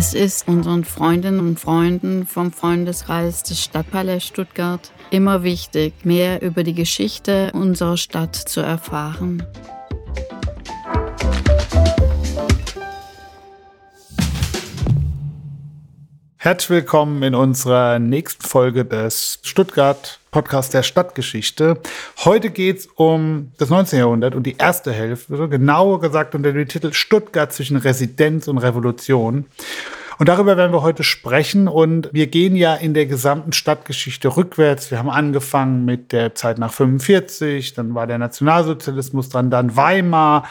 Es 0.00 0.14
ist 0.14 0.48
unseren 0.48 0.84
Freundinnen 0.84 1.40
und 1.40 1.60
Freunden 1.60 2.26
vom 2.26 2.52
Freundeskreis 2.52 3.42
des 3.42 3.62
Stadtpalais 3.62 4.20
Stuttgart 4.24 4.90
immer 5.10 5.42
wichtig, 5.42 5.92
mehr 6.06 6.40
über 6.40 6.62
die 6.62 6.72
Geschichte 6.72 7.50
unserer 7.52 7.98
Stadt 7.98 8.34
zu 8.34 8.62
erfahren. 8.62 9.42
Herzlich 16.42 16.70
willkommen 16.70 17.22
in 17.22 17.34
unserer 17.34 17.98
nächsten 17.98 18.42
Folge 18.42 18.86
des 18.86 19.40
Stuttgart 19.42 20.20
Podcast 20.30 20.72
der 20.72 20.82
Stadtgeschichte. 20.82 21.78
Heute 22.24 22.48
geht 22.48 22.78
es 22.78 22.86
um 22.94 23.52
das 23.58 23.68
19. 23.68 23.98
Jahrhundert 23.98 24.34
und 24.34 24.44
die 24.44 24.56
erste 24.56 24.90
Hälfte, 24.90 25.50
genauer 25.50 26.00
gesagt 26.00 26.34
unter 26.34 26.50
dem 26.54 26.66
Titel 26.66 26.94
Stuttgart 26.94 27.52
zwischen 27.52 27.76
Residenz 27.76 28.48
und 28.48 28.56
Revolution. 28.56 29.44
Und 30.20 30.28
darüber 30.28 30.58
werden 30.58 30.70
wir 30.70 30.82
heute 30.82 31.02
sprechen. 31.02 31.66
Und 31.66 32.10
wir 32.12 32.26
gehen 32.26 32.54
ja 32.54 32.74
in 32.74 32.92
der 32.92 33.06
gesamten 33.06 33.54
Stadtgeschichte 33.54 34.36
rückwärts. 34.36 34.90
Wir 34.90 34.98
haben 34.98 35.08
angefangen 35.08 35.86
mit 35.86 36.12
der 36.12 36.34
Zeit 36.34 36.58
nach 36.58 36.74
45, 36.74 37.72
dann 37.72 37.94
war 37.94 38.06
der 38.06 38.18
Nationalsozialismus 38.18 39.30
dran, 39.30 39.48
dann 39.48 39.76
Weimar, 39.76 40.46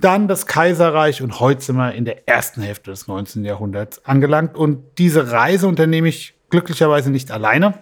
dann 0.00 0.26
das 0.26 0.46
Kaiserreich 0.46 1.20
und 1.20 1.38
heute 1.38 1.60
sind 1.60 1.76
wir 1.76 1.92
in 1.92 2.06
der 2.06 2.26
ersten 2.26 2.62
Hälfte 2.62 2.92
des 2.92 3.08
19. 3.08 3.44
Jahrhunderts 3.44 4.06
angelangt. 4.06 4.56
Und 4.56 4.82
diese 4.96 5.30
Reise 5.30 5.68
unternehme 5.68 6.08
ich 6.08 6.32
glücklicherweise 6.48 7.10
nicht 7.10 7.30
alleine, 7.30 7.74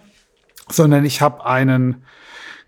sondern 0.69 1.05
ich 1.05 1.21
habe 1.21 1.45
einen 1.45 2.03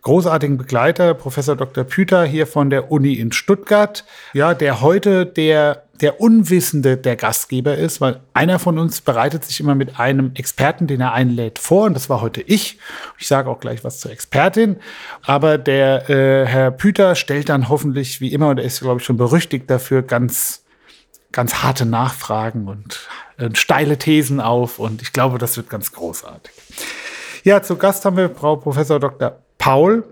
großartigen 0.02 0.58
Begleiter, 0.58 1.14
Professor 1.14 1.58
Dr. 1.58 1.84
Püter 1.84 2.24
hier 2.24 2.48
von 2.48 2.70
der 2.70 2.90
Uni 2.90 3.16
in 3.16 3.34
Stuttgart, 3.34 4.06
ja, 4.32 4.54
der 4.54 4.80
heute 4.80 5.26
der 5.26 5.84
der 6.02 6.20
Unwissende 6.20 6.98
der 6.98 7.16
Gastgeber 7.16 7.78
ist, 7.78 8.02
weil 8.02 8.22
einer 8.34 8.58
von 8.58 8.80
uns 8.80 9.02
bereitet 9.02 9.46
sich 9.46 9.60
immer 9.60 9.76
mit 9.76 10.00
einem 10.00 10.32
Experten, 10.34 10.88
den 10.88 11.00
er 11.00 11.14
einlädt, 11.14 11.60
vor. 11.60 11.86
Und 11.86 11.94
das 11.94 12.10
war 12.10 12.22
heute 12.22 12.42
ich. 12.42 12.80
Ich 13.20 13.28
sage 13.28 13.50
auch 13.50 13.60
gleich 13.60 13.84
was 13.84 14.00
zur 14.00 14.12
Expertin. 14.12 14.78
Aber 15.22 15.58
der 15.58 16.10
äh, 16.10 16.46
Herr 16.48 16.72
Püter 16.72 17.16
stellt 17.16 17.50
dann 17.50 17.70
hoffentlich, 17.70 18.20
wie 18.20 18.34
immer, 18.34 18.50
und 18.50 18.58
er 18.58 18.66
ist, 18.66 18.82
glaube 18.82 19.00
ich, 19.00 19.06
schon 19.06 19.18
berüchtigt 19.18 19.70
dafür, 19.70 20.02
ganz, 20.02 20.64
ganz 21.32 21.56
harte 21.56 21.86
Nachfragen 21.86 22.68
und 22.68 23.08
äh, 23.38 23.50
steile 23.54 23.98
Thesen 23.98 24.40
auf. 24.40 24.80
Und 24.80 25.04
ich 25.04 25.14
glaube, 25.14 25.38
das 25.38 25.56
wird 25.56 25.70
ganz 25.70 25.92
großartig. 25.92 26.54
Ja, 27.44 27.62
zu 27.62 27.76
Gast 27.76 28.06
haben 28.06 28.18
wir 28.18 28.30
Frau 28.30 28.56
Professor 28.56 29.00
Dr. 29.00 29.38
Paul 29.60 30.04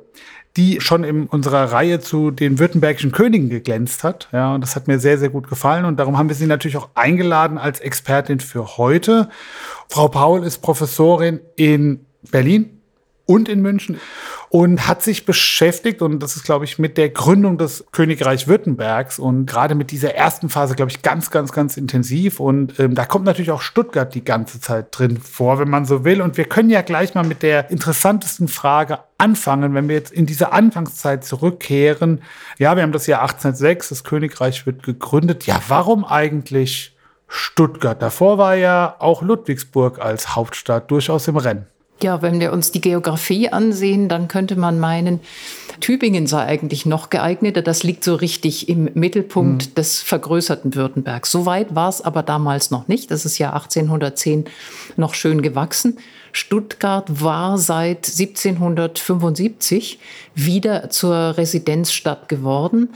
die 0.58 0.81
schon 0.81 1.03
in 1.03 1.28
unserer 1.28 1.72
Reihe 1.72 2.00
zu 2.00 2.31
den 2.31 2.59
württembergischen 2.59 3.11
Königen 3.11 3.50
geglänzt 3.50 4.03
hat. 4.03 4.28
Ja, 4.31 4.55
und 4.55 4.61
das 4.61 4.75
hat 4.75 4.88
mir 4.88 5.00
sehr, 5.00 5.17
sehr 5.17 5.30
gut 5.30 5.47
gefallen. 5.47 5.86
Und 5.86 5.97
darum 5.97 6.17
haben 6.17 6.30
wir 6.30 6.36
sie 6.36 6.47
natürlich 6.47 6.78
auch 6.78 6.89
eingeladen 6.95 7.58
als 7.58 7.80
Expertin 7.80 8.39
für 8.39 8.77
heute. 8.77 9.30
Frau 9.88 10.08
Paul 10.08 10.44
ist 10.44 10.59
Professorin 10.59 11.39
in 11.55 12.05
Berlin 12.31 12.81
und 13.25 13.47
in 13.47 13.61
München 13.61 14.00
und 14.50 14.88
hat 14.88 15.03
sich 15.03 15.25
beschäftigt, 15.25 16.02
und 16.02 16.22
das 16.22 16.36
ist, 16.36 16.44
glaube 16.44 16.66
ich, 16.66 16.80
mit 16.80 16.97
der 16.97 17.09
Gründung 17.09 17.59
des 17.59 17.86
Königreich 17.92 18.47
Württembergs 18.47 19.19
und 19.19 19.45
gerade 19.45 19.75
mit 19.75 19.92
dieser 19.92 20.16
ersten 20.16 20.50
Phase, 20.50 20.75
glaube 20.75 20.89
ich, 20.89 21.03
ganz, 21.03 21.30
ganz, 21.30 21.52
ganz 21.52 21.78
intensiv. 21.78 22.39
Und 22.39 22.80
ähm, 22.80 22.95
da 22.95 23.05
kommt 23.05 23.25
natürlich 23.25 23.52
auch 23.52 23.61
Stuttgart 23.61 24.14
die 24.14 24.25
ganze 24.25 24.59
Zeit 24.59 24.88
drin 24.92 25.17
vor, 25.17 25.59
wenn 25.59 25.70
man 25.70 25.86
so 25.86 26.03
will. 26.03 26.22
Und 26.22 26.38
wir 26.38 26.45
können 26.45 26.72
ja 26.72 26.81
gleich 26.81 27.14
mal 27.14 27.25
mit 27.25 27.44
der 27.44 27.70
interessantesten 27.70 28.47
Frage 28.47 29.00
anfangen, 29.20 29.75
wenn 29.75 29.88
wir 29.88 29.95
jetzt 29.95 30.11
in 30.11 30.25
diese 30.25 30.52
Anfangszeit 30.52 31.23
zurückkehren. 31.23 32.23
Ja, 32.58 32.75
wir 32.75 32.81
haben 32.81 32.92
das 32.92 33.05
Jahr 33.05 33.22
1806, 33.22 33.89
das 33.89 34.04
Königreich 34.04 34.65
wird 34.65 34.82
gegründet. 34.82 35.45
Ja, 35.45 35.61
warum 35.67 36.04
eigentlich 36.05 36.95
Stuttgart? 37.27 38.02
Davor 38.02 38.39
war 38.39 38.55
ja 38.55 38.95
auch 38.98 39.21
Ludwigsburg 39.21 39.99
als 39.99 40.36
Hauptstadt 40.36 40.89
durchaus 40.89 41.27
im 41.27 41.38
Rennen. 41.38 41.67
Ja, 42.02 42.21
wenn 42.21 42.39
wir 42.39 42.54
uns 42.54 42.71
die 42.71 42.82
Geografie 42.82 43.49
ansehen, 43.49 44.08
dann 44.08 44.27
könnte 44.27 44.55
man 44.55 44.80
meinen, 44.80 45.20
Tübingen 45.80 46.27
sei 46.27 46.45
eigentlich 46.45 46.86
noch 46.86 47.10
geeigneter. 47.10 47.61
Das 47.61 47.83
liegt 47.83 48.04
so 48.04 48.15
richtig 48.15 48.70
im 48.70 48.89
Mittelpunkt 48.93 49.70
mhm. 49.70 49.76
des 49.76 50.02
vergrößerten 50.02 50.76
Württembergs. 50.76 51.32
So 51.32 51.45
weit 51.45 51.76
war 51.76 51.89
es 51.89 52.02
aber 52.02 52.23
damals 52.23 52.71
noch 52.71 52.88
nicht. 52.88 53.11
Das 53.11 53.26
ist 53.26 53.38
ja 53.38 53.54
1810 53.54 54.45
noch 54.98 55.14
schön 55.14 55.42
gewachsen. 55.42 55.98
Stuttgart 56.32 57.21
war 57.23 57.58
seit 57.58 58.08
1775 58.08 59.99
wieder 60.36 60.89
zur 60.89 61.38
Residenzstadt 61.38 62.30
geworden 62.30 62.89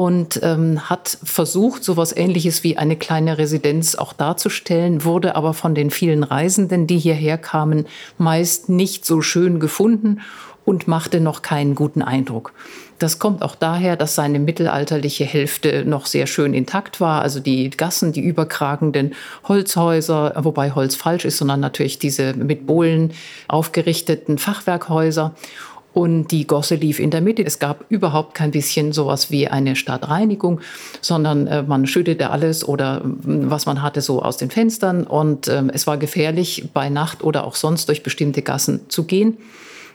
und 0.00 0.40
ähm, 0.42 0.88
hat 0.88 1.18
versucht, 1.22 1.84
so 1.84 1.92
etwas 1.92 2.16
Ähnliches 2.16 2.64
wie 2.64 2.78
eine 2.78 2.96
kleine 2.96 3.36
Residenz 3.36 3.96
auch 3.96 4.14
darzustellen, 4.14 5.04
wurde 5.04 5.36
aber 5.36 5.52
von 5.52 5.74
den 5.74 5.90
vielen 5.90 6.24
Reisenden, 6.24 6.86
die 6.86 6.96
hierher 6.96 7.36
kamen, 7.36 7.84
meist 8.16 8.70
nicht 8.70 9.04
so 9.04 9.20
schön 9.20 9.60
gefunden 9.60 10.22
und 10.64 10.88
machte 10.88 11.20
noch 11.20 11.42
keinen 11.42 11.74
guten 11.74 12.00
Eindruck. 12.00 12.54
Das 12.98 13.18
kommt 13.18 13.42
auch 13.42 13.54
daher, 13.54 13.96
dass 13.96 14.14
seine 14.14 14.38
mittelalterliche 14.38 15.24
Hälfte 15.24 15.84
noch 15.84 16.06
sehr 16.06 16.26
schön 16.26 16.54
intakt 16.54 17.00
war. 17.02 17.20
Also 17.20 17.38
die 17.40 17.68
Gassen, 17.68 18.12
die 18.12 18.20
überkragenden 18.20 19.14
Holzhäuser, 19.48 20.32
wobei 20.38 20.70
Holz 20.70 20.96
falsch 20.96 21.26
ist, 21.26 21.36
sondern 21.36 21.60
natürlich 21.60 21.98
diese 21.98 22.32
mit 22.32 22.66
Bohlen 22.66 23.12
aufgerichteten 23.48 24.38
Fachwerkhäuser 24.38 25.34
und 25.92 26.28
die 26.28 26.46
Gosse 26.46 26.76
lief 26.76 27.00
in 27.00 27.10
der 27.10 27.20
Mitte. 27.20 27.44
Es 27.44 27.58
gab 27.58 27.84
überhaupt 27.88 28.34
kein 28.34 28.50
bisschen 28.50 28.92
sowas 28.92 29.30
wie 29.30 29.48
eine 29.48 29.76
Stadtreinigung, 29.76 30.60
sondern 31.00 31.46
äh, 31.46 31.62
man 31.62 31.86
schüttete 31.86 32.30
alles 32.30 32.66
oder 32.66 32.98
äh, 32.98 33.00
was 33.04 33.66
man 33.66 33.82
hatte 33.82 34.00
so 34.00 34.22
aus 34.22 34.36
den 34.36 34.50
Fenstern 34.50 35.04
und 35.04 35.48
äh, 35.48 35.62
es 35.72 35.86
war 35.86 35.98
gefährlich 35.98 36.68
bei 36.72 36.88
Nacht 36.88 37.24
oder 37.24 37.44
auch 37.44 37.56
sonst 37.56 37.88
durch 37.88 38.02
bestimmte 38.02 38.42
Gassen 38.42 38.88
zu 38.88 39.04
gehen. 39.04 39.38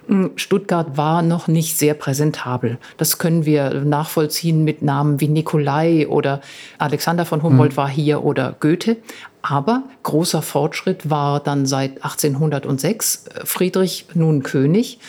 Hm, 0.07 0.31
Stuttgart 0.35 0.97
war 0.97 1.21
noch 1.21 1.47
nicht 1.47 1.77
sehr 1.77 1.93
präsentabel. 1.93 2.77
Das 2.97 3.17
können 3.17 3.45
wir 3.45 3.73
nachvollziehen 3.73 4.63
mit 4.63 4.81
Namen 4.81 5.19
wie 5.19 5.27
Nikolai 5.27 6.07
oder 6.07 6.41
Alexander 6.77 7.25
von 7.25 7.41
Humboldt 7.41 7.73
mhm. 7.73 7.77
war 7.77 7.89
hier 7.89 8.23
oder 8.23 8.55
Goethe. 8.59 8.97
Aber 9.41 9.83
großer 10.03 10.41
Fortschritt 10.41 11.09
war 11.09 11.39
dann 11.39 11.65
seit 11.65 12.03
1806 12.03 13.25
äh, 13.27 13.45
Friedrich 13.45 14.07
nun 14.13 14.43
König 14.43 14.99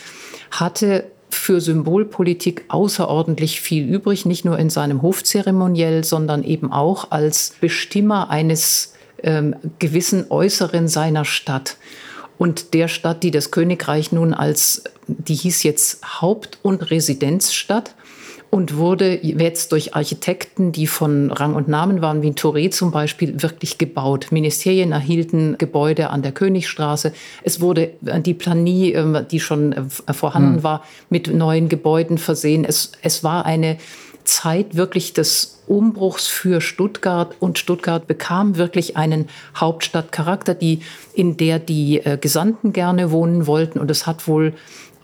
hatte 0.50 1.04
für 1.28 1.60
Symbolpolitik 1.60 2.64
außerordentlich 2.68 3.60
viel 3.60 3.86
übrig, 3.88 4.26
nicht 4.26 4.44
nur 4.44 4.58
in 4.58 4.70
seinem 4.70 5.02
Hofzeremoniell, 5.02 6.04
sondern 6.04 6.44
eben 6.44 6.72
auch 6.72 7.10
als 7.10 7.54
Bestimmer 7.60 8.30
eines 8.30 8.94
ähm, 9.22 9.56
gewissen 9.78 10.30
Äußeren 10.30 10.88
seiner 10.88 11.24
Stadt. 11.24 11.76
Und 12.38 12.74
der 12.74 12.88
Stadt, 12.88 13.22
die 13.22 13.30
das 13.30 13.50
Königreich 13.50 14.12
nun 14.12 14.34
als, 14.34 14.84
die 15.06 15.34
hieß 15.34 15.62
jetzt 15.62 16.20
Haupt- 16.20 16.58
und 16.62 16.90
Residenzstadt, 16.90 17.94
und 18.56 18.78
wurde 18.78 19.18
jetzt 19.22 19.72
durch 19.72 19.94
Architekten, 19.94 20.72
die 20.72 20.86
von 20.86 21.30
Rang 21.30 21.54
und 21.54 21.68
Namen 21.68 22.00
waren, 22.00 22.22
wie 22.22 22.30
Touré 22.30 22.70
zum 22.70 22.90
Beispiel, 22.90 23.42
wirklich 23.42 23.76
gebaut. 23.76 24.28
Ministerien 24.30 24.92
erhielten 24.92 25.58
Gebäude 25.58 26.08
an 26.08 26.22
der 26.22 26.32
Königstraße. 26.32 27.12
Es 27.42 27.60
wurde 27.60 27.90
äh, 28.06 28.18
die 28.22 28.32
Planie, 28.32 28.92
ähm, 28.92 29.26
die 29.30 29.40
schon 29.40 29.74
äh, 29.74 30.12
vorhanden 30.14 30.56
hm. 30.56 30.62
war, 30.62 30.84
mit 31.10 31.32
neuen 31.32 31.68
Gebäuden 31.68 32.16
versehen. 32.16 32.64
Es, 32.64 32.92
es 33.02 33.22
war 33.22 33.44
eine 33.44 33.76
Zeit 34.24 34.74
wirklich 34.74 35.12
des 35.12 35.62
Umbruchs 35.66 36.26
für 36.26 36.60
Stuttgart 36.60 37.34
und 37.40 37.58
Stuttgart 37.58 38.06
bekam 38.06 38.56
wirklich 38.56 38.96
einen 38.96 39.28
Hauptstadtcharakter, 39.56 40.54
die, 40.54 40.80
in 41.12 41.36
der 41.36 41.58
die 41.58 41.98
äh, 41.98 42.16
Gesandten 42.18 42.72
gerne 42.72 43.10
wohnen 43.10 43.46
wollten 43.46 43.78
und 43.78 43.90
es 43.90 44.06
hat 44.06 44.26
wohl 44.26 44.54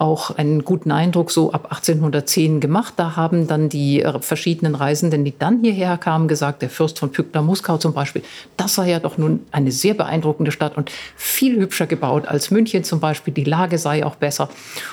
auch 0.02 0.37
einen 0.37 0.64
guten 0.64 0.90
Eindruck 0.90 1.31
so 1.31 1.52
ab 1.52 1.66
1810 1.66 2.58
gemacht. 2.58 2.94
Da 2.96 3.14
haben 3.14 3.46
dann 3.46 3.69
die 3.69 4.02
äh, 4.02 4.20
verschiedenen 4.20 4.75
Reisenden, 4.75 5.25
die 5.25 5.32
dann 5.38 5.60
hierher 5.62 5.96
kamen, 5.96 6.26
gesagt, 6.26 6.60
der 6.60 6.70
Fürst 6.70 6.99
von 6.99 7.12
Pückler-Muskau 7.12 7.78
zum 7.78 7.94
Beispiel, 7.94 8.22
das 8.56 8.75
sei 8.75 8.90
ja 8.90 8.99
doch 8.99 9.16
nun 9.16 9.46
eine 9.52 9.70
sehr 9.70 9.94
beeindruckende 9.94 10.50
Stadt 10.50 10.76
und 10.76 10.90
viel 11.14 11.56
hübscher 11.58 11.87
gebaut 11.87 12.26
als 12.26 12.50
München 12.50 12.82
zum 12.82 12.99
Beispiel. 12.99 13.32
Die 13.32 13.44
Lage 13.44 13.78
sei 13.78 14.04
auch 14.04 14.16
besser 14.16 14.49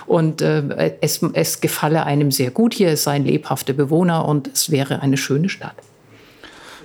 und 0.05 0.43
äh, 0.43 0.93
es, 1.01 1.21
es 1.33 1.59
gefalle 1.59 2.05
einem 2.05 2.31
sehr 2.31 2.51
gut 2.51 2.75
hier. 2.75 2.89
Es 2.89 3.03
seien 3.03 3.25
lebhafte 3.25 3.73
Bewohner 3.73 4.25
und 4.25 4.47
es 4.47 4.69
wäre 4.69 5.01
eine 5.01 5.17
schöne 5.17 5.49
Stadt. 5.49 5.75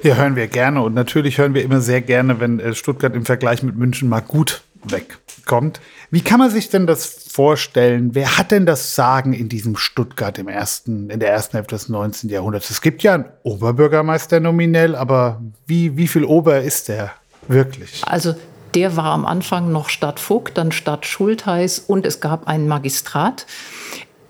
Ja, 0.03 0.17
hören 0.17 0.35
wir 0.35 0.47
gerne 0.47 0.83
und 0.83 0.95
natürlich 0.95 1.39
hören 1.39 1.53
wir 1.53 1.63
immer 1.63 1.81
sehr 1.83 2.01
gerne, 2.01 2.41
wenn 2.41 2.59
äh, 2.59 2.75
Stuttgart 2.75 3.15
im 3.15 3.27
Vergleich 3.27 3.63
mit 3.63 3.77
München 3.77 4.09
mal 4.09 4.21
gut 4.21 4.63
wegkommt. 4.85 5.81
Wie 6.11 6.21
kann 6.21 6.39
man 6.39 6.51
sich 6.51 6.71
denn 6.71 6.87
das 6.87 7.24
vorstellen? 7.35 8.15
Wer 8.15 8.39
hat 8.39 8.53
denn 8.53 8.65
das 8.65 8.95
Sagen 8.95 9.33
in 9.33 9.49
diesem 9.49 9.77
Stuttgart 9.77 10.39
im 10.39 10.47
ersten, 10.47 11.11
in 11.11 11.19
der 11.19 11.31
ersten 11.31 11.57
Hälfte 11.57 11.75
des 11.75 11.89
19. 11.89 12.31
Jahrhunderts? 12.31 12.71
Es 12.71 12.81
gibt 12.81 13.03
ja 13.03 13.15
einen 13.15 13.25
Oberbürgermeister 13.43 14.39
nominell, 14.39 14.95
aber 14.95 15.43
wie, 15.67 15.97
wie 15.97 16.07
viel 16.07 16.25
Ober 16.25 16.61
ist 16.61 16.89
der 16.89 17.11
wirklich? 17.49 18.03
Also 18.07 18.37
der 18.77 18.97
war 18.97 19.07
am 19.07 19.27
Anfang 19.27 19.73
noch 19.73 19.89
Stadtvogt, 19.89 20.57
dann 20.57 20.71
Stadtschultheiß 20.71 21.81
und 21.81 22.07
es 22.07 22.21
gab 22.21 22.47
einen 22.47 22.69
Magistrat. 22.69 23.47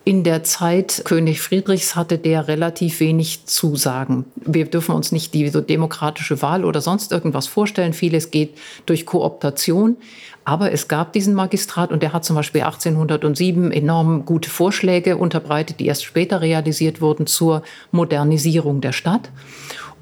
In 0.05 0.23
der 0.23 0.45
Zeit 0.45 1.03
König 1.05 1.41
Friedrichs 1.41 1.97
hatte 1.97 2.19
der 2.19 2.47
relativ 2.47 3.01
wenig 3.01 3.47
Zusagen. 3.47 4.27
Wir 4.37 4.67
dürfen 4.67 4.95
uns 4.95 5.13
nicht 5.13 5.33
die 5.33 5.49
so 5.49 5.63
demokratische 5.63 6.43
Wahl 6.43 6.65
oder 6.67 6.83
sonst 6.83 7.11
irgendwas 7.11 7.47
vorstellen. 7.47 7.95
Vieles 7.95 8.31
geht 8.31 8.57
durch 8.85 9.07
Kooptation. 9.07 9.97
Aber 10.45 10.73
es 10.73 10.89
gab 10.89 11.15
diesen 11.15 11.33
Magistrat 11.33 11.91
und 11.91 12.03
der 12.03 12.13
hat 12.13 12.27
zum 12.27 12.37
Beispiel 12.37 12.61
1807 12.61 13.73
enorm 13.73 14.27
gute 14.27 14.51
Vorschläge 14.51 15.17
unterbreitet, 15.17 15.81
die 15.81 15.87
erst 15.87 16.05
später 16.05 16.43
realisiert 16.43 17.01
wurden 17.01 17.27
zur 17.27 17.63
Modernisierung 17.91 18.83
der 18.83 18.93
Stadt. 18.93 19.31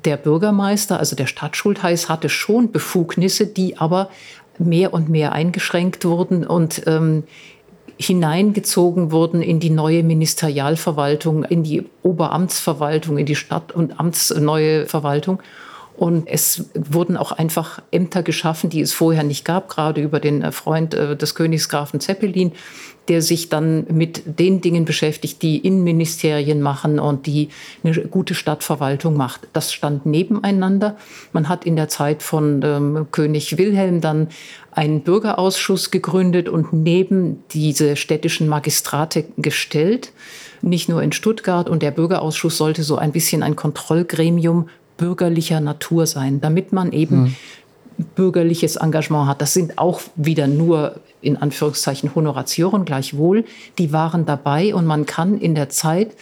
Der 0.05 0.17
Bürgermeister, 0.17 0.99
also 0.99 1.15
der 1.15 1.29
Stadtschultheiß, 1.29 2.09
hatte 2.09 2.29
schon 2.29 2.73
Befugnisse, 2.73 3.47
die 3.47 3.79
aber 3.79 4.11
mehr 4.59 4.93
und 4.93 5.09
mehr 5.09 5.31
eingeschränkt 5.31 6.05
wurden 6.05 6.45
und 6.45 6.83
ähm, 6.87 7.23
hineingezogen 8.07 9.11
wurden 9.11 9.43
in 9.43 9.61
die 9.61 9.71
neue 9.71 10.03
Ministerialverwaltung, 10.03 11.45
in 11.45 11.63
die 11.63 11.87
Oberamtsverwaltung, 12.03 13.19
in 13.19 13.27
die 13.27 13.37
Stadt- 13.37 13.73
und 13.73 13.99
Amtsneue 13.99 14.87
Verwaltung. 14.87 15.41
Und 16.03 16.27
es 16.27 16.65
wurden 16.75 17.17
auch 17.17 17.31
einfach 17.31 17.81
Ämter 17.93 18.25
geschaffen, 18.25 18.69
die 18.71 18.81
es 18.81 18.93
vorher 18.93 19.23
nicht 19.23 19.45
gab, 19.45 19.69
gerade 19.69 20.03
über 20.03 20.19
den 20.19 20.51
Freund 20.51 20.95
äh, 20.95 21.17
des 21.17 21.37
Königsgrafen 21.37 22.01
Zeppelin, 22.01 22.51
der 23.07 23.23
sich 23.23 23.51
dann 23.51 23.87
mit 23.89 24.25
den 24.27 24.61
Dingen 24.61 24.85
beschäftigt, 24.85 25.43
die 25.43 25.59
Innenministerien 25.59 26.61
machen 26.61 26.99
und 26.99 27.27
die 27.27 27.51
eine 27.85 27.93
gute 28.09 28.35
Stadtverwaltung 28.35 29.17
macht. 29.17 29.43
Das 29.53 29.73
stand 29.73 30.05
nebeneinander. 30.05 30.97
Man 31.33 31.49
hat 31.49 31.65
in 31.65 31.77
der 31.77 31.89
Zeit 31.89 32.25
von 32.25 32.63
ähm, 32.65 33.07
König 33.13 33.57
Wilhelm 33.57 34.01
dann 34.01 34.27
einen 34.73 35.03
Bürgerausschuss 35.03 35.93
gegründet 35.93 36.49
und 36.49 36.73
neben 36.73 37.45
diese 37.53 37.95
städtischen 37.95 38.49
Magistrate 38.49 39.27
gestellt 39.37 40.13
nicht 40.63 40.89
nur 40.89 41.03
in 41.03 41.13
Stuttgart. 41.13 41.69
Und 41.69 41.83
der 41.83 41.91
Bürgerausschuss 41.91 42.57
sollte 42.57 42.83
so 42.83 42.97
ein 42.97 43.13
bisschen 43.13 43.43
ein 43.43 43.57
Kontrollgremium 43.57 44.69
bürgerlicher 44.97 45.61
Natur 45.61 46.07
sein, 46.07 46.41
damit 46.41 46.73
man 46.73 46.93
eben 46.93 47.25
hm 47.25 47.37
bürgerliches 48.15 48.77
Engagement 48.77 49.29
hat. 49.29 49.41
Das 49.41 49.55
sind 49.55 49.79
auch 49.79 50.01
wieder 50.17 50.47
nur 50.47 51.01
in 51.21 51.37
Anführungszeichen 51.37 52.15
Honoratioren 52.15 52.85
gleichwohl. 52.85 53.45
Die 53.79 53.93
waren 53.93 54.27
dabei 54.27 54.75
und 54.75 54.87
man 54.87 55.07
kann 55.07 55.39
in 55.39 55.55
der 55.55 55.69
Zeit, 55.69 56.17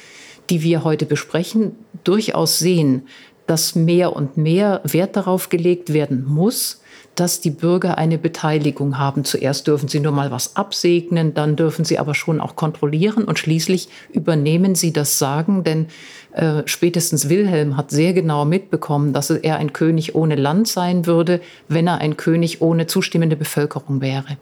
die 0.51 0.63
wir 0.63 0.85
heute 0.85 1.07
besprechen, 1.07 1.73
durchaus 2.05 2.59
sehen, 2.59 3.07
dass 3.47 3.75
mehr 3.75 4.15
und 4.15 4.37
mehr 4.37 4.81
Wert 4.85 5.17
darauf 5.17 5.49
gelegt 5.49 5.93
werden 5.93 6.25
muss, 6.25 6.81
dass 7.15 7.41
die 7.41 7.51
Bürger 7.51 7.99
eine 7.99 8.19
Beteiligung 8.19 8.99
haben. 8.99 9.25
Zuerst 9.25 9.67
dürfen 9.67 9.89
sie 9.89 10.01
nur 10.01 10.13
mal 10.13 10.31
was 10.31 10.57
absegnen, 10.57 11.35
dann 11.35 11.57
dürfen 11.57 11.85
sie 11.85 11.99
aber 11.99 12.15
schon 12.15 12.41
auch 12.41 12.57
kontrollieren 12.57 13.25
und 13.25 13.39
schließlich 13.39 13.89
übernehmen 14.13 14.75
sie 14.75 14.93
das 14.93 15.19
Sagen, 15.19 15.65
denn 15.65 15.87
äh, 16.33 16.63
spätestens 16.67 17.29
Wilhelm 17.29 17.77
hat 17.77 17.91
sehr 17.91 18.13
genau 18.13 18.45
mitbekommen, 18.45 19.13
dass 19.13 19.31
er 19.31 19.57
ein 19.57 19.73
König 19.73 20.15
ohne 20.15 20.37
Land 20.37 20.69
sein 20.69 21.07
würde, 21.07 21.41
wenn 21.69 21.87
er 21.87 21.99
ein 21.99 22.17
König 22.17 22.63
ohne 22.63 22.87
zustimmende 22.87 23.37
Bevölkerung 23.37 24.01
wäre. 24.01 24.39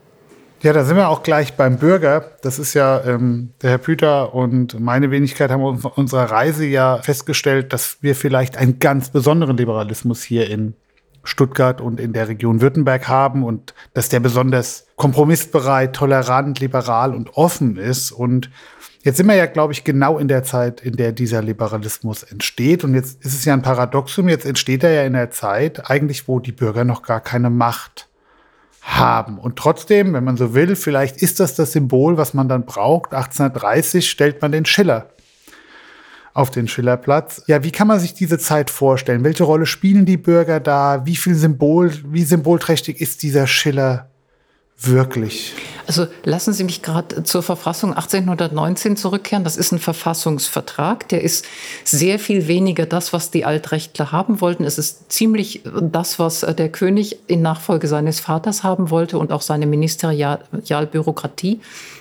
Ja, 0.60 0.72
da 0.72 0.84
sind 0.84 0.96
wir 0.96 1.08
auch 1.08 1.22
gleich 1.22 1.54
beim 1.54 1.78
Bürger. 1.78 2.32
Das 2.42 2.58
ist 2.58 2.74
ja 2.74 3.04
ähm, 3.04 3.50
der 3.62 3.70
Herr 3.70 3.78
Püter 3.78 4.34
und 4.34 4.78
meine 4.80 5.12
Wenigkeit 5.12 5.50
haben 5.50 5.62
auf 5.62 5.96
unserer 5.96 6.30
Reise 6.32 6.66
ja 6.66 6.98
festgestellt, 6.98 7.72
dass 7.72 7.98
wir 8.00 8.16
vielleicht 8.16 8.56
einen 8.56 8.80
ganz 8.80 9.10
besonderen 9.10 9.56
Liberalismus 9.56 10.22
hier 10.22 10.50
in 10.50 10.74
Stuttgart 11.28 11.80
und 11.80 12.00
in 12.00 12.12
der 12.12 12.28
Region 12.28 12.60
Württemberg 12.60 13.06
haben 13.06 13.44
und 13.44 13.74
dass 13.94 14.08
der 14.08 14.20
besonders 14.20 14.86
kompromissbereit, 14.96 15.94
tolerant, 15.94 16.58
liberal 16.58 17.14
und 17.14 17.36
offen 17.36 17.76
ist. 17.76 18.12
Und 18.12 18.50
jetzt 19.02 19.18
sind 19.18 19.26
wir 19.26 19.34
ja, 19.34 19.46
glaube 19.46 19.74
ich, 19.74 19.84
genau 19.84 20.18
in 20.18 20.28
der 20.28 20.42
Zeit, 20.42 20.80
in 20.80 20.96
der 20.96 21.12
dieser 21.12 21.42
Liberalismus 21.42 22.22
entsteht. 22.22 22.82
Und 22.82 22.94
jetzt 22.94 23.24
ist 23.24 23.34
es 23.34 23.44
ja 23.44 23.52
ein 23.52 23.62
Paradoxum, 23.62 24.28
jetzt 24.28 24.46
entsteht 24.46 24.82
er 24.82 24.90
ja 24.90 25.02
in 25.02 25.12
der 25.12 25.30
Zeit 25.30 25.90
eigentlich, 25.90 26.28
wo 26.28 26.40
die 26.40 26.52
Bürger 26.52 26.84
noch 26.84 27.02
gar 27.02 27.20
keine 27.20 27.50
Macht 27.50 28.08
haben. 28.80 29.38
Und 29.38 29.56
trotzdem, 29.56 30.14
wenn 30.14 30.24
man 30.24 30.38
so 30.38 30.54
will, 30.54 30.76
vielleicht 30.76 31.18
ist 31.18 31.40
das 31.40 31.54
das 31.54 31.72
Symbol, 31.72 32.16
was 32.16 32.32
man 32.32 32.48
dann 32.48 32.64
braucht. 32.64 33.12
1830 33.12 34.08
stellt 34.08 34.40
man 34.40 34.50
den 34.50 34.64
Schiller 34.64 35.10
auf 36.34 36.50
den 36.50 36.68
Schillerplatz. 36.68 37.42
Ja, 37.46 37.64
wie 37.64 37.70
kann 37.70 37.88
man 37.88 38.00
sich 38.00 38.14
diese 38.14 38.38
Zeit 38.38 38.70
vorstellen? 38.70 39.24
Welche 39.24 39.44
Rolle 39.44 39.66
spielen 39.66 40.06
die 40.06 40.16
Bürger 40.16 40.60
da? 40.60 41.04
Wie 41.04 41.16
viel 41.16 41.34
Symbol, 41.34 41.92
wie 42.04 42.24
symbolträchtig 42.24 43.00
ist 43.00 43.22
dieser 43.22 43.46
Schiller 43.46 44.08
wirklich? 44.80 45.54
Also 45.86 46.06
lassen 46.22 46.52
Sie 46.52 46.64
mich 46.64 46.82
gerade 46.82 47.24
zur 47.24 47.42
Verfassung 47.42 47.94
1819 47.94 48.96
zurückkehren. 48.96 49.42
Das 49.42 49.56
ist 49.56 49.72
ein 49.72 49.78
Verfassungsvertrag. 49.78 51.08
Der 51.08 51.22
ist 51.22 51.46
sehr 51.82 52.18
viel 52.18 52.46
weniger 52.46 52.84
das, 52.86 53.12
was 53.12 53.30
die 53.30 53.44
Altrechtler 53.44 54.12
haben 54.12 54.40
wollten. 54.40 54.64
Es 54.64 54.78
ist 54.78 55.10
ziemlich 55.10 55.62
das, 55.64 56.18
was 56.18 56.40
der 56.40 56.68
König 56.68 57.18
in 57.26 57.42
Nachfolge 57.42 57.88
seines 57.88 58.20
Vaters 58.20 58.62
haben 58.62 58.90
wollte 58.90 59.18
und 59.18 59.32
auch 59.32 59.42
seine 59.42 59.66
Ministerialbürokratie 59.66 61.60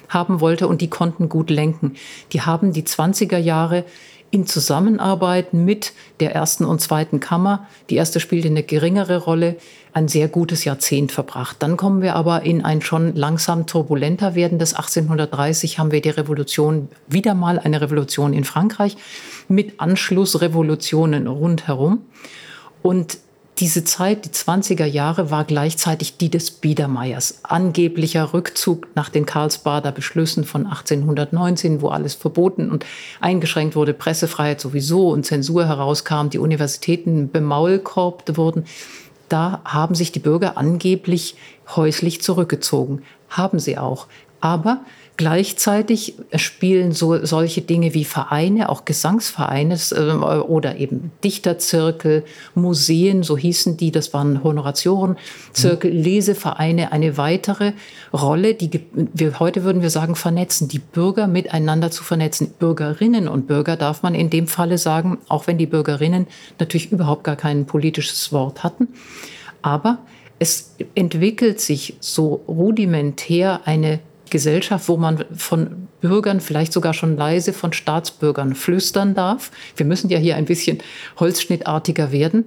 haben 0.09 0.41
wollte. 0.41 0.68
Und 0.68 0.81
die 0.81 0.89
konnten 0.89 1.30
gut 1.30 1.50
lenken. 1.50 1.95
Die 2.33 2.41
haben 2.41 2.73
die 2.73 2.83
20er 2.83 3.38
Jahre 3.38 3.85
in 4.31 4.45
Zusammenarbeit 4.45 5.53
mit 5.53 5.94
der 6.19 6.35
ersten 6.35 6.65
und 6.65 6.81
zweiten 6.81 7.19
Kammer, 7.19 7.68
die 7.89 7.95
erste 7.95 8.19
spielte 8.19 8.47
eine 8.47 8.63
geringere 8.63 9.18
Rolle, 9.18 9.56
ein 9.94 10.07
sehr 10.07 10.27
gutes 10.27 10.63
Jahrzehnt 10.63 11.12
verbracht. 11.12 11.57
Dann 11.59 11.77
kommen 11.77 12.01
wir 12.01 12.15
aber 12.15 12.44
in 12.44 12.63
ein 12.63 12.81
schon 12.81 13.15
langsam 13.15 13.65
turbulenter 13.65 14.35
werdendes 14.35 14.74
1830 14.74 15.79
haben 15.79 15.91
wir 15.91 16.01
die 16.01 16.09
Revolution, 16.09 16.89
wieder 17.07 17.33
mal 17.33 17.57
eine 17.57 17.81
Revolution 17.81 18.33
in 18.33 18.44
Frankreich 18.44 18.97
mit 19.47 19.79
Anschlussrevolutionen 19.79 21.27
rundherum. 21.27 22.01
Und 22.83 23.18
diese 23.59 23.83
Zeit, 23.83 24.25
die 24.25 24.30
20er 24.30 24.86
Jahre, 24.86 25.31
war 25.31 25.44
gleichzeitig 25.44 26.18
die 26.18 26.30
des 26.30 26.51
Biedermeiers. 26.51 27.39
Angeblicher 27.44 28.33
Rückzug 28.33 28.88
nach 28.95 29.09
den 29.09 29.25
Karlsbader 29.25 29.92
Beschlüssen 29.92 30.44
von 30.44 30.68
1819, 30.68 31.81
wo 31.81 31.89
alles 31.89 32.13
verboten 32.13 32.69
und 32.69 32.86
eingeschränkt 33.19 33.75
wurde, 33.75 33.94
Pressefreiheit 33.94 34.62
sowieso 34.62 35.09
und 35.09 35.25
Zensur 35.25 35.65
herauskam, 35.65 36.30
die 36.30 36.39
Universitäten 36.39 37.31
bemaulkorbt 37.31 38.38
wurden. 38.38 38.65
Da 39.30 39.62
haben 39.65 39.95
sich 39.95 40.12
die 40.12 40.19
Bürger 40.19 40.57
angeblich 40.57 41.36
häuslich 41.75 42.21
zurückgezogen. 42.21 43.01
Haben 43.30 43.59
sie 43.59 43.77
auch. 43.77 44.07
Aber 44.39 44.81
Gleichzeitig 45.18 46.14
spielen 46.36 46.92
so, 46.92 47.26
solche 47.26 47.62
Dinge 47.62 47.95
wie 47.95 48.06
Vereine, 48.06 48.69
auch 48.69 48.86
Gesangsvereine 48.86 49.80
äh, 49.92 50.12
oder 50.14 50.78
eben 50.78 51.12
Dichterzirkel, 51.24 52.24
Museen, 52.54 53.24
so 53.24 53.36
hießen 53.36 53.78
die, 53.78 53.90
das 53.90 54.14
waren 54.14 54.44
Honoratiorenzirkel, 54.44 55.92
mhm. 55.92 56.02
Lesevereine, 56.04 56.92
eine 56.92 57.18
weitere 57.18 57.74
Rolle, 58.14 58.54
die 58.54 58.69
wir, 58.94 59.40
heute 59.40 59.64
würden 59.64 59.81
wir 59.81 59.90
sagen, 59.90 60.16
vernetzen, 60.16 60.68
die 60.68 60.78
Bürger 60.78 61.26
miteinander 61.26 61.90
zu 61.90 62.04
vernetzen. 62.04 62.52
Bürgerinnen 62.59 63.28
und 63.28 63.47
Bürger 63.47 63.76
darf 63.76 64.04
man 64.04 64.14
in 64.14 64.30
dem 64.30 64.45
Falle 64.45 64.78
sagen, 64.78 65.18
auch 65.30 65.47
wenn 65.47 65.57
die 65.57 65.66
Bürgerinnen 65.66 66.28
natürlich 66.59 66.92
überhaupt 66.92 67.24
gar 67.24 67.36
kein 67.38 67.66
politisches 67.66 68.31
Wort 68.31 68.64
hatten. 68.64 68.90
Aber 69.64 69.97
es 70.38 70.76
entwickelt 70.94 71.59
sich 71.59 71.97
so 72.00 72.44
rudimentär 72.47 73.62
eine 73.66 74.00
Gesellschaft, 74.30 74.88
wo 74.88 74.98
man 74.98 75.26
von 75.36 75.88
Bürgern 76.02 76.40
vielleicht 76.40 76.74
sogar 76.74 76.94
schon 76.94 77.18
leise 77.18 77.54
von 77.54 77.74
Staatsbürgern 77.74 78.56
flüstern 78.56 79.16
darf. 79.16 79.52
Wir 79.76 79.86
müssen 79.86 80.10
ja 80.10 80.18
hier 80.18 80.36
ein 80.36 80.46
bisschen 80.46 80.80
holzschnittartiger 81.19 82.12
werden. 82.12 82.46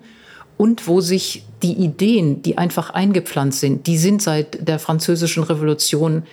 Und 0.57 0.87
wo 0.87 1.01
sich 1.01 1.45
die 1.63 1.73
Ideen, 1.73 2.43
die 2.43 2.59
einfach 2.59 2.91
eingepflanzt 2.91 3.61
sind, 3.61 3.87
die 3.87 3.97
sind 3.97 4.21
seit 4.21 4.69
der 4.69 4.79
französischen 4.79 5.43
Revolution 5.43 6.25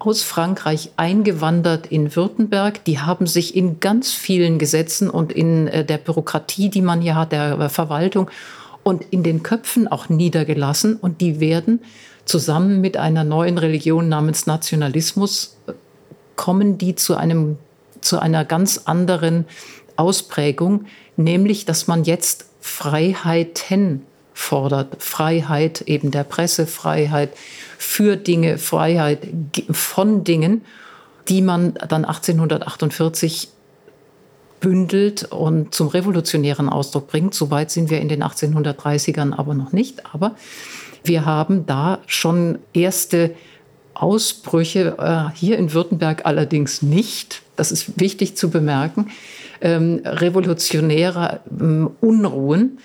aus 0.00 0.22
Frankreich 0.22 0.90
eingewandert 0.96 1.86
in 1.86 2.16
Württemberg. 2.16 2.84
Die 2.84 2.98
haben 2.98 3.26
sich 3.26 3.54
in 3.54 3.78
ganz 3.78 4.12
vielen 4.12 4.58
Gesetzen 4.58 5.08
und 5.08 5.32
in 5.32 5.68
äh, 5.68 5.84
der 5.84 5.98
Bürokratie, 5.98 6.68
die 6.68 6.82
man 6.82 7.00
hier 7.00 7.14
hat, 7.14 7.32
der 7.32 7.68
Verwaltung 7.70 8.30
und 8.82 9.04
in 9.10 9.22
den 9.22 9.42
Köpfen 9.42 9.88
auch 9.88 10.08
niedergelassen. 10.08 10.96
Und 10.96 11.20
die 11.20 11.38
werden 11.38 11.80
zusammen 12.24 12.80
mit 12.80 12.96
einer 12.96 13.24
neuen 13.24 13.58
Religion 13.58 14.08
namens 14.08 14.46
Nationalismus 14.46 15.56
äh, 15.66 15.72
kommen 16.36 16.78
die 16.78 16.94
zu 16.94 17.16
einem 17.16 17.58
zu 18.00 18.18
einer 18.18 18.46
ganz 18.46 18.82
anderen 18.86 19.44
Ausprägung, 19.96 20.86
nämlich 21.16 21.66
dass 21.66 21.86
man 21.86 22.04
jetzt 22.04 22.46
Freiheiten 22.60 24.06
fordert, 24.32 25.02
Freiheit 25.02 25.82
eben 25.82 26.10
der 26.10 26.24
Pressefreiheit 26.24 27.34
für 27.76 28.16
Dinge, 28.16 28.56
Freiheit 28.56 29.28
von 29.70 30.24
Dingen, 30.24 30.64
die 31.28 31.42
man 31.42 31.74
dann 31.74 32.06
1848 32.06 33.48
bündelt 34.60 35.24
und 35.24 35.74
zum 35.74 35.88
revolutionären 35.88 36.68
Ausdruck 36.68 37.08
bringt. 37.08 37.34
Soweit 37.34 37.70
sind 37.70 37.90
wir 37.90 38.00
in 38.00 38.08
den 38.08 38.22
1830ern 38.22 39.36
aber 39.36 39.54
noch 39.54 39.72
nicht. 39.72 40.14
Aber 40.14 40.36
wir 41.04 41.24
haben 41.24 41.66
da 41.66 42.00
schon 42.06 42.58
erste 42.72 43.34
Ausbrüche, 43.94 44.96
äh, 44.98 45.36
hier 45.36 45.58
in 45.58 45.72
Württemberg 45.72 46.24
allerdings 46.24 46.82
nicht. 46.82 47.42
das 47.56 47.70
ist 47.70 48.00
wichtig 48.00 48.36
zu 48.36 48.48
bemerken, 48.48 49.10
ähm, 49.60 50.00
revolutionärer 50.04 51.40
ähm, 51.60 51.90
Unruhen, 52.00 52.78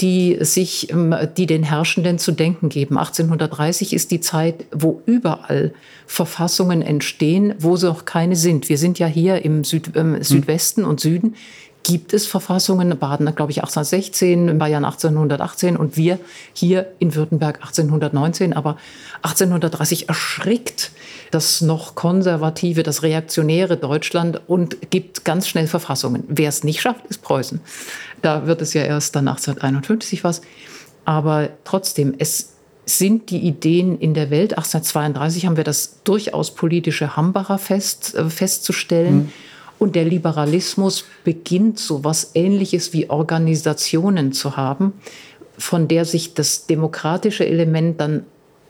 die 0.00 0.36
sich, 0.40 0.90
ähm, 0.90 1.14
die 1.36 1.46
den 1.46 1.62
Herrschenden 1.62 2.18
zu 2.18 2.32
denken 2.32 2.68
geben. 2.68 2.98
1830 2.98 3.94
ist 3.94 4.10
die 4.10 4.20
Zeit, 4.20 4.66
wo 4.70 5.02
überall 5.06 5.72
Verfassungen 6.06 6.82
entstehen, 6.82 7.54
wo 7.58 7.76
sie 7.76 7.90
auch 7.90 8.04
keine 8.04 8.36
sind. 8.36 8.68
Wir 8.68 8.78
sind 8.78 8.98
ja 8.98 9.06
hier 9.06 9.44
im 9.44 9.64
Süd, 9.64 9.96
äh, 9.96 10.22
Südwesten 10.22 10.84
und 10.84 11.00
Süden 11.00 11.34
gibt 11.82 12.12
es 12.12 12.26
Verfassungen. 12.26 12.98
Baden, 12.98 13.34
glaube 13.34 13.52
ich, 13.52 13.58
1816, 13.58 14.58
Bayern 14.58 14.84
1818 14.84 15.76
und 15.76 15.96
wir 15.96 16.18
hier 16.52 16.86
in 16.98 17.14
Württemberg 17.14 17.56
1819. 17.56 18.52
Aber 18.52 18.76
1830 19.22 20.08
erschrickt 20.08 20.90
das 21.30 21.60
noch 21.60 21.94
konservative, 21.94 22.82
das 22.82 23.02
reaktionäre 23.02 23.76
Deutschland 23.76 24.40
und 24.46 24.90
gibt 24.90 25.24
ganz 25.24 25.48
schnell 25.48 25.66
Verfassungen. 25.66 26.24
Wer 26.28 26.48
es 26.48 26.64
nicht 26.64 26.80
schafft, 26.80 27.06
ist 27.06 27.22
Preußen. 27.22 27.60
Da 28.22 28.46
wird 28.46 28.62
es 28.62 28.74
ja 28.74 28.82
erst 28.82 29.16
dann 29.16 29.28
1851 29.28 30.24
was. 30.24 30.42
Aber 31.04 31.50
trotzdem, 31.64 32.14
es 32.18 32.54
sind 32.84 33.30
die 33.30 33.40
Ideen 33.40 33.98
in 33.98 34.14
der 34.14 34.30
Welt. 34.30 34.52
1832 34.52 35.46
haben 35.46 35.56
wir 35.56 35.64
das 35.64 36.02
durchaus 36.04 36.54
politische 36.54 37.16
Hambacher 37.16 37.58
Fest 37.58 38.14
äh, 38.14 38.28
festzustellen. 38.30 39.16
Mhm. 39.16 39.32
Und 39.78 39.94
der 39.94 40.04
Liberalismus 40.04 41.04
beginnt 41.24 41.78
so 41.78 42.04
was 42.04 42.32
Ähnliches 42.34 42.92
wie 42.92 43.10
Organisationen 43.10 44.32
zu 44.32 44.56
haben, 44.56 44.92
von 45.56 45.88
der 45.88 46.04
sich 46.04 46.34
das 46.34 46.66
demokratische 46.66 47.46
Element 47.46 48.00
dann 48.00 48.24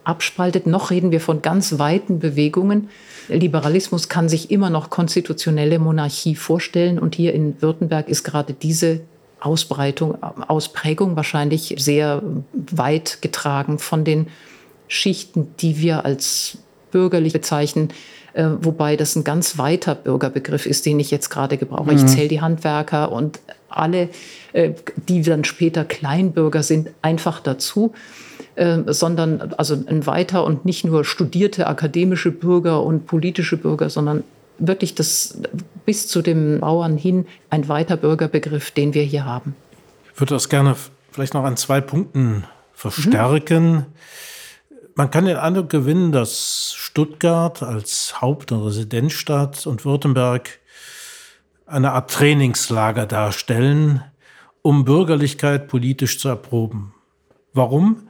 abspaltet. 0.05 0.67
Noch 0.67 0.91
reden 0.91 1.11
wir 1.11 1.21
von 1.21 1.43
ganz 1.43 1.79
weiten 1.79 2.19
Bewegungen. 2.19 2.89
Liberalismus 3.29 4.09
kann 4.09 4.29
sich 4.29 4.51
immer 4.51 4.71
noch 4.71 4.89
konstitutionelle 4.91 5.79
Monarchie 5.79 6.35
vorstellen. 6.35 6.99
Und 6.99 7.15
hier 7.15 7.35
in 7.35 7.61
Württemberg 7.61 8.09
ist 8.09 8.25
gerade 8.25 8.55
diese 8.55 9.01
Ausbreitung, 9.41 10.21
Ausprägung 10.23 11.15
wahrscheinlich 11.15 11.75
sehr 11.79 12.23
weit 12.53 13.21
getragen 13.21 13.79
von 13.79 14.05
den 14.05 14.29
Schichten, 14.89 15.49
die 15.61 15.79
wir 15.79 16.05
als 16.05 16.59
bürgerlich 16.91 17.35
bezeichnen, 17.35 17.91
äh, 18.35 18.47
wobei 18.61 18.97
das 18.97 19.17
ein 19.17 19.25
ganz 19.25 19.59
weiter 19.59 19.95
Bürgerbegriff 19.95 20.67
ist, 20.67 20.87
den 20.87 21.01
ich 21.01 21.11
jetzt 21.11 21.31
gerade 21.31 21.57
gebrauche. 21.57 21.91
Mhm. 21.91 21.97
Ich 21.97 22.07
zähle 22.07 22.29
die 22.29 22.41
Handwerker 22.41 23.13
und 23.13 23.41
alle, 23.69 24.09
äh, 24.53 24.73
die 25.09 25.23
dann 25.23 25.45
später 25.45 25.85
Kleinbürger 25.85 26.63
sind, 26.63 26.91
einfach 27.03 27.41
dazu. 27.41 27.93
Äh, 28.59 28.93
sondern 28.93 29.55
also 29.57 29.77
ein 29.87 30.05
weiter 30.07 30.45
und 30.45 30.65
nicht 30.65 30.85
nur 30.85 31.05
studierte 31.05 31.69
akademische 31.69 32.33
Bürger 32.33 32.83
und 32.83 33.07
politische 33.07 33.57
Bürger, 33.57 33.89
sondern 33.89 34.25
wirklich 34.59 34.97
das 34.97 35.39
bis 35.87 36.09
zu 36.09 36.23
dem 36.23 36.59
Bauern 36.59 36.97
hin 36.97 37.27
ein 37.51 37.69
weiter 37.69 37.97
Bürgerbegriff, 37.97 38.73
den 38.73 38.95
wir 38.95 39.05
hier 39.05 39.25
haben. 39.25 39.55
Ich 40.13 40.21
würde 40.21 40.35
das 40.35 40.49
gerne 40.49 40.75
vielleicht 41.13 41.35
noch 41.35 41.45
an 41.45 41.57
zwei 41.57 41.81
Punkten 41.81 42.45
verstärken. 42.75 43.73
Mhm. 43.73 43.87
Man 44.99 45.11
kann 45.11 45.27
den 45.27 45.37
Eindruck 45.37 45.71
gewinnen, 45.71 46.13
dass 46.13 46.75
Stuttgart 46.77 47.63
als 47.63 48.21
Haupt- 48.21 48.51
und 48.51 48.65
Residenzstadt 48.65 49.65
und 49.67 49.85
Württemberg 49.85 50.59
eine 51.67 51.93
Art 51.93 52.11
Trainingslager 52.11 53.07
darstellen, 53.07 54.03
um 54.61 54.85
Bürgerlichkeit 54.85 55.69
politisch 55.69 56.19
zu 56.19 56.29
erproben. 56.29 56.95
Warum? 57.53 58.09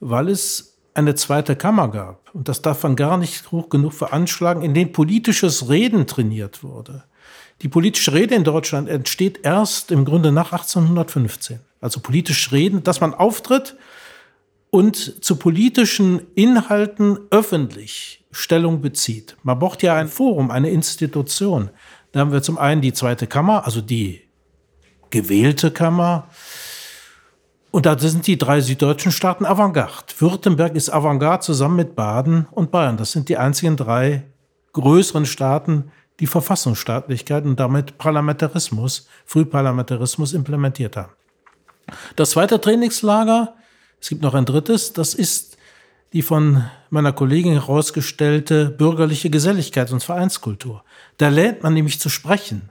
weil 0.00 0.28
es 0.28 0.78
eine 0.94 1.14
zweite 1.14 1.56
Kammer 1.56 1.88
gab. 1.88 2.34
Und 2.34 2.48
das 2.48 2.62
darf 2.62 2.82
man 2.82 2.96
gar 2.96 3.16
nicht 3.18 3.50
hoch 3.52 3.68
genug 3.68 3.92
veranschlagen, 3.92 4.62
in 4.62 4.74
denen 4.74 4.92
politisches 4.92 5.68
Reden 5.68 6.06
trainiert 6.06 6.62
wurde. 6.62 7.04
Die 7.62 7.68
politische 7.68 8.12
Rede 8.12 8.34
in 8.34 8.44
Deutschland 8.44 8.88
entsteht 8.88 9.40
erst 9.42 9.90
im 9.90 10.04
Grunde 10.04 10.32
nach 10.32 10.52
1815. 10.52 11.60
Also 11.80 12.00
politisch 12.00 12.52
reden, 12.52 12.82
dass 12.82 13.00
man 13.00 13.14
auftritt 13.14 13.76
und 14.70 15.24
zu 15.24 15.36
politischen 15.36 16.20
Inhalten 16.34 17.18
öffentlich 17.30 18.24
Stellung 18.30 18.80
bezieht. 18.80 19.36
Man 19.42 19.58
braucht 19.58 19.82
ja 19.82 19.94
ein 19.94 20.08
Forum, 20.08 20.50
eine 20.50 20.70
Institution. 20.70 21.70
Da 22.12 22.20
haben 22.20 22.32
wir 22.32 22.42
zum 22.42 22.58
einen 22.58 22.80
die 22.80 22.92
zweite 22.92 23.26
Kammer, 23.26 23.64
also 23.64 23.80
die 23.80 24.22
gewählte 25.10 25.70
Kammer, 25.70 26.28
und 27.76 27.84
da 27.84 27.98
sind 27.98 28.26
die 28.26 28.38
drei 28.38 28.62
süddeutschen 28.62 29.12
Staaten 29.12 29.44
Avantgarde. 29.44 30.06
Württemberg 30.18 30.74
ist 30.76 30.88
Avantgarde 30.88 31.44
zusammen 31.44 31.76
mit 31.76 31.94
Baden 31.94 32.46
und 32.50 32.70
Bayern. 32.70 32.96
Das 32.96 33.12
sind 33.12 33.28
die 33.28 33.36
einzigen 33.36 33.76
drei 33.76 34.24
größeren 34.72 35.26
Staaten, 35.26 35.90
die 36.18 36.26
Verfassungsstaatlichkeit 36.26 37.44
und 37.44 37.60
damit 37.60 37.98
Parlamentarismus, 37.98 39.08
Frühparlamentarismus 39.26 40.32
implementiert 40.32 40.96
haben. 40.96 41.12
Das 42.16 42.30
zweite 42.30 42.62
Trainingslager, 42.62 43.54
es 44.06 44.10
gibt 44.10 44.22
noch 44.22 44.34
ein 44.34 44.44
drittes, 44.44 44.92
das 44.92 45.14
ist 45.14 45.56
die 46.12 46.22
von 46.22 46.62
meiner 46.90 47.12
Kollegin 47.12 47.54
herausgestellte 47.54 48.66
bürgerliche 48.66 49.30
Geselligkeit 49.30 49.90
und 49.90 50.00
Vereinskultur. 50.00 50.84
Da 51.18 51.28
lernt 51.28 51.64
man 51.64 51.74
nämlich 51.74 51.98
zu 51.98 52.08
sprechen. 52.08 52.70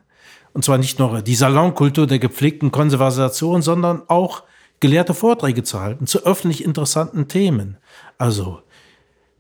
Und 0.54 0.64
zwar 0.64 0.78
nicht 0.78 0.98
nur 0.98 1.22
die 1.22 1.36
Salonkultur 1.36 2.08
der 2.08 2.20
gepflegten 2.20 2.72
Konservation, 2.72 3.62
sondern 3.62 4.04
auch 4.08 4.44
gelehrte 4.80 5.14
Vorträge 5.14 5.64
zu 5.64 5.82
halten 5.82 6.08
zu 6.08 6.24
öffentlich 6.24 6.64
interessanten 6.64 7.28
Themen. 7.28 7.80
Also 8.18 8.62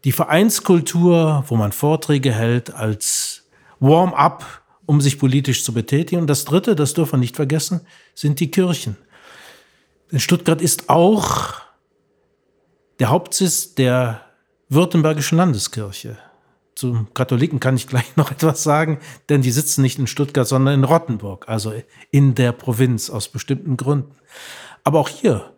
die 0.04 0.12
Vereinskultur, 0.12 1.46
wo 1.48 1.56
man 1.56 1.72
Vorträge 1.72 2.34
hält 2.34 2.74
als 2.74 3.46
Warm-up, 3.80 4.44
um 4.86 5.00
sich 5.00 5.18
politisch 5.18 5.64
zu 5.64 5.74
betätigen. 5.74 6.24
Und 6.24 6.28
das 6.28 6.44
Dritte, 6.44 6.76
das 6.76 6.94
dürfen 6.94 7.14
wir 7.14 7.20
nicht 7.20 7.38
vergessen, 7.38 7.88
sind 8.14 8.42
die 8.42 8.52
Kirchen. 8.52 8.98
Denn 10.12 10.20
Stuttgart 10.20 10.62
ist 10.62 10.90
auch 10.90 11.65
der 13.00 13.10
Hauptsitz 13.10 13.76
der 13.76 14.22
Württembergischen 14.70 15.38
Landeskirche. 15.38 16.18
Zum 16.76 17.14
Katholiken 17.14 17.60
kann 17.60 17.76
ich 17.76 17.88
gleich 17.88 18.06
noch 18.16 18.32
etwas 18.32 18.64
sagen, 18.64 19.00
denn 19.30 19.42
die 19.42 19.52
sitzen 19.52 19.82
nicht 19.82 20.00
in 20.00 20.08
Stuttgart, 20.08 20.48
sondern 20.48 20.74
in 20.74 20.84
Rottenburg, 20.84 21.48
also 21.48 21.74
in 22.12 22.36
der 22.36 22.52
Provinz 22.52 23.10
aus 23.10 23.30
bestimmten 23.30 23.78
Gründen. 23.78 24.16
Aber 24.84 25.00
auch 25.00 25.10
hier, 25.10 25.54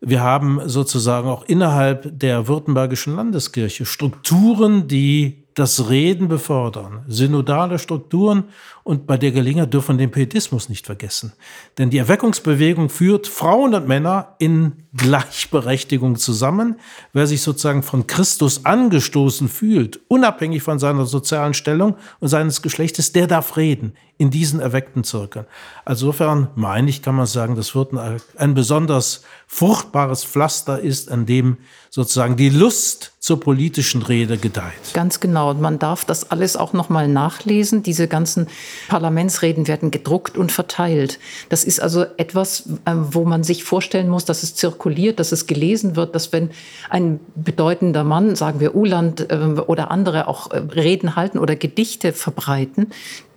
wir 0.00 0.20
haben 0.22 0.60
sozusagen 0.68 1.28
auch 1.28 1.44
innerhalb 1.44 2.18
der 2.18 2.48
Württembergischen 2.48 3.14
Landeskirche 3.14 3.86
Strukturen, 3.86 4.88
die 4.88 5.44
das 5.54 5.90
Reden 5.90 6.28
befördern, 6.28 7.04
synodale 7.06 7.78
Strukturen 7.78 8.44
und 8.84 9.06
bei 9.06 9.16
der 9.16 9.30
Gelegenheit 9.30 9.72
dürfen 9.72 9.96
wir 9.96 10.06
den 10.06 10.10
Pietismus 10.10 10.68
nicht 10.68 10.86
vergessen. 10.86 11.32
Denn 11.78 11.90
die 11.90 11.98
Erweckungsbewegung 11.98 12.88
führt 12.88 13.26
Frauen 13.28 13.74
und 13.74 13.86
Männer 13.86 14.34
in 14.38 14.84
Gleichberechtigung 14.94 16.16
zusammen. 16.16 16.76
Wer 17.12 17.26
sich 17.26 17.42
sozusagen 17.42 17.82
von 17.82 18.06
Christus 18.06 18.64
angestoßen 18.64 19.48
fühlt, 19.48 20.00
unabhängig 20.08 20.62
von 20.62 20.78
seiner 20.78 21.06
sozialen 21.06 21.54
Stellung 21.54 21.96
und 22.20 22.28
seines 22.28 22.60
Geschlechtes, 22.62 23.12
der 23.12 23.26
darf 23.26 23.56
reden 23.56 23.94
in 24.18 24.30
diesen 24.30 24.60
erweckten 24.60 25.04
Zirkeln. 25.04 25.46
Also 25.84 26.06
insofern 26.06 26.48
meine 26.54 26.90
ich, 26.90 27.02
kann 27.02 27.14
man 27.14 27.26
sagen, 27.26 27.56
das 27.56 27.74
wird 27.74 27.92
ein 28.36 28.54
besonders 28.54 29.22
fruchtbares 29.46 30.24
Pflaster 30.24 30.78
ist, 30.78 31.10
an 31.10 31.26
dem 31.26 31.56
sozusagen 31.90 32.36
die 32.36 32.50
Lust 32.50 33.12
zur 33.18 33.40
politischen 33.40 34.02
Rede 34.02 34.38
gedeiht. 34.38 34.94
Ganz 34.94 35.20
genau. 35.20 35.50
Und 35.50 35.60
man 35.60 35.78
darf 35.78 36.04
das 36.04 36.30
alles 36.30 36.56
auch 36.56 36.72
noch 36.72 36.88
mal 36.88 37.08
nachlesen. 37.08 37.82
Diese 37.82 38.06
ganzen 38.08 38.48
Parlamentsreden 38.88 39.68
werden 39.68 39.90
gedruckt 39.90 40.36
und 40.36 40.52
verteilt. 40.52 41.18
Das 41.48 41.64
ist 41.64 41.80
also 41.80 42.04
etwas, 42.16 42.64
ähm, 42.86 43.06
wo 43.10 43.24
man 43.24 43.44
sich 43.44 43.64
vorstellen 43.64 44.08
muss, 44.08 44.24
dass 44.24 44.42
es 44.42 44.54
zirkuliert, 44.54 45.20
dass 45.20 45.32
es 45.32 45.46
gelesen 45.46 45.96
wird, 45.96 46.14
dass 46.14 46.32
wenn 46.32 46.50
ein 46.90 47.20
bedeutender 47.34 48.04
Mann, 48.04 48.36
sagen 48.36 48.60
wir 48.60 48.74
Uland 48.74 49.26
ähm, 49.30 49.62
oder 49.66 49.90
andere 49.90 50.28
auch 50.28 50.50
äh, 50.50 50.58
Reden 50.58 51.16
halten 51.16 51.38
oder 51.38 51.56
Gedichte 51.56 52.12
verbreiten, 52.12 52.88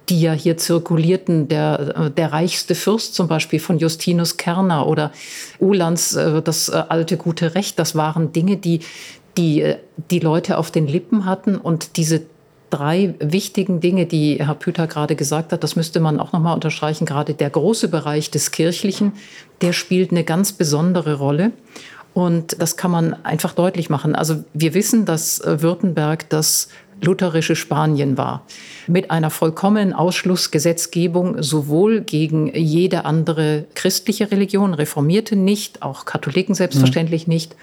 die 0.10 0.22
ja 0.22 0.34
hier 0.34 0.58
zirkulierten, 0.58 1.48
der, 1.48 1.96
äh, 1.96 2.12
der 2.12 2.32
reichste 2.32 2.75
Fürst 2.75 3.15
zum 3.15 3.27
Beispiel 3.27 3.60
von 3.60 3.80
Justinus 3.80 4.38
Kerner 4.38 4.88
oder 4.88 5.12
Ulands 5.60 6.15
äh, 6.15 6.42
das 6.42 6.70
äh, 6.70 6.84
alte 6.89 7.18
gute 7.18 7.56
Recht, 7.56 7.80
das 7.80 7.96
waren 7.96 8.32
Dinge, 8.32 8.58
die, 8.58 8.80
die 9.38 9.75
die 10.12 10.20
Leute 10.20 10.58
auf 10.58 10.72
den 10.72 10.88
Lippen 10.88 11.25
hatten 11.25 11.56
und 11.56 11.98
diese 11.98 12.25
drei 12.75 13.15
wichtigen 13.20 13.79
Dinge, 13.79 14.05
die 14.05 14.38
Herr 14.39 14.55
Püter 14.55 14.88
gerade 14.88 15.15
gesagt 15.15 15.51
hat, 15.51 15.63
das 15.63 15.75
müsste 15.75 16.00
man 16.00 16.20
auch 16.20 16.34
nochmal 16.34 16.53
unterstreichen, 16.53 17.05
gerade 17.05 17.34
der 17.34 17.50
große 17.50 17.88
Bereich 17.88 18.32
des 18.32 18.51
Kirchlichen, 18.51 19.13
der 19.62 19.74
spielt 19.74 20.12
eine 20.12 20.24
ganz 20.24 20.51
besondere 20.53 21.15
Rolle. 21.15 21.51
Und 22.13 22.62
das 22.62 22.77
kann 22.77 22.91
man 22.91 23.25
einfach 23.25 23.53
deutlich 23.53 23.89
machen. 23.89 24.15
Also 24.15 24.46
wir 24.53 24.74
wissen, 24.74 25.05
dass 25.05 25.41
Württemberg 25.44 26.29
das 26.29 26.70
lutherische 27.01 27.55
Spanien 27.55 28.17
war. 28.17 28.46
Mit 28.88 29.12
einer 29.12 29.29
vollkommenen 29.29 29.94
Ausschlussgesetzgebung 29.94 31.44
sowohl 31.44 32.01
gegen 32.01 32.53
jede 32.55 33.03
andere 33.05 33.65
christliche 33.75 34.32
Religion, 34.32 34.74
Reformierte 34.74 35.36
nicht, 35.36 35.82
auch 35.82 36.05
Katholiken 36.05 36.55
selbstverständlich 36.55 37.27
mhm. 37.27 37.34
nicht, 37.34 37.55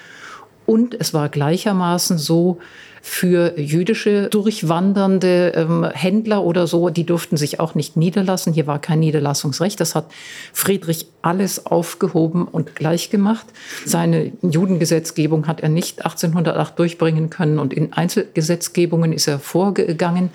Und 0.67 0.95
es 0.99 1.15
war 1.15 1.29
gleichermaßen 1.29 2.19
so, 2.19 2.59
für 3.05 3.59
jüdische 3.59 4.29
durchwandernde 4.29 5.53
ähm, 5.57 5.85
Händler 5.93 6.45
oder 6.45 6.69
so, 6.69 6.89
die 6.89 7.05
durften 7.05 7.37
sich 7.37 7.59
auch 7.59 7.75
nicht 7.75 7.97
niederlassen. 7.97 8.53
Hier 8.53 8.69
war 8.69 8.79
kein 8.79 9.01
Niederlassungsrecht. 9.01 9.81
Das 9.81 9.97
hat 9.97 10.07
Friedrich 10.53 11.09
alles 11.21 11.67
aufgehoben 11.67 12.47
und 12.47 12.77
gleich 12.77 13.11
gemacht. 13.11 13.47
Seine 13.85 14.33
Judengesetzgebung 14.43 15.49
hat 15.49 15.61
er 15.61 15.69
nicht 15.69 16.05
1808 16.05 16.79
durchbringen 16.79 17.29
können 17.29 17.59
und 17.59 17.73
in 17.73 17.93
Einzelgesetzgebungen 17.93 19.13
ist 19.13 19.27
er 19.27 19.41
vorgegangen. 19.41 20.31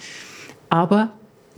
Aber 0.69 1.11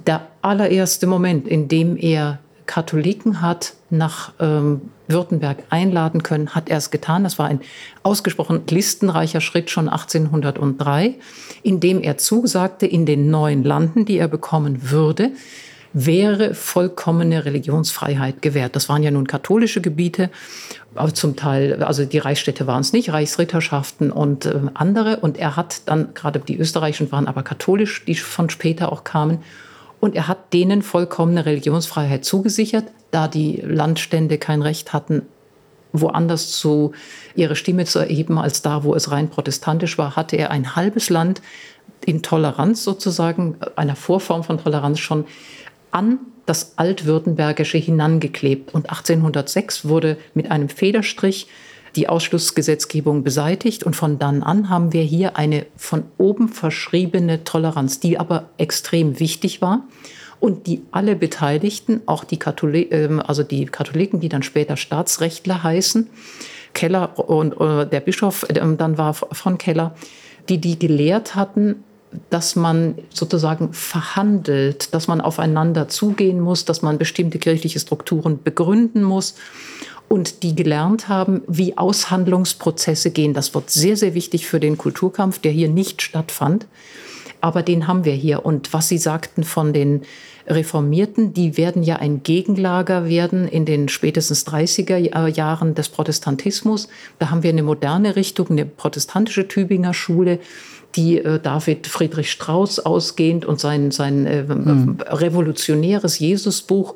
der 0.06 0.28
allererste 0.44 1.08
Moment, 1.08 1.48
in 1.48 1.68
dem 1.68 1.98
er 1.98 2.38
Katholiken 2.70 3.42
hat 3.42 3.74
nach 3.90 4.32
ähm, 4.40 4.92
Württemberg 5.08 5.58
einladen 5.72 6.22
können, 6.22 6.54
hat 6.54 6.70
er 6.70 6.78
es 6.78 6.92
getan. 6.92 7.24
Das 7.24 7.40
war 7.40 7.48
ein 7.48 7.62
ausgesprochen 8.04 8.62
listenreicher 8.70 9.42
Schritt 9.42 9.72
schon 9.72 9.90
1803, 9.90 11.16
in 11.64 11.80
dem 11.80 12.00
er 12.04 12.20
zusagte, 12.20 12.86
in 12.86 13.08
den 13.08 13.32
neuen 13.32 13.64
Landen, 13.64 14.06
die 14.06 14.20
er 14.20 14.28
bekommen 14.28 14.92
würde, 14.92 15.32
wäre 15.94 16.54
vollkommene 16.54 17.44
Religionsfreiheit 17.44 18.44
gewährt. 18.44 18.76
Das 18.76 18.88
waren 18.88 19.02
ja 19.02 19.10
nun 19.10 19.26
katholische 19.26 19.82
Gebiete, 19.82 20.30
aber 20.94 21.12
zum 21.16 21.36
Teil, 21.36 21.82
also 21.82 22.06
die 22.06 22.20
Reichsstädte 22.20 22.68
waren 22.68 22.82
es 22.82 22.94
nicht, 22.94 23.12
Reichsritterschaften 23.12 24.12
und 24.12 24.46
äh, 24.46 24.60
andere. 24.76 25.22
Und 25.22 25.40
er 25.40 25.56
hat 25.56 25.82
dann, 25.88 26.14
gerade 26.14 26.38
die 26.38 26.60
österreichischen 26.60 27.12
waren 27.12 27.28
aber 27.28 27.42
katholisch, 27.42 28.06
die 28.06 28.14
von 28.14 28.52
später 28.52 28.92
auch 28.92 29.04
kamen. 29.04 29.40
Und 30.00 30.16
er 30.16 30.28
hat 30.28 30.54
denen 30.54 30.82
vollkommene 30.82 31.46
Religionsfreiheit 31.46 32.24
zugesichert, 32.24 32.86
da 33.12 33.28
die 33.28 33.62
Landstände 33.66 34.38
kein 34.38 34.62
Recht 34.62 34.94
hatten, 34.94 35.24
woanders 35.92 36.52
zu 36.52 36.94
ihre 37.36 37.56
Stimme 37.56 37.86
zu 37.86 38.00
erheben 38.00 38.38
als 38.38 38.62
da, 38.62 38.84
wo 38.84 38.94
es 38.96 39.12
rein 39.12 39.30
protestantisch 39.30 39.98
war, 39.98 40.16
hatte 40.16 40.38
er 40.38 40.52
ein 40.52 40.76
halbes 40.76 41.10
Land 41.10 41.42
in 42.06 42.22
Toleranz 42.22 42.84
sozusagen, 42.84 43.58
einer 43.76 43.96
Vorform 43.96 44.44
von 44.44 44.58
Toleranz 44.58 45.00
schon 45.00 45.26
an 45.92 46.20
das 46.46 46.78
Altwürttembergische 46.78 47.78
hinangeklebt. 47.78 48.74
Und 48.74 48.90
1806 48.90 49.88
wurde 49.88 50.18
mit 50.34 50.50
einem 50.52 50.70
Federstrich 50.70 51.48
die 51.96 52.10
Ausschlussgesetzgebung 52.10 53.24
beseitigt. 53.24 53.84
Und 53.84 53.96
von 53.96 54.20
dann 54.20 54.44
an 54.44 54.70
haben 54.70 54.94
wir 54.94 55.04
hier 55.04 55.38
eine 55.38 55.66
von 55.76 56.04
oben 56.18 56.50
verschriebene 56.50 57.44
Toleranz, 57.44 58.00
die 58.00 58.20
aber 58.20 58.50
extrem 58.58 59.20
wichtig 59.20 59.62
war. 59.62 59.84
Und 60.40 60.68
die 60.68 60.84
alle 60.92 61.16
Beteiligten, 61.16 62.02
auch 62.06 62.24
die, 62.24 62.38
Katholi 62.38 62.84
ähm, 62.92 63.20
also 63.20 63.44
die 63.44 63.66
Katholiken, 63.66 64.20
die 64.20 64.30
dann 64.30 64.44
später 64.44 64.78
Staatsrechtler 64.78 65.64
heißen, 65.64 66.10
Keller 66.74 67.18
und 67.18 67.56
der 67.92 68.00
Bischof 68.00 68.46
ähm, 68.50 68.78
dann 68.78 68.98
war 68.98 69.14
von 69.14 69.58
Keller, 69.58 69.96
die 70.48 70.60
die 70.60 70.78
gelehrt 70.78 71.36
hatten, 71.36 71.84
dass 72.30 72.56
man 72.56 72.96
sozusagen 73.14 73.74
verhandelt, 73.74 74.94
dass 74.94 75.08
man 75.08 75.22
aufeinander 75.22 75.88
zugehen 75.88 76.40
muss, 76.40 76.66
dass 76.66 76.82
man 76.82 76.98
bestimmte 76.98 77.40
kirchliche 77.40 77.80
Strukturen 77.80 78.42
begründen 78.42 79.04
muss 79.04 79.36
und 80.08 80.42
die 80.44 80.56
gelernt 80.56 81.08
haben, 81.08 81.42
wie 81.48 81.78
Aushandlungsprozesse 81.78 83.12
gehen. 83.12 83.34
Das 83.34 83.54
wird 83.54 83.70
sehr, 83.70 83.96
sehr 83.96 84.16
wichtig 84.16 84.48
für 84.48 84.60
den 84.60 84.78
Kulturkampf, 84.78 85.40
der 85.40 85.52
hier 85.52 85.70
nicht 85.70 86.02
stattfand. 86.02 86.68
Aber 87.42 87.64
den 87.64 87.88
haben 87.88 88.04
wir 88.04 88.14
hier. 88.14 88.46
Und 88.46 88.74
was 88.74 88.90
Sie 88.90 88.98
sagten 88.98 89.44
von 89.44 89.72
den 89.72 90.02
Reformierten, 90.48 91.34
die 91.34 91.58
werden 91.58 91.84
ja 91.84 91.98
ein 91.98 92.24
Gegenlager 92.24 93.08
werden 93.08 93.48
in 93.48 93.66
den 93.66 93.88
spätestens 93.88 94.48
30er 94.48 95.28
Jahren 95.28 95.76
des 95.76 95.90
Protestantismus. 95.90 96.90
Da 97.20 97.30
haben 97.30 97.44
wir 97.44 97.52
eine 97.52 97.64
moderne 97.64 98.16
Richtung, 98.16 98.50
eine 98.50 98.66
protestantische 98.66 99.48
Tübinger 99.48 99.94
Schule, 99.94 100.40
die 100.96 101.20
äh, 101.20 101.40
David 101.40 101.88
Friedrich 101.88 102.32
Strauss 102.32 102.80
ausgehend 102.80 103.46
und 103.46 103.60
sein, 103.60 103.92
sein 103.92 104.26
äh, 104.26 104.44
mhm. 104.44 104.98
revolutionäres 105.02 106.20
Jesusbuch 106.20 106.96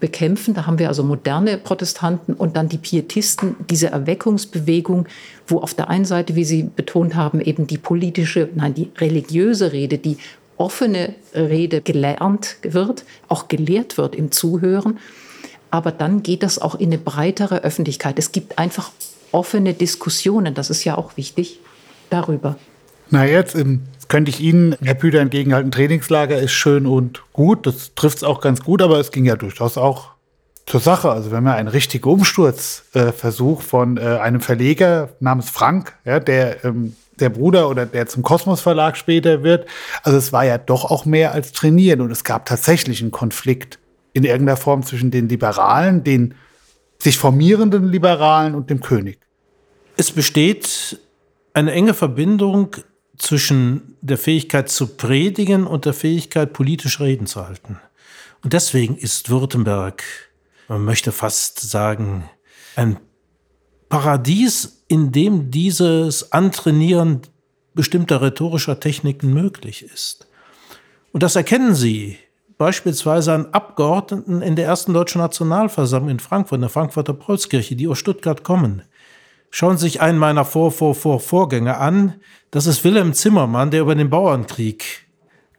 bekämpfen. 0.00 0.54
Da 0.54 0.66
haben 0.66 0.78
wir 0.78 0.88
also 0.88 1.02
moderne 1.02 1.58
Protestanten 1.58 2.34
und 2.34 2.56
dann 2.56 2.68
die 2.68 2.78
Pietisten, 2.78 3.56
diese 3.68 3.88
Erweckungsbewegung, 3.90 5.06
wo 5.46 5.58
auf 5.58 5.74
der 5.74 5.88
einen 5.88 6.04
Seite, 6.04 6.34
wie 6.34 6.44
Sie 6.44 6.62
betont 6.64 7.14
haben, 7.14 7.40
eben 7.40 7.66
die 7.66 7.78
politische, 7.78 8.48
nein, 8.54 8.74
die 8.74 8.90
religiöse 8.98 9.72
Rede, 9.72 9.98
die 9.98 10.18
offene 10.56 11.14
Rede 11.34 11.80
gelernt 11.80 12.56
wird, 12.62 13.04
auch 13.28 13.48
gelehrt 13.48 13.96
wird 13.96 14.14
im 14.14 14.30
Zuhören. 14.30 14.98
Aber 15.70 15.92
dann 15.92 16.22
geht 16.22 16.42
das 16.42 16.58
auch 16.58 16.74
in 16.74 16.88
eine 16.88 16.98
breitere 16.98 17.62
Öffentlichkeit. 17.62 18.18
Es 18.18 18.32
gibt 18.32 18.58
einfach 18.58 18.90
offene 19.32 19.74
Diskussionen, 19.74 20.54
das 20.54 20.70
ist 20.70 20.84
ja 20.84 20.96
auch 20.96 21.16
wichtig, 21.16 21.60
darüber. 22.10 22.56
Na, 23.10 23.24
jetzt 23.26 23.54
im 23.54 23.82
könnte 24.08 24.30
ich 24.30 24.40
Ihnen, 24.40 24.74
Herr 24.82 24.94
Püder, 24.94 25.20
entgegenhalten, 25.20 25.70
Trainingslager 25.70 26.38
ist 26.38 26.52
schön 26.52 26.86
und 26.86 27.22
gut, 27.32 27.66
das 27.66 27.94
trifft 27.94 28.18
es 28.18 28.24
auch 28.24 28.40
ganz 28.40 28.62
gut, 28.62 28.80
aber 28.82 28.98
es 28.98 29.12
ging 29.12 29.26
ja 29.26 29.36
durchaus 29.36 29.76
auch 29.76 30.12
zur 30.66 30.80
Sache. 30.80 31.10
Also 31.10 31.30
haben 31.30 31.46
ja 31.46 31.54
einen 31.54 31.68
richtigen 31.68 32.08
Umsturzversuch 32.08 33.60
äh, 33.60 33.62
von 33.62 33.96
äh, 33.98 34.00
einem 34.00 34.40
Verleger 34.40 35.10
namens 35.20 35.50
Frank, 35.50 35.94
ja, 36.04 36.20
der 36.20 36.64
ähm, 36.64 36.96
der 37.20 37.30
Bruder 37.30 37.68
oder 37.68 37.84
der 37.84 38.06
zum 38.06 38.22
Kosmos 38.22 38.60
Verlag 38.60 38.96
später 38.96 39.42
wird. 39.42 39.66
Also 40.04 40.16
es 40.16 40.32
war 40.32 40.44
ja 40.44 40.56
doch 40.56 40.84
auch 40.84 41.04
mehr 41.04 41.32
als 41.32 41.52
trainieren 41.52 42.00
und 42.00 42.12
es 42.12 42.22
gab 42.22 42.46
tatsächlich 42.46 43.02
einen 43.02 43.10
Konflikt 43.10 43.78
in 44.12 44.22
irgendeiner 44.22 44.56
Form 44.56 44.84
zwischen 44.84 45.10
den 45.10 45.28
Liberalen, 45.28 46.04
den 46.04 46.34
sich 47.00 47.18
formierenden 47.18 47.88
Liberalen 47.88 48.54
und 48.54 48.70
dem 48.70 48.80
König. 48.80 49.18
Es 49.96 50.12
besteht 50.12 51.00
eine 51.54 51.72
enge 51.72 51.92
Verbindung 51.92 52.76
zwischen 53.18 53.96
der 54.00 54.18
Fähigkeit 54.18 54.68
zu 54.68 54.96
predigen 54.96 55.66
und 55.66 55.84
der 55.84 55.94
Fähigkeit, 55.94 56.52
politisch 56.52 57.00
Reden 57.00 57.26
zu 57.26 57.46
halten. 57.46 57.78
Und 58.42 58.52
deswegen 58.52 58.96
ist 58.96 59.30
Württemberg, 59.30 60.04
man 60.68 60.84
möchte 60.84 61.12
fast 61.12 61.60
sagen, 61.60 62.28
ein 62.76 62.98
Paradies, 63.88 64.84
in 64.88 65.12
dem 65.12 65.50
dieses 65.50 66.32
Antrainieren 66.32 67.22
bestimmter 67.74 68.20
rhetorischer 68.20 68.80
Techniken 68.80 69.32
möglich 69.32 69.82
ist. 69.82 70.28
Und 71.12 71.22
das 71.22 71.36
erkennen 71.36 71.74
Sie 71.74 72.18
beispielsweise 72.58 73.32
an 73.32 73.46
Abgeordneten 73.52 74.42
in 74.42 74.56
der 74.56 74.66
ersten 74.66 74.92
deutschen 74.92 75.20
Nationalversammlung 75.20 76.10
in 76.10 76.20
Frankfurt, 76.20 76.56
in 76.56 76.62
der 76.62 76.70
Frankfurter 76.70 77.14
Paulskirche, 77.14 77.76
die 77.76 77.88
aus 77.88 77.98
Stuttgart 77.98 78.42
kommen. 78.42 78.82
Schauen 79.50 79.78
Sie 79.78 79.86
sich 79.86 80.00
einen 80.00 80.18
meiner 80.18 80.44
Vor 80.44 80.70
-Vor 80.70 80.94
-Vor 80.94 81.20
Vorgänger 81.20 81.80
an. 81.80 82.20
Das 82.50 82.66
ist 82.66 82.84
Wilhelm 82.84 83.14
Zimmermann, 83.14 83.70
der 83.70 83.80
über 83.80 83.94
den 83.94 84.10
Bauernkrieg 84.10 85.06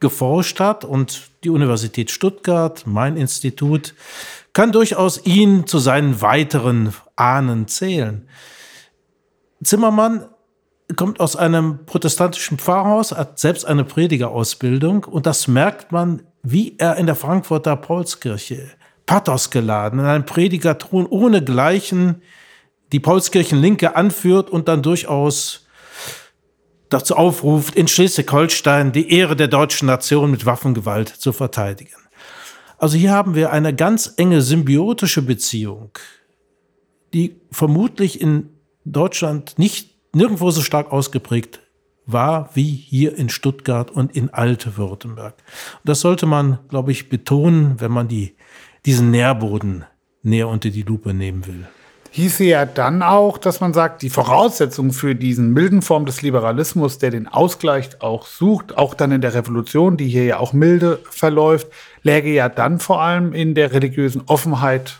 geforscht 0.00 0.60
hat 0.60 0.84
und 0.84 1.30
die 1.44 1.50
Universität 1.50 2.10
Stuttgart, 2.10 2.86
mein 2.86 3.16
Institut, 3.16 3.94
kann 4.52 4.72
durchaus 4.72 5.24
ihn 5.24 5.66
zu 5.66 5.78
seinen 5.78 6.20
weiteren 6.22 6.94
Ahnen 7.16 7.68
zählen. 7.68 8.26
Zimmermann 9.62 10.26
kommt 10.96 11.20
aus 11.20 11.36
einem 11.36 11.84
protestantischen 11.86 12.58
Pfarrhaus, 12.58 13.12
hat 13.12 13.38
selbst 13.38 13.64
eine 13.64 13.84
Predigerausbildung 13.84 15.04
und 15.04 15.26
das 15.26 15.46
merkt 15.46 15.92
man, 15.92 16.22
wie 16.42 16.76
er 16.78 16.96
in 16.96 17.06
der 17.06 17.14
Frankfurter 17.14 17.76
Paulskirche 17.76 18.70
Pathos 19.06 19.50
geladen, 19.50 20.00
in 20.00 20.06
einem 20.06 20.24
Predigerton 20.24 21.06
ohne 21.06 21.44
Gleichen 21.44 22.22
die 22.92 23.00
Paulskirchen-Linke 23.00 23.96
anführt 23.96 24.50
und 24.50 24.68
dann 24.68 24.82
durchaus 24.82 25.66
dazu 26.88 27.14
aufruft, 27.14 27.76
in 27.76 27.88
Schleswig-Holstein 27.88 28.92
die 28.92 29.12
Ehre 29.12 29.36
der 29.36 29.48
deutschen 29.48 29.86
Nation 29.86 30.30
mit 30.30 30.44
Waffengewalt 30.44 31.08
zu 31.08 31.32
verteidigen. 31.32 31.94
Also 32.78 32.96
hier 32.96 33.12
haben 33.12 33.34
wir 33.34 33.52
eine 33.52 33.74
ganz 33.74 34.14
enge 34.16 34.42
symbiotische 34.42 35.22
Beziehung, 35.22 35.90
die 37.12 37.36
vermutlich 37.52 38.20
in 38.20 38.50
Deutschland 38.84 39.58
nicht 39.58 39.96
nirgendwo 40.14 40.50
so 40.50 40.62
stark 40.62 40.90
ausgeprägt 40.90 41.60
war 42.06 42.50
wie 42.54 42.64
hier 42.64 43.16
in 43.16 43.28
Stuttgart 43.28 43.90
und 43.90 44.16
in 44.16 44.30
Alte 44.30 44.76
Württemberg. 44.76 45.34
Und 45.36 45.88
das 45.88 46.00
sollte 46.00 46.26
man, 46.26 46.58
glaube 46.68 46.90
ich, 46.90 47.08
betonen, 47.08 47.80
wenn 47.80 47.92
man 47.92 48.08
die, 48.08 48.34
diesen 48.84 49.12
Nährboden 49.12 49.84
näher 50.22 50.48
unter 50.48 50.70
die 50.70 50.82
Lupe 50.82 51.14
nehmen 51.14 51.46
will 51.46 51.68
hieße 52.10 52.44
ja 52.44 52.66
dann 52.66 53.02
auch, 53.02 53.38
dass 53.38 53.60
man 53.60 53.72
sagt, 53.72 54.02
die 54.02 54.10
Voraussetzung 54.10 54.92
für 54.92 55.14
diesen 55.14 55.52
milden 55.52 55.82
Form 55.82 56.06
des 56.06 56.22
Liberalismus, 56.22 56.98
der 56.98 57.10
den 57.10 57.28
Ausgleich 57.28 58.00
auch 58.00 58.26
sucht, 58.26 58.76
auch 58.76 58.94
dann 58.94 59.12
in 59.12 59.20
der 59.20 59.34
Revolution, 59.34 59.96
die 59.96 60.08
hier 60.08 60.24
ja 60.24 60.38
auch 60.38 60.52
milde 60.52 61.00
verläuft, 61.10 61.68
läge 62.02 62.32
ja 62.32 62.48
dann 62.48 62.80
vor 62.80 63.00
allem 63.00 63.32
in 63.32 63.54
der 63.54 63.72
religiösen 63.72 64.22
Offenheit 64.26 64.98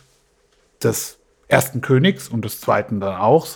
des 0.83 1.19
ersten 1.49 1.81
Königs 1.81 2.29
und 2.29 2.45
des 2.45 2.61
zweiten 2.61 3.01
dann 3.01 3.17
auch 3.17 3.47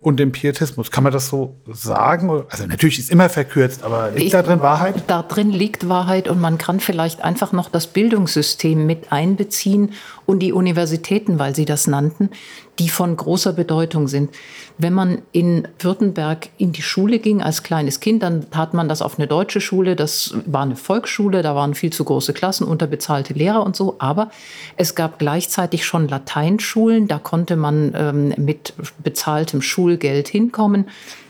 und 0.00 0.20
dem 0.20 0.30
Pietismus. 0.30 0.90
Kann 0.90 1.04
man 1.04 1.12
das 1.12 1.28
so 1.28 1.56
sagen? 1.66 2.44
Also 2.48 2.66
natürlich 2.66 2.98
ist 2.98 3.10
immer 3.10 3.28
verkürzt, 3.28 3.82
aber 3.82 4.10
liegt 4.10 4.26
ich, 4.26 4.30
da 4.32 4.42
drin 4.42 4.60
Wahrheit? 4.60 5.02
Da 5.06 5.22
drin 5.22 5.50
liegt 5.50 5.88
Wahrheit 5.88 6.28
und 6.28 6.40
man 6.40 6.58
kann 6.58 6.80
vielleicht 6.80 7.22
einfach 7.22 7.52
noch 7.52 7.68
das 7.68 7.88
Bildungssystem 7.88 8.86
mit 8.86 9.10
einbeziehen 9.10 9.94
und 10.26 10.40
die 10.40 10.52
Universitäten, 10.52 11.38
weil 11.38 11.54
Sie 11.54 11.64
das 11.64 11.86
nannten. 11.86 12.30
die 12.78 12.90
von 12.90 13.16
großer 13.16 13.54
Bedeutung 13.54 14.06
sind. 14.06 14.30
Wenn 14.76 14.92
man 14.92 15.22
in 15.32 15.66
Württemberg 15.78 16.48
in 16.58 16.72
die 16.72 16.82
Schule 16.82 17.18
ging 17.18 17.40
als 17.40 17.62
kleines 17.62 18.00
Kind, 18.00 18.22
dann 18.22 18.50
tat 18.50 18.74
man 18.74 18.86
das 18.86 19.00
auf 19.00 19.18
eine 19.18 19.26
deutsche 19.26 19.62
Schule. 19.62 19.96
Das 19.96 20.34
war 20.44 20.62
eine 20.62 20.76
Volksschule, 20.76 21.40
da 21.40 21.54
waren 21.54 21.74
viel 21.74 21.90
zu 21.90 22.04
große 22.04 22.34
Klassen, 22.34 22.66
unterbezahlte 22.66 23.32
Lehrer 23.32 23.64
und 23.64 23.76
so. 23.76 23.96
Aber 23.98 24.30
es 24.76 24.94
gab 24.94 25.18
gleichzeitig 25.18 25.86
schon 25.86 26.08
Lateinschulen, 26.08 27.08
da 27.08 27.18
konnte 27.18 27.56
man 27.56 27.94
ähm, 27.96 28.34
mit 28.36 28.74
bezahltem 29.02 29.62
Schulgeld 29.62 30.28
hinkommen 30.28 30.86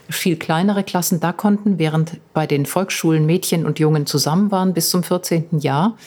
viel 0.09 0.37
kleinere 0.37 0.83
Klassen 0.83 1.19
da 1.19 1.31
konnten, 1.31 1.79
während 1.79 2.17
bei 2.33 2.47
den 2.47 2.65
Volksschulen 2.65 3.25
Mädchen 3.25 3.65
und 3.65 3.79
Jungen 3.79 4.05
zusammen 4.05 4.51
waren 4.51 4.73
bis 4.73 4.89
zum 4.89 5.03
14. 5.03 5.59
Jahr 5.59 5.97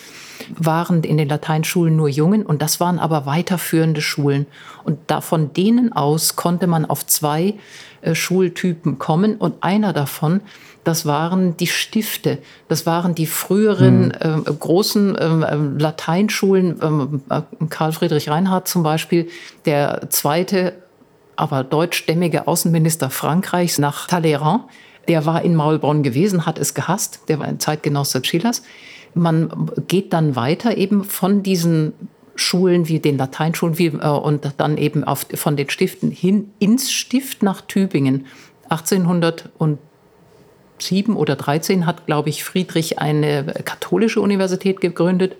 waren 0.56 1.02
in 1.02 1.18
den 1.18 1.28
Lateinschulen 1.28 1.96
nur 1.96 2.08
Jungen 2.08 2.44
und 2.44 2.62
das 2.62 2.80
waren 2.80 2.98
aber 2.98 3.26
weiterführende 3.26 4.00
Schulen. 4.00 4.46
Und 4.84 4.98
da 5.06 5.20
von 5.20 5.52
denen 5.52 5.92
aus 5.92 6.36
konnte 6.36 6.66
man 6.66 6.84
auf 6.86 7.06
zwei 7.06 7.54
äh, 8.02 8.14
Schultypen 8.14 8.98
kommen 8.98 9.36
und 9.36 9.62
einer 9.62 9.92
davon, 9.92 10.40
das 10.84 11.04
waren 11.04 11.56
die 11.58 11.66
Stifte. 11.66 12.38
Das 12.68 12.86
waren 12.86 13.14
die 13.14 13.26
früheren 13.26 14.14
hm. 14.18 14.44
äh, 14.46 14.52
großen 14.52 15.16
ähm, 15.20 15.44
ähm, 15.48 15.76
äh, 15.76 15.82
Lateinschulen. 15.82 17.22
Karl 17.68 17.92
Friedrich 17.92 18.30
Reinhardt 18.30 18.66
zum 18.66 18.82
Beispiel, 18.82 19.28
der 19.66 20.08
zweite, 20.08 20.72
aber 21.40 21.64
deutschstämmige 21.64 22.46
Außenminister 22.46 23.10
Frankreichs 23.10 23.78
nach 23.78 24.06
Talleyrand. 24.06 24.64
Der 25.08 25.24
war 25.24 25.42
in 25.42 25.56
Maulbronn 25.56 26.02
gewesen, 26.02 26.44
hat 26.44 26.58
es 26.58 26.74
gehasst. 26.74 27.20
Der 27.28 27.38
war 27.38 27.46
ein 27.46 27.58
Zeitgenosse 27.58 28.22
Schillers. 28.22 28.62
Man 29.14 29.70
geht 29.88 30.12
dann 30.12 30.36
weiter 30.36 30.76
eben 30.76 31.02
von 31.02 31.42
diesen 31.42 31.94
Schulen 32.36 32.88
wie 32.88 33.00
den 33.00 33.18
Lateinschulen 33.18 33.78
wie, 33.78 33.86
äh, 33.86 34.06
und 34.06 34.52
dann 34.58 34.76
eben 34.76 35.02
auf, 35.02 35.26
von 35.34 35.56
den 35.56 35.70
Stiften 35.70 36.10
hin 36.10 36.50
ins 36.58 36.92
Stift 36.92 37.42
nach 37.42 37.62
Tübingen. 37.62 38.26
1807 38.68 39.78
oder 41.16 41.36
13 41.36 41.86
hat, 41.86 42.06
glaube 42.06 42.28
ich, 42.28 42.44
Friedrich 42.44 42.98
eine 42.98 43.44
katholische 43.64 44.20
Universität 44.20 44.80
gegründet. 44.80 45.36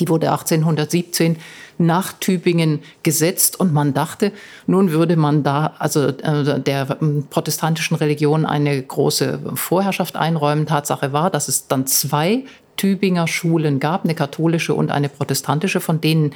Die 0.00 0.08
wurde 0.08 0.30
1817 0.30 1.36
nach 1.78 2.12
Tübingen 2.14 2.80
gesetzt 3.02 3.58
und 3.60 3.72
man 3.72 3.94
dachte, 3.94 4.32
nun 4.66 4.90
würde 4.90 5.16
man 5.16 5.42
da 5.42 5.74
also 5.78 6.08
äh, 6.08 6.60
der 6.60 6.98
ähm, 7.00 7.26
protestantischen 7.30 7.96
Religion 7.96 8.44
eine 8.44 8.82
große 8.82 9.40
Vorherrschaft 9.54 10.16
einräumen. 10.16 10.66
Tatsache 10.66 11.12
war, 11.12 11.30
dass 11.30 11.48
es 11.48 11.68
dann 11.68 11.86
zwei 11.86 12.44
Tübinger 12.76 13.28
Schulen 13.28 13.78
gab, 13.78 14.04
eine 14.04 14.14
katholische 14.14 14.74
und 14.74 14.90
eine 14.90 15.08
protestantische, 15.08 15.80
von 15.80 16.00
denen 16.00 16.34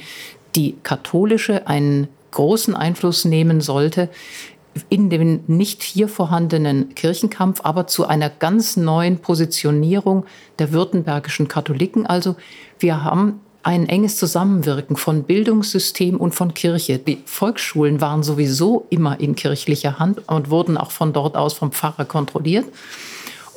die 0.55 0.77
katholische 0.83 1.67
einen 1.67 2.07
großen 2.31 2.75
Einfluss 2.75 3.25
nehmen 3.25 3.61
sollte 3.61 4.09
in 4.89 5.09
dem 5.09 5.43
nicht 5.47 5.83
hier 5.83 6.09
vorhandenen 6.09 6.95
Kirchenkampf, 6.95 7.61
aber 7.63 7.87
zu 7.87 8.05
einer 8.07 8.29
ganz 8.29 8.75
neuen 8.75 9.19
Positionierung 9.19 10.25
der 10.59 10.73
württembergischen 10.73 11.47
Katholiken. 11.47 12.05
Also 12.05 12.35
wir 12.79 13.03
haben 13.03 13.39
ein 13.65 13.89
enges 13.89 14.17
Zusammenwirken 14.17 14.95
von 14.95 15.23
Bildungssystem 15.23 16.17
und 16.17 16.35
von 16.35 16.53
Kirche. 16.53 16.99
Die 16.99 17.17
Volksschulen 17.25 17.99
waren 17.99 18.21
sowieso 18.21 18.85
immer 18.91 19.19
in 19.19 19.33
kirchlicher 19.33 19.97
Hand 19.97 20.21
und 20.27 20.51
wurden 20.51 20.77
auch 20.77 20.91
von 20.91 21.13
dort 21.13 21.35
aus 21.35 21.53
vom 21.53 21.71
Pfarrer 21.71 22.05
kontrolliert. 22.05 22.65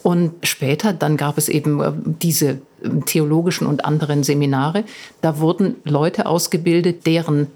Und 0.02 0.32
später, 0.44 0.94
dann 0.94 1.18
gab 1.18 1.36
es 1.36 1.50
eben 1.50 1.82
äh, 1.82 1.92
diese 1.94 2.48
äh, 2.48 2.58
theologischen 3.04 3.66
und 3.66 3.84
anderen 3.84 4.22
Seminare. 4.22 4.84
Da 5.20 5.40
wurden 5.40 5.76
Leute 5.84 6.24
ausgebildet, 6.24 7.04
deren 7.06 7.48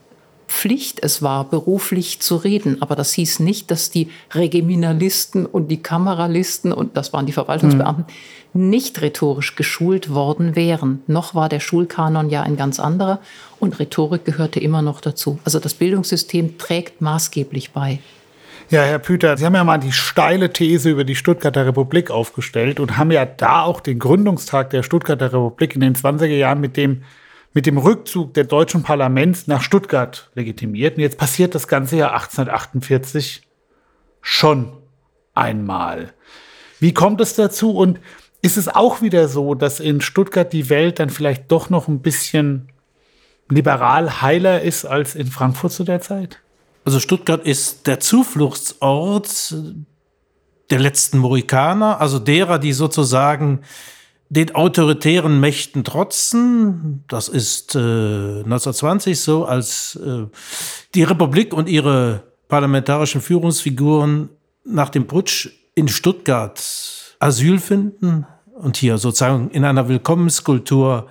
Pflicht 0.52 1.02
es 1.02 1.22
war, 1.22 1.48
beruflich 1.48 2.20
zu 2.20 2.36
reden. 2.36 2.82
Aber 2.82 2.94
das 2.94 3.12
hieß 3.14 3.40
nicht, 3.40 3.70
dass 3.70 3.90
die 3.90 4.10
Regiminalisten 4.32 5.46
und 5.46 5.68
die 5.68 5.82
Kameralisten 5.82 6.72
und 6.72 6.96
das 6.96 7.12
waren 7.12 7.24
die 7.24 7.32
Verwaltungsbeamten 7.32 8.04
mhm. 8.52 8.68
nicht 8.68 9.00
rhetorisch 9.00 9.56
geschult 9.56 10.10
worden 10.10 10.54
wären. 10.54 11.02
Noch 11.06 11.34
war 11.34 11.48
der 11.48 11.60
Schulkanon 11.60 12.28
ja 12.28 12.42
ein 12.42 12.56
ganz 12.56 12.78
anderer 12.78 13.20
und 13.60 13.80
Rhetorik 13.80 14.26
gehörte 14.26 14.60
immer 14.60 14.82
noch 14.82 15.00
dazu. 15.00 15.38
Also 15.44 15.58
das 15.58 15.72
Bildungssystem 15.74 16.58
trägt 16.58 17.00
maßgeblich 17.00 17.72
bei. 17.72 17.98
Ja, 18.68 18.82
Herr 18.82 18.98
Püter, 18.98 19.36
Sie 19.36 19.46
haben 19.46 19.54
ja 19.54 19.64
mal 19.64 19.78
die 19.78 19.92
steile 19.92 20.52
These 20.52 20.90
über 20.90 21.04
die 21.04 21.16
Stuttgarter 21.16 21.66
Republik 21.66 22.10
aufgestellt 22.10 22.78
und 22.78 22.98
haben 22.98 23.10
ja 23.10 23.24
da 23.24 23.62
auch 23.62 23.80
den 23.80 23.98
Gründungstag 23.98 24.70
der 24.70 24.82
Stuttgarter 24.82 25.32
Republik 25.32 25.74
in 25.74 25.80
den 25.80 25.94
20er 25.94 26.26
Jahren 26.26 26.60
mit 26.60 26.76
dem 26.76 27.02
mit 27.54 27.66
dem 27.66 27.78
Rückzug 27.78 28.34
der 28.34 28.44
deutschen 28.44 28.82
Parlaments 28.82 29.46
nach 29.46 29.62
Stuttgart 29.62 30.30
legitimiert. 30.34 30.96
Und 30.96 31.02
jetzt 31.02 31.18
passiert 31.18 31.54
das 31.54 31.68
ganze 31.68 31.96
Jahr 31.96 32.12
1848 32.12 33.42
schon 34.20 34.72
einmal. 35.34 36.12
Wie 36.80 36.94
kommt 36.94 37.20
es 37.20 37.34
dazu? 37.34 37.72
Und 37.72 38.00
ist 38.40 38.56
es 38.56 38.68
auch 38.68 39.02
wieder 39.02 39.28
so, 39.28 39.54
dass 39.54 39.80
in 39.80 40.00
Stuttgart 40.00 40.52
die 40.52 40.68
Welt 40.68 40.98
dann 40.98 41.10
vielleicht 41.10 41.52
doch 41.52 41.70
noch 41.70 41.88
ein 41.88 42.00
bisschen 42.00 42.72
liberal 43.48 44.22
heiler 44.22 44.62
ist 44.62 44.84
als 44.84 45.14
in 45.14 45.26
Frankfurt 45.26 45.72
zu 45.72 45.84
der 45.84 46.00
Zeit? 46.00 46.40
Also 46.84 46.98
Stuttgart 46.98 47.44
ist 47.44 47.86
der 47.86 48.00
Zufluchtsort 48.00 49.54
der 50.70 50.80
letzten 50.80 51.18
Mohikaner, 51.18 52.00
also 52.00 52.18
derer, 52.18 52.58
die 52.58 52.72
sozusagen 52.72 53.60
den 54.32 54.54
autoritären 54.54 55.40
Mächten 55.40 55.84
trotzen. 55.84 57.04
Das 57.06 57.28
ist 57.28 57.74
äh, 57.74 57.78
1920 57.78 59.20
so, 59.20 59.44
als 59.44 59.96
äh, 59.96 60.24
die 60.94 61.02
Republik 61.02 61.52
und 61.52 61.68
ihre 61.68 62.22
parlamentarischen 62.48 63.20
Führungsfiguren 63.20 64.30
nach 64.64 64.88
dem 64.88 65.06
Putsch 65.06 65.50
in 65.74 65.86
Stuttgart 65.86 66.58
Asyl 67.18 67.58
finden 67.58 68.26
und 68.54 68.78
hier 68.78 68.96
sozusagen 68.96 69.50
in 69.50 69.66
einer 69.66 69.88
Willkommenskultur 69.88 71.08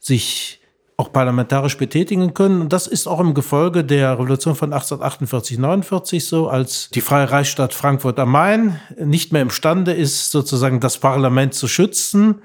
sich 0.00 0.60
auch 0.96 1.12
parlamentarisch 1.12 1.76
betätigen 1.76 2.34
können. 2.34 2.62
Und 2.62 2.72
das 2.72 2.86
ist 2.86 3.06
auch 3.06 3.20
im 3.20 3.34
Gefolge 3.34 3.84
der 3.84 4.12
Revolution 4.12 4.54
von 4.54 4.72
1848, 4.72 5.58
49 5.58 6.24
so, 6.24 6.48
als 6.48 6.88
die 6.90 7.00
Freie 7.00 7.30
Reichsstadt 7.30 7.74
Frankfurt 7.74 8.18
am 8.18 8.30
Main 8.30 8.80
nicht 8.96 9.32
mehr 9.32 9.42
imstande 9.42 9.92
ist, 9.92 10.30
sozusagen 10.30 10.80
das 10.80 10.98
Parlament 10.98 11.54
zu 11.54 11.66
schützen 11.68 12.40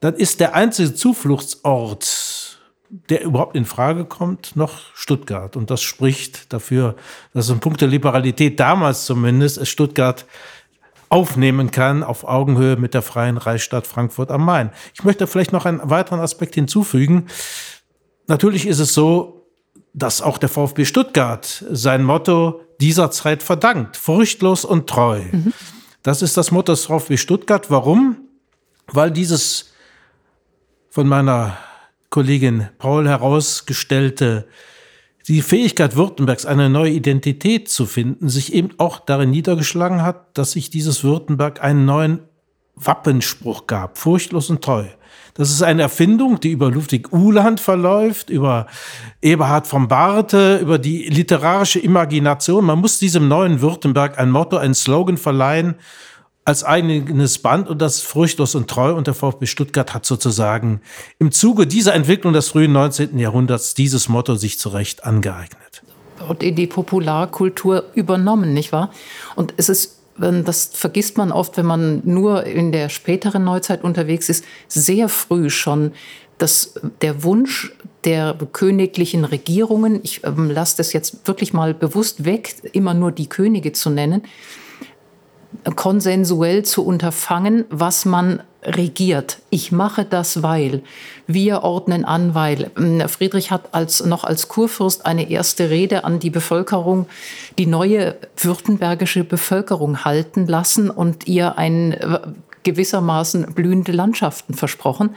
dann 0.00 0.14
ist 0.14 0.40
der 0.40 0.54
einzige 0.54 0.94
Zufluchtsort, 0.94 2.58
der 2.88 3.22
überhaupt 3.22 3.54
in 3.54 3.66
Frage 3.66 4.04
kommt, 4.04 4.56
noch 4.56 4.94
Stuttgart. 4.94 5.56
Und 5.56 5.70
das 5.70 5.82
spricht 5.82 6.52
dafür, 6.52 6.96
dass 7.34 7.50
in 7.50 7.60
puncto 7.60 7.86
Liberalität 7.86 8.58
damals 8.58 9.04
zumindest 9.04 9.58
es 9.58 9.68
Stuttgart 9.68 10.26
aufnehmen 11.10 11.70
kann 11.70 12.02
auf 12.02 12.24
Augenhöhe 12.24 12.76
mit 12.76 12.94
der 12.94 13.02
freien 13.02 13.36
Reichsstadt 13.36 13.86
Frankfurt 13.86 14.30
am 14.30 14.44
Main. 14.44 14.70
Ich 14.94 15.04
möchte 15.04 15.26
vielleicht 15.26 15.52
noch 15.52 15.66
einen 15.66 15.80
weiteren 15.90 16.20
Aspekt 16.20 16.54
hinzufügen. 16.54 17.26
Natürlich 18.30 18.68
ist 18.68 18.78
es 18.78 18.94
so, 18.94 19.48
dass 19.92 20.22
auch 20.22 20.38
der 20.38 20.48
VfB 20.48 20.84
Stuttgart 20.84 21.64
sein 21.68 22.04
Motto 22.04 22.60
dieser 22.80 23.10
Zeit 23.10 23.42
verdankt. 23.42 23.96
Furchtlos 23.96 24.64
und 24.64 24.88
treu. 24.88 25.22
Mhm. 25.32 25.52
Das 26.04 26.22
ist 26.22 26.36
das 26.36 26.52
Motto 26.52 26.70
des 26.70 26.84
VfB 26.84 27.16
Stuttgart. 27.16 27.72
Warum? 27.72 28.18
Weil 28.86 29.10
dieses 29.10 29.72
von 30.90 31.08
meiner 31.08 31.58
Kollegin 32.08 32.68
Paul 32.78 33.08
herausgestellte 33.08 34.46
die 35.26 35.42
Fähigkeit 35.42 35.96
Württembergs, 35.96 36.46
eine 36.46 36.70
neue 36.70 36.92
Identität 36.92 37.68
zu 37.68 37.84
finden, 37.84 38.28
sich 38.28 38.52
eben 38.54 38.70
auch 38.78 39.00
darin 39.00 39.32
niedergeschlagen 39.32 40.02
hat, 40.02 40.38
dass 40.38 40.52
sich 40.52 40.70
dieses 40.70 41.02
Württemberg 41.02 41.64
einen 41.64 41.84
neuen 41.84 42.20
Wappenspruch 42.76 43.66
gab, 43.66 43.98
furchtlos 43.98 44.50
und 44.50 44.62
treu. 44.62 44.86
Das 45.34 45.50
ist 45.50 45.62
eine 45.62 45.82
Erfindung, 45.82 46.40
die 46.40 46.50
über 46.50 46.70
Ludwig 46.70 47.12
Uhland 47.12 47.60
verläuft, 47.60 48.30
über 48.30 48.66
Eberhard 49.22 49.66
von 49.66 49.88
Barte, 49.88 50.58
über 50.58 50.78
die 50.78 51.08
literarische 51.08 51.78
Imagination. 51.78 52.64
Man 52.64 52.78
muss 52.78 52.98
diesem 52.98 53.28
neuen 53.28 53.60
Württemberg 53.60 54.18
ein 54.18 54.30
Motto, 54.30 54.56
ein 54.56 54.74
Slogan 54.74 55.16
verleihen 55.16 55.76
als 56.44 56.64
eigenes 56.64 57.38
Band 57.38 57.68
und 57.68 57.80
das 57.80 58.00
furchtlos 58.00 58.54
und 58.54 58.68
treu. 58.68 58.94
Und 58.94 59.06
der 59.06 59.14
VfB 59.14 59.46
Stuttgart 59.46 59.94
hat 59.94 60.04
sozusagen 60.04 60.80
im 61.18 61.30
Zuge 61.32 61.66
dieser 61.66 61.94
Entwicklung 61.94 62.32
des 62.32 62.48
frühen 62.48 62.72
19. 62.72 63.18
Jahrhunderts 63.18 63.74
dieses 63.74 64.08
Motto 64.08 64.34
sich 64.34 64.58
zu 64.58 64.70
Recht 64.70 65.04
angeeignet. 65.04 65.82
Und 66.28 66.42
in 66.42 66.54
die 66.54 66.66
Popularkultur 66.66 67.84
übernommen, 67.94 68.52
nicht 68.52 68.72
wahr? 68.72 68.90
Und 69.36 69.54
es 69.56 69.68
ist 69.68 69.99
das 70.20 70.70
vergisst 70.72 71.16
man 71.16 71.32
oft, 71.32 71.56
wenn 71.56 71.66
man 71.66 72.02
nur 72.04 72.44
in 72.44 72.72
der 72.72 72.88
späteren 72.88 73.44
Neuzeit 73.44 73.82
unterwegs 73.82 74.28
ist, 74.28 74.44
sehr 74.68 75.08
früh 75.08 75.50
schon, 75.50 75.92
dass 76.38 76.74
der 77.02 77.22
Wunsch 77.22 77.72
der 78.04 78.36
königlichen 78.52 79.24
Regierungen, 79.24 80.00
ich 80.02 80.24
ähm, 80.24 80.50
lasse 80.50 80.78
das 80.78 80.92
jetzt 80.92 81.26
wirklich 81.26 81.52
mal 81.52 81.74
bewusst 81.74 82.24
weg, 82.24 82.54
immer 82.72 82.94
nur 82.94 83.12
die 83.12 83.28
Könige 83.28 83.72
zu 83.72 83.90
nennen, 83.90 84.22
konsensuell 85.76 86.64
zu 86.64 86.84
unterfangen, 86.84 87.64
was 87.68 88.04
man 88.04 88.42
regiert. 88.62 89.38
Ich 89.50 89.72
mache 89.72 90.04
das, 90.04 90.42
weil 90.42 90.82
wir 91.26 91.62
ordnen 91.62 92.04
an, 92.04 92.34
weil 92.34 92.70
ähm, 92.76 93.08
Friedrich 93.08 93.50
hat 93.50 93.72
als, 93.72 94.04
noch 94.04 94.24
als 94.24 94.48
Kurfürst 94.48 95.06
eine 95.06 95.30
erste 95.30 95.70
Rede 95.70 96.04
an 96.04 96.18
die 96.18 96.30
Bevölkerung, 96.30 97.06
die 97.58 97.66
neue 97.66 98.16
württembergische 98.36 99.24
Bevölkerung 99.24 100.04
halten 100.04 100.46
lassen 100.46 100.90
und 100.90 101.26
ihr 101.26 101.56
ein 101.58 101.92
äh, 101.92 102.20
gewissermaßen 102.62 103.54
blühende 103.54 103.92
Landschaften 103.92 104.54
versprochen 104.54 105.14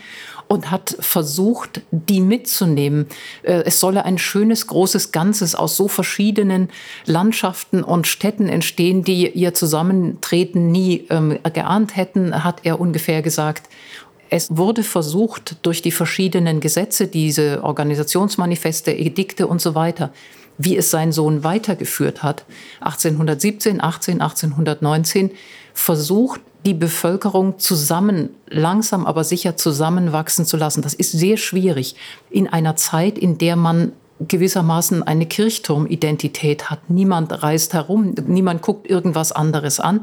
und 0.53 0.69
hat 0.69 0.95
versucht, 0.99 1.81
die 1.89 2.21
mitzunehmen. 2.21 3.07
Äh, 3.41 3.63
es 3.65 3.79
solle 3.79 4.05
ein 4.05 4.19
schönes, 4.19 4.67
großes 4.67 5.11
Ganzes 5.11 5.55
aus 5.55 5.75
so 5.75 5.87
verschiedenen 5.87 6.69
Landschaften 7.05 7.83
und 7.83 8.05
Städten 8.05 8.47
entstehen, 8.47 9.03
die 9.03 9.27
ihr 9.29 9.55
Zusammentreten 9.55 10.71
nie 10.71 11.07
ähm, 11.09 11.39
geahnt 11.53 11.95
hätten, 11.95 12.43
hat 12.43 12.61
er 12.63 12.79
ungefähr 12.79 13.23
gesagt. 13.23 13.67
Es 14.29 14.55
wurde 14.55 14.83
versucht, 14.83 15.57
durch 15.63 15.81
die 15.81 15.91
verschiedenen 15.91 16.59
Gesetze, 16.59 17.07
diese 17.07 17.63
Organisationsmanifeste, 17.63 18.91
Edikte 18.91 19.47
und 19.47 19.59
so 19.59 19.73
weiter, 19.73 20.13
wie 20.59 20.77
es 20.77 20.91
sein 20.91 21.11
Sohn 21.11 21.43
weitergeführt 21.43 22.21
hat, 22.21 22.45
1817, 22.81 23.81
18, 23.81 24.21
1819, 24.21 25.31
versucht, 25.73 26.41
die 26.65 26.73
Bevölkerung 26.73 27.59
zusammen, 27.59 28.29
langsam 28.47 29.05
aber 29.05 29.23
sicher 29.23 29.57
zusammenwachsen 29.57 30.45
zu 30.45 30.57
lassen. 30.57 30.81
Das 30.81 30.93
ist 30.93 31.11
sehr 31.11 31.37
schwierig 31.37 31.95
in 32.29 32.47
einer 32.47 32.75
Zeit, 32.75 33.17
in 33.17 33.37
der 33.37 33.55
man 33.55 33.91
gewissermaßen 34.19 35.03
eine 35.03 35.25
Kirchturmidentität 35.25 36.69
hat. 36.69 36.89
Niemand 36.89 37.43
reist 37.43 37.73
herum, 37.73 38.15
niemand 38.27 38.61
guckt 38.61 38.89
irgendwas 38.89 39.31
anderes 39.31 39.79
an. 39.79 40.01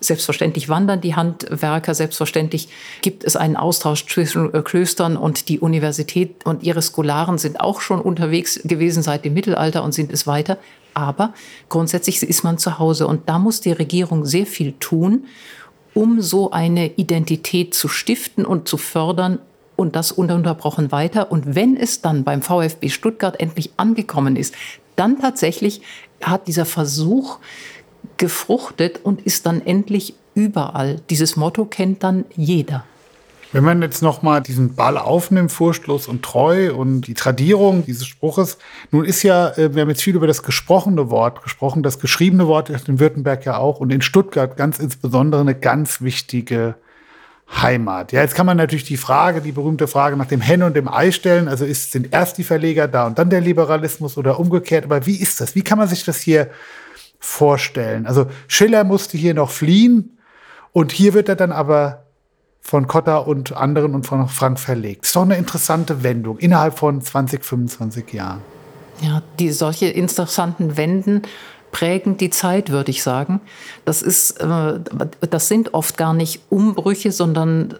Selbstverständlich 0.00 0.68
wandern 0.68 1.00
die 1.00 1.16
Handwerker, 1.16 1.92
selbstverständlich 1.92 2.68
gibt 3.02 3.24
es 3.24 3.34
einen 3.34 3.56
Austausch 3.56 4.06
zwischen 4.06 4.54
äh, 4.54 4.62
Klöstern 4.62 5.16
und 5.16 5.48
die 5.48 5.58
Universität 5.58 6.46
und 6.46 6.62
ihre 6.62 6.82
Skolaren 6.82 7.36
sind 7.36 7.60
auch 7.60 7.80
schon 7.80 8.00
unterwegs 8.00 8.60
gewesen 8.64 9.02
seit 9.02 9.24
dem 9.24 9.34
Mittelalter 9.34 9.82
und 9.82 9.92
sind 9.92 10.12
es 10.12 10.26
weiter. 10.26 10.58
Aber 10.94 11.34
grundsätzlich 11.68 12.22
ist 12.22 12.44
man 12.44 12.58
zu 12.58 12.78
Hause 12.78 13.08
und 13.08 13.28
da 13.28 13.40
muss 13.40 13.60
die 13.60 13.72
Regierung 13.72 14.24
sehr 14.24 14.46
viel 14.46 14.72
tun, 14.78 15.26
um 15.98 16.22
so 16.22 16.52
eine 16.52 16.92
Identität 16.94 17.74
zu 17.74 17.88
stiften 17.88 18.44
und 18.44 18.68
zu 18.68 18.76
fördern 18.76 19.40
und 19.74 19.96
das 19.96 20.12
ununterbrochen 20.12 20.92
weiter. 20.92 21.32
Und 21.32 21.56
wenn 21.56 21.76
es 21.76 22.02
dann 22.02 22.22
beim 22.22 22.40
VfB 22.40 22.88
Stuttgart 22.88 23.40
endlich 23.40 23.72
angekommen 23.78 24.36
ist, 24.36 24.54
dann 24.94 25.18
tatsächlich 25.18 25.80
hat 26.22 26.46
dieser 26.46 26.66
Versuch 26.66 27.40
gefruchtet 28.16 29.00
und 29.02 29.22
ist 29.22 29.44
dann 29.44 29.60
endlich 29.66 30.14
überall. 30.34 31.00
Dieses 31.10 31.34
Motto 31.34 31.64
kennt 31.64 32.04
dann 32.04 32.26
jeder. 32.36 32.84
Wenn 33.52 33.64
man 33.64 33.80
jetzt 33.80 34.02
nochmal 34.02 34.42
diesen 34.42 34.74
Ball 34.74 34.98
aufnimmt, 34.98 35.50
Vorstoß 35.50 36.08
und 36.08 36.22
Treu 36.22 36.74
und 36.74 37.02
die 37.02 37.14
Tradierung 37.14 37.84
dieses 37.86 38.06
Spruches, 38.06 38.58
nun 38.90 39.06
ist 39.06 39.22
ja, 39.22 39.50
äh, 39.56 39.74
wir 39.74 39.82
haben 39.82 39.88
jetzt 39.88 40.02
viel 40.02 40.16
über 40.16 40.26
das 40.26 40.42
gesprochene 40.42 41.08
Wort 41.10 41.42
gesprochen, 41.42 41.82
das 41.82 41.98
geschriebene 41.98 42.46
Wort 42.46 42.68
in 42.68 43.00
Württemberg 43.00 43.46
ja 43.46 43.56
auch 43.56 43.80
und 43.80 43.90
in 43.90 44.02
Stuttgart 44.02 44.56
ganz 44.56 44.78
insbesondere 44.78 45.40
eine 45.40 45.54
ganz 45.54 46.02
wichtige 46.02 46.74
Heimat. 47.50 48.12
Ja, 48.12 48.20
jetzt 48.20 48.34
kann 48.34 48.44
man 48.44 48.58
natürlich 48.58 48.84
die 48.84 48.98
Frage, 48.98 49.40
die 49.40 49.52
berühmte 49.52 49.88
Frage 49.88 50.18
nach 50.18 50.26
dem 50.26 50.42
Hen 50.42 50.62
und 50.62 50.76
dem 50.76 50.86
Ei 50.86 51.10
stellen. 51.10 51.48
Also 51.48 51.64
ist, 51.64 51.92
sind 51.92 52.12
erst 52.12 52.36
die 52.36 52.44
Verleger 52.44 52.88
da 52.88 53.06
und 53.06 53.18
dann 53.18 53.30
der 53.30 53.40
Liberalismus 53.40 54.18
oder 54.18 54.38
umgekehrt. 54.38 54.84
Aber 54.84 55.06
wie 55.06 55.16
ist 55.16 55.40
das? 55.40 55.54
Wie 55.54 55.62
kann 55.62 55.78
man 55.78 55.88
sich 55.88 56.04
das 56.04 56.20
hier 56.20 56.50
vorstellen? 57.18 58.06
Also 58.06 58.26
Schiller 58.46 58.84
musste 58.84 59.16
hier 59.16 59.32
noch 59.32 59.50
fliehen 59.50 60.18
und 60.72 60.92
hier 60.92 61.14
wird 61.14 61.30
er 61.30 61.36
dann 61.36 61.52
aber 61.52 62.07
von 62.60 62.86
Cotta 62.86 63.18
und 63.18 63.56
anderen 63.56 63.94
und 63.94 64.06
von 64.06 64.28
Frank 64.28 64.60
verlegt. 64.60 65.04
Ist 65.06 65.16
doch 65.16 65.22
eine 65.22 65.36
interessante 65.36 66.02
Wendung 66.02 66.38
innerhalb 66.38 66.78
von 66.78 67.00
20, 67.00 67.44
25 67.44 68.12
Jahren. 68.12 68.42
Ja, 69.00 69.22
die 69.38 69.50
solche 69.52 69.86
interessanten 69.86 70.76
Wenden 70.76 71.22
prägen 71.70 72.16
die 72.16 72.30
Zeit, 72.30 72.70
würde 72.70 72.90
ich 72.90 73.02
sagen. 73.02 73.40
Das 73.84 74.02
ist, 74.02 74.40
äh, 74.40 74.80
das 75.30 75.48
sind 75.48 75.74
oft 75.74 75.96
gar 75.96 76.14
nicht 76.14 76.40
Umbrüche, 76.50 77.12
sondern 77.12 77.74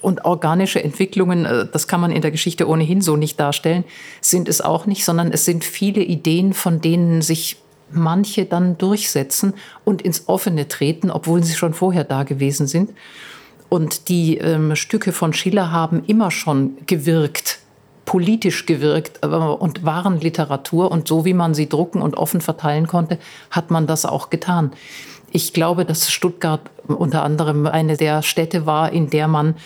und 0.00 0.24
organische 0.26 0.84
Entwicklungen, 0.84 1.46
äh, 1.46 1.66
das 1.70 1.88
kann 1.88 2.00
man 2.00 2.10
in 2.10 2.22
der 2.22 2.30
Geschichte 2.30 2.68
ohnehin 2.68 3.00
so 3.00 3.16
nicht 3.16 3.40
darstellen, 3.40 3.84
sind 4.20 4.48
es 4.48 4.60
auch 4.60 4.86
nicht, 4.86 5.04
sondern 5.04 5.32
es 5.32 5.44
sind 5.44 5.64
viele 5.64 6.02
Ideen, 6.02 6.52
von 6.52 6.80
denen 6.80 7.22
sich 7.22 7.56
manche 7.90 8.44
dann 8.44 8.76
durchsetzen 8.76 9.54
und 9.84 10.02
ins 10.02 10.28
Offene 10.28 10.68
treten, 10.68 11.10
obwohl 11.10 11.42
sie 11.42 11.54
schon 11.54 11.74
vorher 11.74 12.04
da 12.04 12.24
gewesen 12.24 12.66
sind. 12.66 12.90
Und 13.74 14.08
die 14.08 14.38
ähm, 14.38 14.76
Stücke 14.76 15.10
von 15.10 15.32
Schiller 15.32 15.72
haben 15.72 16.04
immer 16.06 16.30
schon 16.30 16.76
gewirkt, 16.86 17.58
politisch 18.04 18.66
gewirkt 18.66 19.18
äh, 19.24 19.26
und 19.26 19.84
waren 19.84 20.20
Literatur. 20.20 20.92
Und 20.92 21.08
so 21.08 21.24
wie 21.24 21.34
man 21.34 21.54
sie 21.54 21.68
drucken 21.68 22.00
und 22.00 22.16
offen 22.16 22.40
verteilen 22.40 22.86
konnte, 22.86 23.18
hat 23.50 23.72
man 23.72 23.88
das 23.88 24.06
auch 24.06 24.30
getan. 24.30 24.70
Ich 25.36 25.52
glaube, 25.52 25.84
dass 25.84 26.12
Stuttgart 26.12 26.60
unter 26.86 27.24
anderem 27.24 27.66
eine 27.66 27.96
der 27.96 28.22
Städte 28.22 28.66
war, 28.66 28.92
in 28.92 29.10
der 29.10 29.26
man 29.26 29.56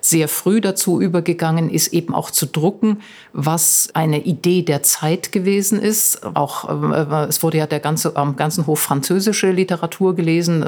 sehr 0.00 0.26
früh 0.26 0.62
dazu 0.62 1.02
übergegangen 1.02 1.68
ist, 1.68 1.88
eben 1.92 2.14
auch 2.14 2.30
zu 2.30 2.46
drucken, 2.46 3.02
was 3.34 3.90
eine 3.92 4.20
Idee 4.20 4.62
der 4.62 4.82
Zeit 4.82 5.30
gewesen 5.30 5.82
ist. 5.82 6.24
Auch 6.34 6.70
äh, 6.70 7.26
es 7.28 7.42
wurde 7.42 7.58
ja 7.58 7.66
der 7.66 7.80
ganze, 7.80 8.16
am 8.16 8.36
ganzen 8.36 8.66
Hof 8.66 8.80
französische 8.80 9.50
Literatur 9.50 10.16
gelesen. 10.16 10.64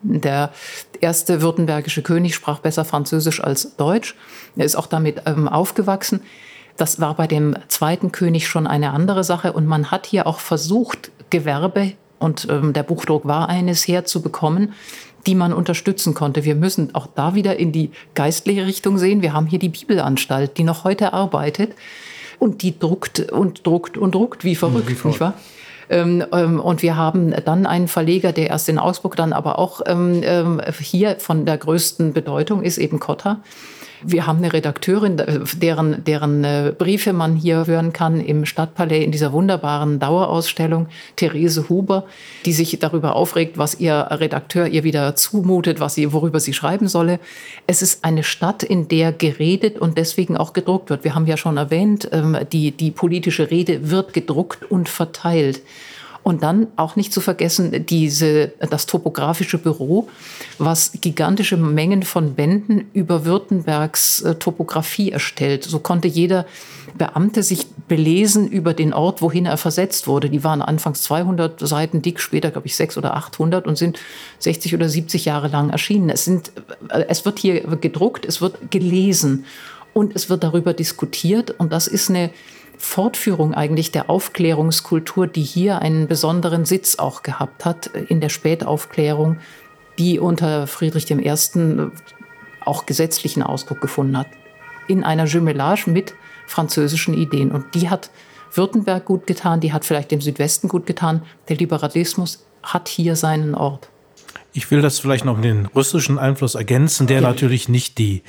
Der 0.00 0.52
erste 1.02 1.42
württembergische 1.42 2.00
König 2.00 2.34
sprach 2.34 2.60
besser 2.60 2.86
Französisch 2.86 3.44
als 3.44 3.76
Deutsch. 3.76 4.14
Er 4.56 4.64
ist 4.64 4.76
auch 4.76 4.86
damit 4.86 5.20
ähm, 5.26 5.48
aufgewachsen. 5.48 6.22
Das 6.78 6.98
war 6.98 7.12
bei 7.12 7.26
dem 7.26 7.56
zweiten 7.68 8.10
König 8.10 8.48
schon 8.48 8.66
eine 8.66 8.92
andere 8.92 9.22
Sache. 9.22 9.52
Und 9.52 9.66
man 9.66 9.90
hat 9.90 10.06
hier 10.06 10.26
auch 10.26 10.40
versucht, 10.40 11.10
Gewerbe 11.28 11.92
und 12.18 12.46
ähm, 12.50 12.72
der 12.72 12.82
Buchdruck 12.82 13.26
war 13.26 13.48
eines 13.48 13.86
herzubekommen, 13.86 14.72
die 15.26 15.34
man 15.34 15.52
unterstützen 15.52 16.14
konnte. 16.14 16.44
Wir 16.44 16.54
müssen 16.54 16.94
auch 16.94 17.06
da 17.14 17.34
wieder 17.34 17.58
in 17.58 17.72
die 17.72 17.90
geistliche 18.14 18.66
Richtung 18.66 18.98
sehen. 18.98 19.22
Wir 19.22 19.32
haben 19.32 19.46
hier 19.46 19.58
die 19.58 19.68
Bibelanstalt, 19.68 20.56
die 20.58 20.64
noch 20.64 20.84
heute 20.84 21.12
arbeitet 21.12 21.72
und 22.38 22.62
die 22.62 22.78
druckt 22.78 23.30
und 23.32 23.66
druckt 23.66 23.98
und 23.98 24.14
druckt 24.14 24.44
wie 24.44 24.54
verrückt, 24.54 24.88
wie 24.88 25.08
nicht 25.08 25.20
wahr? 25.20 25.34
Ähm, 25.90 26.24
ähm, 26.32 26.60
und 26.60 26.82
wir 26.82 26.96
haben 26.96 27.34
dann 27.44 27.66
einen 27.66 27.88
Verleger, 27.88 28.32
der 28.32 28.50
erst 28.50 28.68
in 28.68 28.78
Augsburg, 28.78 29.16
dann 29.16 29.32
aber 29.32 29.58
auch 29.58 29.80
ähm 29.86 30.60
hier 30.80 31.16
von 31.18 31.46
der 31.46 31.56
größten 31.56 32.12
Bedeutung 32.12 32.62
ist, 32.62 32.78
eben 32.78 33.00
Kotter. 33.00 33.40
Wir 34.04 34.26
haben 34.26 34.38
eine 34.38 34.52
Redakteurin, 34.52 35.22
deren, 35.60 36.04
deren 36.04 36.44
äh, 36.44 36.72
Briefe 36.76 37.12
man 37.12 37.36
hier 37.36 37.66
hören 37.66 37.92
kann 37.92 38.20
im 38.20 38.46
Stadtpalais 38.46 39.04
in 39.04 39.12
dieser 39.12 39.32
wunderbaren 39.32 39.98
Dauerausstellung, 39.98 40.88
Therese 41.16 41.68
Huber, 41.68 42.04
die 42.44 42.52
sich 42.52 42.78
darüber 42.78 43.16
aufregt, 43.16 43.58
was 43.58 43.80
ihr 43.80 44.08
Redakteur 44.10 44.66
ihr 44.66 44.84
wieder 44.84 45.16
zumutet, 45.16 45.80
was 45.80 45.94
sie, 45.94 46.12
worüber 46.12 46.40
sie 46.40 46.52
schreiben 46.52 46.88
solle. 46.88 47.18
Es 47.66 47.82
ist 47.82 48.04
eine 48.04 48.22
Stadt, 48.22 48.62
in 48.62 48.88
der 48.88 49.12
geredet 49.12 49.78
und 49.78 49.98
deswegen 49.98 50.36
auch 50.36 50.52
gedruckt 50.52 50.90
wird. 50.90 51.04
Wir 51.04 51.14
haben 51.14 51.26
ja 51.26 51.36
schon 51.36 51.56
erwähnt, 51.56 52.08
ähm, 52.12 52.36
die, 52.52 52.70
die 52.70 52.90
politische 52.90 53.50
Rede 53.50 53.90
wird 53.90 54.12
gedruckt 54.12 54.70
und 54.70 54.88
verteilt. 54.88 55.60
Und 56.28 56.42
dann 56.42 56.66
auch 56.76 56.94
nicht 56.94 57.10
zu 57.10 57.22
vergessen 57.22 57.86
diese, 57.86 58.52
das 58.68 58.84
topografische 58.84 59.56
Büro, 59.56 60.10
was 60.58 60.92
gigantische 61.00 61.56
Mengen 61.56 62.02
von 62.02 62.34
Bänden 62.34 62.84
über 62.92 63.24
Württembergs 63.24 64.20
äh, 64.20 64.34
Topografie 64.34 65.10
erstellt. 65.10 65.64
So 65.64 65.78
konnte 65.78 66.06
jeder 66.06 66.44
Beamte 66.98 67.42
sich 67.42 67.66
belesen 67.88 68.46
über 68.46 68.74
den 68.74 68.92
Ort, 68.92 69.22
wohin 69.22 69.46
er 69.46 69.56
versetzt 69.56 70.06
wurde. 70.06 70.28
Die 70.28 70.44
waren 70.44 70.60
anfangs 70.60 71.00
200 71.04 71.66
Seiten 71.66 72.02
dick, 72.02 72.20
später 72.20 72.50
glaube 72.50 72.66
ich 72.66 72.76
600 72.76 73.10
oder 73.10 73.16
800 73.16 73.66
und 73.66 73.78
sind 73.78 73.98
60 74.40 74.74
oder 74.74 74.86
70 74.86 75.24
Jahre 75.24 75.48
lang 75.48 75.70
erschienen. 75.70 76.10
Es, 76.10 76.26
sind, 76.26 76.52
äh, 76.90 77.06
es 77.08 77.24
wird 77.24 77.38
hier 77.38 77.62
gedruckt, 77.78 78.26
es 78.26 78.42
wird 78.42 78.70
gelesen 78.70 79.46
und 79.94 80.14
es 80.14 80.28
wird 80.28 80.42
darüber 80.44 80.74
diskutiert. 80.74 81.54
Und 81.58 81.72
das 81.72 81.86
ist 81.86 82.10
eine 82.10 82.28
Fortführung 82.78 83.54
eigentlich 83.54 83.90
der 83.90 84.08
Aufklärungskultur, 84.08 85.26
die 85.26 85.42
hier 85.42 85.80
einen 85.80 86.06
besonderen 86.06 86.64
Sitz 86.64 86.96
auch 86.98 87.22
gehabt 87.22 87.64
hat 87.64 87.88
in 87.88 88.20
der 88.20 88.28
Spätaufklärung, 88.28 89.38
die 89.98 90.18
unter 90.18 90.66
Friedrich 90.66 91.10
I. 91.10 91.32
auch 92.64 92.86
gesetzlichen 92.86 93.42
Ausdruck 93.42 93.80
gefunden 93.80 94.16
hat. 94.16 94.28
In 94.86 95.04
einer 95.04 95.24
Jumelage 95.26 95.90
mit 95.90 96.14
französischen 96.46 97.14
Ideen. 97.14 97.50
Und 97.50 97.74
die 97.74 97.90
hat 97.90 98.10
Württemberg 98.52 99.04
gut 99.04 99.26
getan, 99.26 99.60
die 99.60 99.72
hat 99.72 99.84
vielleicht 99.84 100.10
dem 100.10 100.20
Südwesten 100.20 100.68
gut 100.68 100.86
getan. 100.86 101.22
Der 101.48 101.56
Liberalismus 101.56 102.46
hat 102.62 102.88
hier 102.88 103.16
seinen 103.16 103.54
Ort. 103.54 103.90
Ich 104.52 104.70
will 104.70 104.80
das 104.80 104.98
vielleicht 104.98 105.24
noch 105.24 105.36
mit 105.36 105.44
den 105.44 105.66
russischen 105.66 106.18
Einfluss 106.18 106.54
ergänzen, 106.54 107.06
der 107.06 107.20
natürlich 107.20 107.68
nicht 107.68 107.98
die 107.98 108.22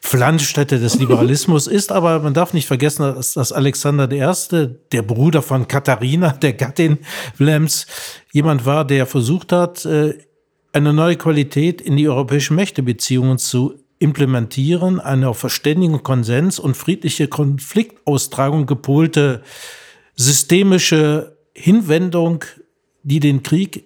Pflanzstätte 0.00 0.78
des 0.78 0.94
Liberalismus 0.98 1.66
ist, 1.66 1.90
aber 1.90 2.20
man 2.20 2.32
darf 2.32 2.54
nicht 2.54 2.66
vergessen, 2.66 3.02
dass, 3.02 3.34
dass 3.34 3.52
Alexander 3.52 4.10
I., 4.10 4.68
der 4.92 5.02
Bruder 5.02 5.42
von 5.42 5.66
Katharina, 5.66 6.30
der 6.30 6.52
Gattin 6.52 6.98
Wilhelms, 7.36 7.86
jemand 8.32 8.66
war, 8.66 8.84
der 8.84 9.06
versucht 9.06 9.52
hat, 9.52 9.84
äh, 9.84 10.14
eine 10.72 10.92
neue 10.92 11.16
Qualität 11.16 11.80
in 11.80 11.96
die 11.96 12.08
europäischen 12.08 12.56
Mächtebeziehungen 12.56 13.38
zu 13.38 13.74
implementieren, 13.98 15.00
eine 15.00 15.28
auf 15.28 15.38
Verständigung, 15.38 16.02
Konsens 16.02 16.58
und 16.58 16.76
friedliche 16.76 17.28
Konfliktaustragung 17.28 18.66
gepolte 18.66 19.42
systemische 20.16 21.36
Hinwendung, 21.54 22.44
die 23.02 23.20
den 23.20 23.42
Krieg 23.42 23.84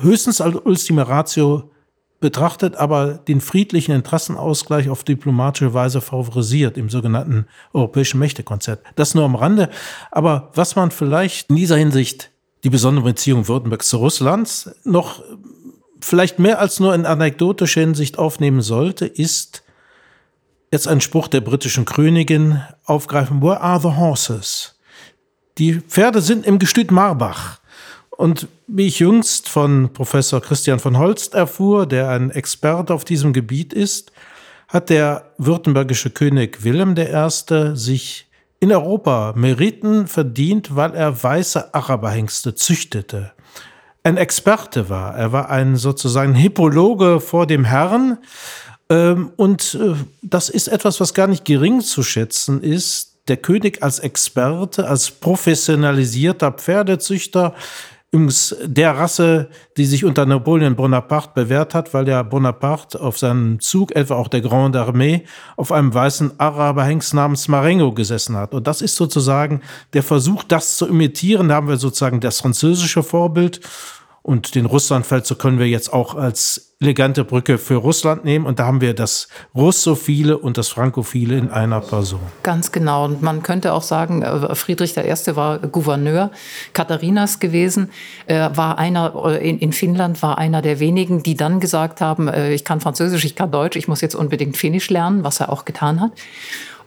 höchstens 0.00 0.40
als 0.40 0.56
Ultima 0.56 1.02
Ratio 1.02 1.70
betrachtet, 2.20 2.76
aber 2.76 3.14
den 3.14 3.40
friedlichen 3.40 3.94
Interessenausgleich 3.94 4.88
auf 4.88 5.04
diplomatische 5.04 5.72
Weise 5.72 6.00
favorisiert 6.00 6.76
im 6.76 6.90
sogenannten 6.90 7.46
europäischen 7.72 8.18
Mächtekonzept. 8.18 8.86
Das 8.96 9.14
nur 9.14 9.24
am 9.24 9.36
Rande. 9.36 9.70
Aber 10.10 10.50
was 10.54 10.74
man 10.74 10.90
vielleicht 10.90 11.50
in 11.50 11.56
dieser 11.56 11.76
Hinsicht 11.76 12.30
die 12.64 12.70
besondere 12.70 13.04
Beziehung 13.04 13.46
Württembergs 13.46 13.88
zu 13.88 13.98
Russland 13.98 14.74
noch 14.84 15.22
vielleicht 16.00 16.38
mehr 16.38 16.58
als 16.60 16.80
nur 16.80 16.94
in 16.94 17.06
anekdotischer 17.06 17.80
Hinsicht 17.80 18.18
aufnehmen 18.18 18.62
sollte, 18.62 19.06
ist 19.06 19.62
jetzt 20.72 20.88
ein 20.88 21.00
Spruch 21.00 21.28
der 21.28 21.40
britischen 21.40 21.84
Königin 21.84 22.62
aufgreifen. 22.84 23.42
Where 23.42 23.60
are 23.60 23.80
the 23.80 23.96
horses? 23.96 24.76
Die 25.58 25.80
Pferde 25.80 26.20
sind 26.20 26.46
im 26.46 26.58
Gestüt 26.58 26.90
Marbach. 26.90 27.60
Und 28.18 28.48
wie 28.66 28.88
ich 28.88 28.98
jüngst 28.98 29.48
von 29.48 29.92
Professor 29.92 30.40
Christian 30.40 30.80
von 30.80 30.98
Holst 30.98 31.34
erfuhr, 31.34 31.86
der 31.86 32.08
ein 32.10 32.32
Experte 32.32 32.92
auf 32.92 33.04
diesem 33.04 33.32
Gebiet 33.32 33.72
ist, 33.72 34.10
hat 34.66 34.90
der 34.90 35.30
württembergische 35.38 36.10
König 36.10 36.64
Wilhelm 36.64 36.96
I. 36.98 37.76
sich 37.76 38.26
in 38.58 38.72
Europa 38.72 39.34
Meriten 39.36 40.08
verdient, 40.08 40.74
weil 40.74 40.96
er 40.96 41.22
weiße 41.22 41.72
Araberhengste 41.72 42.56
züchtete. 42.56 43.30
Ein 44.02 44.16
Experte 44.16 44.88
war. 44.88 45.14
Er 45.14 45.30
war 45.30 45.48
ein 45.48 45.76
sozusagen 45.76 46.34
Hippologe 46.34 47.20
vor 47.20 47.46
dem 47.46 47.64
Herrn. 47.64 48.18
Ähm, 48.90 49.30
und 49.36 49.78
äh, 49.80 49.94
das 50.22 50.48
ist 50.48 50.66
etwas, 50.66 50.98
was 50.98 51.14
gar 51.14 51.28
nicht 51.28 51.44
gering 51.44 51.82
zu 51.82 52.02
schätzen 52.02 52.64
ist. 52.64 53.14
Der 53.28 53.36
König 53.36 53.80
als 53.80 54.00
Experte, 54.00 54.88
als 54.88 55.08
professionalisierter 55.12 56.50
Pferdezüchter 56.50 57.54
Übrigens 58.10 58.56
der 58.64 58.96
Rasse, 58.96 59.50
die 59.76 59.84
sich 59.84 60.06
unter 60.06 60.24
Napoleon 60.24 60.76
Bonaparte 60.76 61.32
bewährt 61.34 61.74
hat, 61.74 61.92
weil 61.92 62.06
der 62.06 62.24
Bonaparte 62.24 62.98
auf 63.02 63.18
seinem 63.18 63.60
Zug, 63.60 63.94
etwa 63.94 64.14
auch 64.14 64.28
der 64.28 64.40
Grande 64.40 64.80
Armee, 64.80 65.26
auf 65.58 65.72
einem 65.72 65.92
weißen 65.92 66.40
Araberhengst 66.40 67.12
namens 67.12 67.48
Marengo 67.48 67.92
gesessen 67.92 68.34
hat. 68.34 68.54
Und 68.54 68.66
das 68.66 68.80
ist 68.80 68.96
sozusagen 68.96 69.60
der 69.92 70.02
Versuch, 70.02 70.42
das 70.42 70.78
zu 70.78 70.86
imitieren. 70.86 71.50
Da 71.50 71.56
haben 71.56 71.68
wir 71.68 71.76
sozusagen 71.76 72.20
das 72.20 72.40
französische 72.40 73.02
Vorbild 73.02 73.60
und 74.28 74.54
den 74.54 74.66
Russlandfeldzug 74.66 75.38
können 75.38 75.58
wir 75.58 75.68
jetzt 75.68 75.90
auch 75.90 76.14
als 76.14 76.74
elegante 76.80 77.24
Brücke 77.24 77.56
für 77.56 77.76
Russland 77.76 78.26
nehmen. 78.26 78.44
Und 78.44 78.58
da 78.58 78.66
haben 78.66 78.82
wir 78.82 78.92
das 78.92 79.28
Russophile 79.54 80.36
und 80.36 80.58
das 80.58 80.68
Frankophile 80.68 81.38
in 81.38 81.48
einer 81.48 81.80
Person. 81.80 82.20
Ganz 82.42 82.70
genau. 82.70 83.06
Und 83.06 83.22
man 83.22 83.42
könnte 83.42 83.72
auch 83.72 83.80
sagen, 83.80 84.20
äh, 84.20 84.54
Friedrich 84.54 84.98
I. 84.98 85.34
war 85.34 85.58
Gouverneur 85.60 86.30
Katharinas 86.74 87.40
gewesen, 87.40 87.88
war 88.26 88.76
einer, 88.76 89.14
äh, 89.40 89.50
in 89.50 89.72
Finnland 89.72 90.20
war 90.22 90.36
einer 90.36 90.60
der 90.60 90.78
wenigen, 90.78 91.22
die 91.22 91.34
dann 91.34 91.58
gesagt 91.58 92.02
haben, 92.02 92.28
äh, 92.28 92.52
ich 92.52 92.66
kann 92.66 92.82
Französisch, 92.82 93.24
ich 93.24 93.34
kann 93.34 93.50
Deutsch, 93.50 93.76
ich 93.76 93.88
muss 93.88 94.02
jetzt 94.02 94.14
unbedingt 94.14 94.58
Finnisch 94.58 94.90
lernen, 94.90 95.24
was 95.24 95.40
er 95.40 95.50
auch 95.50 95.64
getan 95.64 96.02
hat. 96.02 96.12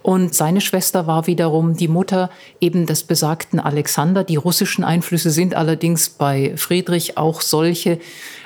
Und 0.02 0.34
seine 0.34 0.62
Schwester 0.62 1.06
war 1.06 1.28
wiederum 1.28 1.76
die 1.76 1.88
Mutter 1.88 2.30
eben 2.60 2.86
des 2.86 3.04
besagten 3.04 3.60
Alexander. 3.60 4.24
Die 4.24 4.36
russischen 4.36 4.84
Einflüsse 4.84 5.30
sind 5.30 5.56
allerdings 5.56 6.10
bei 6.10 6.54
Friedrich 6.58 7.18
auch 7.18 7.42
solche, 7.42 8.00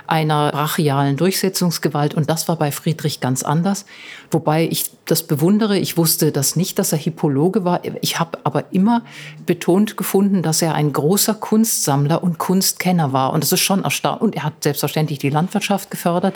einer 0.07 0.51
brachialen 0.51 1.17
Durchsetzungsgewalt. 1.17 2.13
Und 2.13 2.29
das 2.29 2.47
war 2.47 2.55
bei 2.55 2.71
Friedrich 2.71 3.19
ganz 3.19 3.43
anders. 3.43 3.85
Wobei 4.31 4.67
ich 4.69 4.91
das 5.05 5.23
bewundere. 5.23 5.77
Ich 5.77 5.97
wusste 5.97 6.31
das 6.31 6.55
nicht, 6.55 6.79
dass 6.79 6.91
er 6.91 6.97
Hippologe 6.97 7.63
war. 7.63 7.81
Ich 8.01 8.19
habe 8.19 8.39
aber 8.43 8.65
immer 8.71 9.03
betont 9.45 9.97
gefunden, 9.97 10.41
dass 10.41 10.61
er 10.61 10.73
ein 10.73 10.93
großer 10.93 11.33
Kunstsammler 11.33 12.23
und 12.23 12.37
Kunstkenner 12.37 13.13
war. 13.13 13.33
Und 13.33 13.43
das 13.43 13.51
ist 13.51 13.61
schon 13.61 13.83
erstaunlich. 13.83 14.21
Und 14.21 14.35
er 14.35 14.43
hat 14.43 14.63
selbstverständlich 14.63 15.19
die 15.19 15.29
Landwirtschaft 15.29 15.91
gefördert. 15.91 16.35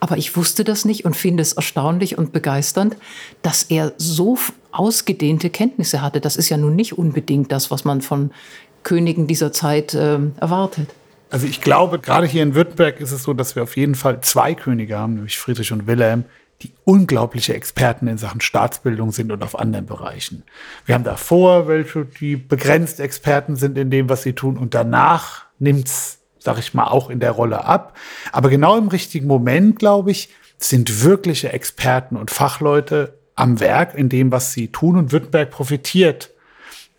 Aber 0.00 0.16
ich 0.16 0.36
wusste 0.36 0.64
das 0.64 0.84
nicht 0.84 1.04
und 1.04 1.16
finde 1.16 1.42
es 1.42 1.54
erstaunlich 1.54 2.18
und 2.18 2.32
begeisternd, 2.32 2.96
dass 3.42 3.64
er 3.64 3.92
so 3.98 4.38
ausgedehnte 4.72 5.50
Kenntnisse 5.50 6.02
hatte. 6.02 6.20
Das 6.20 6.36
ist 6.36 6.48
ja 6.48 6.56
nun 6.56 6.76
nicht 6.76 6.98
unbedingt 6.98 7.52
das, 7.52 7.70
was 7.70 7.84
man 7.84 8.02
von 8.02 8.30
Königen 8.82 9.26
dieser 9.26 9.52
Zeit 9.52 9.94
äh, 9.94 10.18
erwartet. 10.40 10.88
Also 11.34 11.48
ich 11.48 11.60
glaube, 11.60 11.98
gerade 11.98 12.28
hier 12.28 12.44
in 12.44 12.54
Württemberg 12.54 13.00
ist 13.00 13.10
es 13.10 13.24
so, 13.24 13.32
dass 13.32 13.56
wir 13.56 13.64
auf 13.64 13.76
jeden 13.76 13.96
Fall 13.96 14.20
zwei 14.20 14.54
Könige 14.54 14.96
haben, 14.96 15.14
nämlich 15.14 15.36
Friedrich 15.36 15.72
und 15.72 15.88
Wilhelm, 15.88 16.26
die 16.62 16.70
unglaubliche 16.84 17.54
Experten 17.54 18.06
in 18.06 18.18
Sachen 18.18 18.40
Staatsbildung 18.40 19.10
sind 19.10 19.32
und 19.32 19.42
auf 19.42 19.58
anderen 19.58 19.86
Bereichen. 19.86 20.44
Wir 20.86 20.94
haben 20.94 21.02
davor 21.02 21.66
welche, 21.66 22.04
die 22.04 22.36
begrenzt 22.36 23.00
Experten 23.00 23.56
sind 23.56 23.76
in 23.76 23.90
dem, 23.90 24.08
was 24.08 24.22
sie 24.22 24.34
tun, 24.34 24.56
und 24.56 24.74
danach 24.74 25.46
nimmt's, 25.58 26.20
sag 26.38 26.60
ich 26.60 26.72
mal, 26.72 26.86
auch 26.86 27.10
in 27.10 27.18
der 27.18 27.32
Rolle 27.32 27.64
ab. 27.64 27.96
Aber 28.30 28.48
genau 28.48 28.78
im 28.78 28.86
richtigen 28.86 29.26
Moment, 29.26 29.80
glaube 29.80 30.12
ich, 30.12 30.28
sind 30.58 31.02
wirkliche 31.02 31.52
Experten 31.52 32.14
und 32.14 32.30
Fachleute 32.30 33.18
am 33.34 33.58
Werk 33.58 33.96
in 33.96 34.08
dem, 34.08 34.30
was 34.30 34.52
sie 34.52 34.68
tun, 34.68 34.96
und 34.96 35.10
Württemberg 35.10 35.50
profitiert 35.50 36.30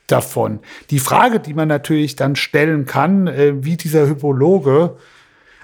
davon. 0.08 0.60
Die 0.90 1.00
Frage, 1.00 1.40
die 1.40 1.54
man 1.54 1.68
natürlich 1.68 2.16
dann 2.16 2.36
stellen 2.36 2.86
kann, 2.86 3.28
äh, 3.28 3.64
wie 3.64 3.78
dieser 3.78 4.08
Hypologe 4.08 4.98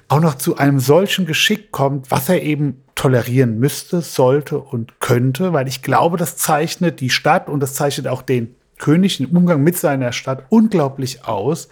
auch 0.08 0.20
noch 0.20 0.36
zu 0.36 0.58
einem 0.58 0.80
solchen 0.80 1.26
Geschick 1.26 1.72
kommt, 1.72 2.12
was 2.12 2.28
er 2.28 2.42
eben 2.42 2.84
tolerieren 2.96 3.60
müsste, 3.60 4.02
sollte 4.02 4.60
und 4.60 5.00
könnte, 5.00 5.54
weil 5.54 5.68
ich 5.68 5.82
glaube, 5.82 6.18
das 6.18 6.36
zeichnet 6.36 7.00
die 7.00 7.10
Stadt 7.10 7.48
und 7.48 7.62
das 7.62 7.76
zeichnet 7.76 8.08
auch 8.08 8.22
den 8.22 8.56
König 8.78 9.22
im 9.22 9.38
Umgang 9.38 9.64
mit 9.64 9.78
seiner 9.78 10.12
Stadt 10.12 10.44
unglaublich 10.50 11.26
aus, 11.26 11.70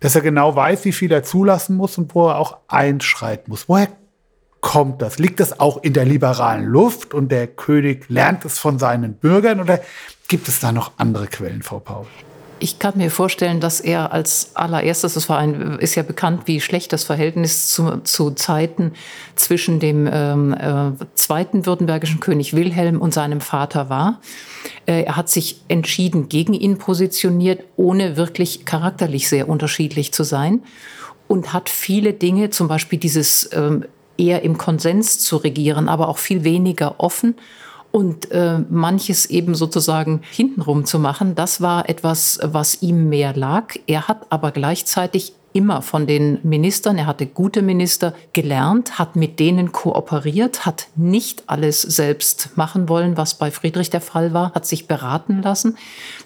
dass 0.00 0.14
er 0.14 0.22
genau 0.22 0.56
weiß, 0.56 0.84
wie 0.86 0.92
viel 0.92 1.12
er 1.12 1.22
zulassen 1.22 1.76
muss 1.76 1.98
und 1.98 2.14
wo 2.14 2.28
er 2.28 2.38
auch 2.38 2.58
einschreiten 2.68 3.50
muss. 3.50 3.68
Woher 3.68 3.88
kommt 4.62 5.02
das? 5.02 5.18
Liegt 5.18 5.40
das 5.40 5.60
auch 5.60 5.82
in 5.82 5.92
der 5.92 6.06
liberalen 6.06 6.64
Luft 6.64 7.12
und 7.12 7.30
der 7.30 7.46
König 7.46 8.08
lernt 8.08 8.44
es 8.46 8.58
von 8.58 8.78
seinen 8.78 9.14
Bürgern 9.14 9.60
oder 9.60 9.80
Gibt 10.28 10.48
es 10.48 10.60
da 10.60 10.72
noch 10.72 10.92
andere 10.96 11.26
Quellen, 11.26 11.62
Frau 11.62 11.78
Paul? 11.78 12.06
Ich 12.62 12.78
kann 12.78 12.96
mir 12.96 13.10
vorstellen, 13.10 13.58
dass 13.58 13.80
er 13.80 14.12
als 14.12 14.52
allererstes, 14.54 15.16
es 15.16 15.28
war 15.28 15.38
ein, 15.38 15.80
ist 15.80 15.96
ja 15.96 16.04
bekannt, 16.04 16.42
wie 16.46 16.60
schlecht 16.60 16.92
das 16.92 17.02
Verhältnis 17.02 17.66
zu, 17.68 17.96
zu 18.04 18.30
Zeiten 18.30 18.92
zwischen 19.34 19.80
dem 19.80 20.08
ähm, 20.10 20.54
äh, 20.54 20.92
zweiten 21.16 21.66
württembergischen 21.66 22.20
König 22.20 22.54
Wilhelm 22.54 23.00
und 23.00 23.12
seinem 23.12 23.40
Vater 23.40 23.90
war. 23.90 24.20
Äh, 24.86 25.02
er 25.02 25.16
hat 25.16 25.28
sich 25.28 25.60
entschieden 25.66 26.28
gegen 26.28 26.54
ihn 26.54 26.78
positioniert, 26.78 27.64
ohne 27.74 28.16
wirklich 28.16 28.64
charakterlich 28.64 29.28
sehr 29.28 29.48
unterschiedlich 29.48 30.12
zu 30.12 30.22
sein 30.22 30.62
und 31.26 31.52
hat 31.52 31.68
viele 31.68 32.12
Dinge, 32.12 32.50
zum 32.50 32.68
Beispiel 32.68 33.00
dieses 33.00 33.50
ähm, 33.52 33.86
eher 34.16 34.42
im 34.42 34.56
Konsens 34.56 35.18
zu 35.18 35.38
regieren, 35.38 35.88
aber 35.88 36.08
auch 36.08 36.18
viel 36.18 36.44
weniger 36.44 37.00
offen 37.00 37.34
und 37.92 38.30
äh, 38.30 38.58
manches 38.70 39.26
eben 39.26 39.54
sozusagen 39.54 40.22
hintenrum 40.30 40.84
zu 40.84 40.98
machen, 40.98 41.34
das 41.34 41.60
war 41.60 41.88
etwas, 41.88 42.40
was 42.42 42.82
ihm 42.82 43.08
mehr 43.08 43.36
lag. 43.36 43.76
Er 43.86 44.08
hat 44.08 44.26
aber 44.30 44.50
gleichzeitig 44.50 45.34
immer 45.52 45.82
von 45.82 46.06
den 46.06 46.38
Ministern, 46.42 46.98
er 46.98 47.06
hatte 47.06 47.26
gute 47.26 47.62
Minister 47.62 48.14
gelernt, 48.32 48.98
hat 48.98 49.16
mit 49.16 49.38
denen 49.38 49.72
kooperiert, 49.72 50.66
hat 50.66 50.88
nicht 50.96 51.44
alles 51.46 51.82
selbst 51.82 52.56
machen 52.56 52.88
wollen, 52.88 53.16
was 53.16 53.34
bei 53.34 53.50
Friedrich 53.50 53.90
der 53.90 54.00
Fall 54.00 54.32
war, 54.32 54.52
hat 54.54 54.66
sich 54.66 54.86
beraten 54.86 55.42
lassen, 55.42 55.76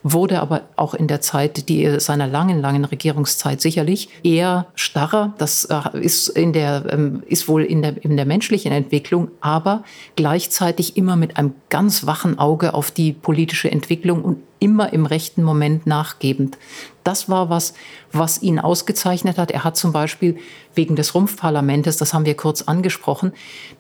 wurde 0.02 0.40
aber 0.40 0.62
auch 0.76 0.94
in 0.94 1.08
der 1.08 1.20
Zeit 1.20 1.68
die, 1.68 2.00
seiner 2.00 2.26
langen, 2.26 2.60
langen 2.60 2.84
Regierungszeit 2.84 3.60
sicherlich 3.60 4.08
eher 4.22 4.66
starrer. 4.74 5.34
Das 5.38 5.64
äh, 5.64 5.98
ist, 6.00 6.28
in 6.28 6.52
der, 6.52 6.84
ähm, 6.90 7.22
ist 7.26 7.48
wohl 7.48 7.62
in 7.62 7.82
der, 7.82 8.02
in 8.04 8.16
der 8.16 8.26
menschlichen 8.26 8.72
Entwicklung, 8.72 9.28
aber 9.40 9.84
gleichzeitig 10.14 10.96
immer 10.96 11.16
mit 11.16 11.36
einem 11.36 11.54
ganz 11.68 12.06
wachen 12.06 12.38
Auge 12.38 12.74
auf 12.74 12.90
die 12.90 13.12
politische 13.12 13.70
Entwicklung 13.70 14.22
und 14.22 14.38
immer 14.58 14.92
im 14.92 15.06
rechten 15.06 15.42
Moment 15.42 15.86
nachgebend. 15.86 16.58
Das 17.06 17.28
war 17.28 17.50
was, 17.50 17.72
was 18.10 18.42
ihn 18.42 18.58
ausgezeichnet 18.58 19.38
hat. 19.38 19.52
Er 19.52 19.62
hat 19.62 19.76
zum 19.76 19.92
Beispiel 19.92 20.38
wegen 20.74 20.96
des 20.96 21.14
Rumpfparlamentes, 21.14 21.98
das 21.98 22.12
haben 22.12 22.26
wir 22.26 22.36
kurz 22.36 22.62
angesprochen, 22.62 23.32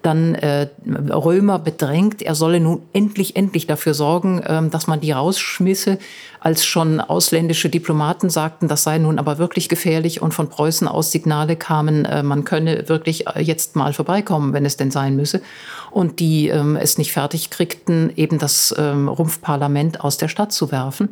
dann 0.02 0.36
äh, 0.36 0.68
Römer 1.10 1.58
bedrängt, 1.58 2.22
er 2.22 2.36
solle 2.36 2.60
nun 2.60 2.82
endlich, 2.92 3.34
endlich 3.34 3.66
dafür 3.66 3.94
sorgen, 3.94 4.38
äh, 4.42 4.68
dass 4.68 4.86
man 4.86 5.00
die 5.00 5.10
rausschmisse, 5.10 5.98
als 6.38 6.64
schon 6.64 7.00
ausländische 7.00 7.68
Diplomaten 7.68 8.30
sagten, 8.30 8.68
das 8.68 8.84
sei 8.84 8.98
nun 8.98 9.18
aber 9.18 9.38
wirklich 9.38 9.68
gefährlich 9.68 10.22
und 10.22 10.32
von 10.32 10.48
Preußen 10.48 10.86
aus 10.86 11.10
Signale 11.10 11.56
kamen, 11.56 12.04
äh, 12.04 12.22
man 12.22 12.44
könne 12.44 12.88
wirklich 12.88 13.26
äh, 13.26 13.42
jetzt 13.42 13.74
mal 13.74 13.92
vorbeikommen, 13.92 14.52
wenn 14.52 14.64
es 14.64 14.76
denn 14.76 14.92
sein 14.92 15.16
müsse. 15.16 15.42
Und 15.90 16.20
die 16.20 16.46
ähm, 16.46 16.76
es 16.76 16.96
nicht 16.96 17.10
fertig 17.10 17.50
kriegten, 17.50 18.12
eben 18.14 18.38
das 18.38 18.72
ähm, 18.78 19.08
Rumpfparlament 19.08 20.02
aus 20.02 20.16
der 20.16 20.28
Stadt 20.28 20.52
zu 20.52 20.70
werfen. 20.70 21.08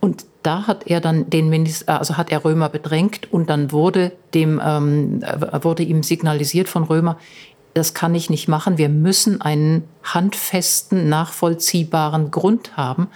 Und 0.00 0.24
da 0.42 0.66
hat 0.66 0.86
er 0.86 1.00
dann 1.00 1.28
den 1.28 1.50
Minister, 1.50 1.98
also 1.98 2.16
hat 2.16 2.32
er 2.32 2.44
Römer 2.44 2.70
bedrängt 2.70 3.30
und 3.32 3.50
dann 3.50 3.70
wurde 3.70 4.12
dem 4.32 4.60
ähm, 4.64 5.22
wurde 5.60 5.82
ihm 5.82 6.02
signalisiert 6.02 6.68
von 6.68 6.84
Römer, 6.84 7.18
das 7.74 7.94
kann 7.94 8.14
ich 8.14 8.30
nicht 8.30 8.48
machen. 8.48 8.78
Wir 8.78 8.88
müssen 8.88 9.40
einen 9.40 9.84
handfesten, 10.02 11.08
nachvollziehbaren 11.08 12.30
Grund 12.30 12.76
haben. 12.76 13.08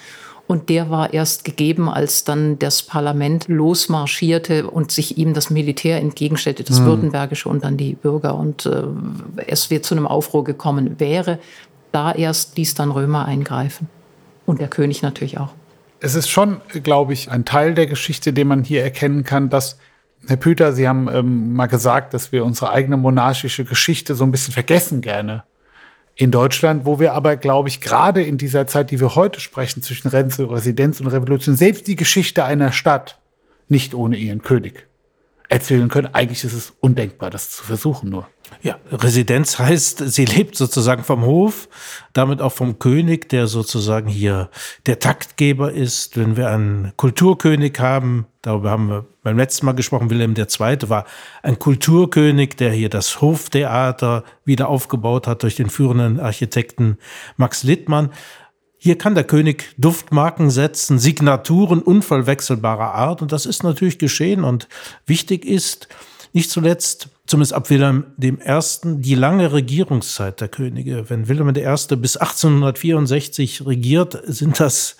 Und 0.46 0.68
der 0.68 0.90
war 0.90 1.14
erst 1.14 1.44
gegeben, 1.44 1.88
als 1.88 2.24
dann 2.24 2.58
das 2.58 2.82
Parlament 2.82 3.48
losmarschierte 3.48 4.68
und 4.68 4.92
sich 4.92 5.16
ihm 5.16 5.32
das 5.32 5.48
Militär 5.48 5.98
entgegenstellte, 5.98 6.64
das 6.64 6.80
mhm. 6.80 6.86
Württembergische 6.86 7.48
und 7.48 7.64
dann 7.64 7.78
die 7.78 7.94
Bürger. 7.94 8.36
Und 8.36 8.66
äh, 8.66 8.82
es 9.46 9.70
wird 9.70 9.86
zu 9.86 9.94
einem 9.94 10.06
Aufruhr 10.06 10.44
gekommen 10.44 11.00
wäre. 11.00 11.38
Da 11.92 12.12
erst 12.12 12.58
ließ 12.58 12.74
dann 12.74 12.90
Römer 12.90 13.24
eingreifen. 13.24 13.88
Und 14.44 14.60
der 14.60 14.68
König 14.68 15.00
natürlich 15.00 15.38
auch. 15.38 15.54
Es 16.04 16.14
ist 16.14 16.28
schon, 16.28 16.60
glaube 16.82 17.14
ich, 17.14 17.30
ein 17.30 17.46
Teil 17.46 17.72
der 17.72 17.86
Geschichte, 17.86 18.34
den 18.34 18.46
man 18.46 18.62
hier 18.62 18.82
erkennen 18.82 19.24
kann, 19.24 19.48
dass 19.48 19.78
Herr 20.26 20.36
Püter, 20.36 20.74
Sie 20.74 20.86
haben 20.86 21.08
ähm, 21.10 21.54
mal 21.54 21.64
gesagt, 21.64 22.12
dass 22.12 22.30
wir 22.30 22.44
unsere 22.44 22.72
eigene 22.72 22.98
monarchische 22.98 23.64
Geschichte 23.64 24.14
so 24.14 24.22
ein 24.24 24.30
bisschen 24.30 24.52
vergessen 24.52 25.00
gerne 25.00 25.44
in 26.14 26.30
Deutschland, 26.30 26.84
wo 26.84 27.00
wir 27.00 27.14
aber, 27.14 27.36
glaube 27.36 27.70
ich, 27.70 27.80
gerade 27.80 28.22
in 28.22 28.36
dieser 28.36 28.66
Zeit, 28.66 28.90
die 28.90 29.00
wir 29.00 29.14
heute 29.14 29.40
sprechen, 29.40 29.82
zwischen 29.82 30.08
Residenz 30.08 31.00
und 31.00 31.06
Revolution, 31.06 31.56
selbst 31.56 31.86
die 31.86 31.96
Geschichte 31.96 32.44
einer 32.44 32.72
Stadt 32.72 33.18
nicht 33.68 33.94
ohne 33.94 34.18
ihren 34.18 34.42
König 34.42 34.86
erzählen 35.48 35.88
können. 35.88 36.08
Eigentlich 36.12 36.44
ist 36.44 36.52
es 36.52 36.72
undenkbar, 36.80 37.30
das 37.30 37.50
zu 37.50 37.64
versuchen 37.64 38.10
nur. 38.10 38.26
Ja, 38.62 38.78
Residenz 38.90 39.58
heißt, 39.58 39.98
sie 40.10 40.24
lebt 40.24 40.56
sozusagen 40.56 41.02
vom 41.02 41.22
Hof, 41.22 41.68
damit 42.12 42.40
auch 42.40 42.52
vom 42.52 42.78
König, 42.78 43.28
der 43.28 43.46
sozusagen 43.46 44.08
hier 44.08 44.50
der 44.86 44.98
Taktgeber 44.98 45.72
ist. 45.72 46.16
Wenn 46.16 46.36
wir 46.36 46.50
einen 46.50 46.92
Kulturkönig 46.96 47.78
haben, 47.78 48.26
darüber 48.42 48.70
haben 48.70 48.88
wir 48.88 49.06
beim 49.22 49.36
letzten 49.36 49.66
Mal 49.66 49.72
gesprochen, 49.72 50.10
Wilhelm 50.10 50.34
II. 50.36 50.88
war 50.88 51.04
ein 51.42 51.58
Kulturkönig, 51.58 52.56
der 52.56 52.72
hier 52.72 52.90
das 52.90 53.20
Hoftheater 53.20 54.24
wieder 54.44 54.68
aufgebaut 54.68 55.26
hat 55.26 55.42
durch 55.42 55.56
den 55.56 55.70
führenden 55.70 56.20
Architekten 56.20 56.98
Max 57.36 57.64
Littmann. 57.64 58.10
Hier 58.84 58.98
kann 58.98 59.14
der 59.14 59.24
König 59.24 59.74
Duftmarken 59.78 60.50
setzen, 60.50 60.98
Signaturen 60.98 61.80
unverwechselbarer 61.80 62.92
Art. 62.92 63.22
Und 63.22 63.32
das 63.32 63.46
ist 63.46 63.62
natürlich 63.62 63.96
geschehen. 63.96 64.44
Und 64.44 64.68
wichtig 65.06 65.46
ist, 65.46 65.88
nicht 66.34 66.50
zuletzt, 66.50 67.08
zumindest 67.26 67.54
ab 67.54 67.70
Wilhelm 67.70 68.04
I., 68.22 68.34
die 69.00 69.14
lange 69.14 69.54
Regierungszeit 69.54 70.38
der 70.42 70.48
Könige. 70.48 71.08
Wenn 71.08 71.28
Wilhelm 71.28 71.48
I. 71.48 71.96
bis 71.96 72.18
1864 72.18 73.64
regiert, 73.64 74.20
sind 74.26 74.60
das 74.60 74.98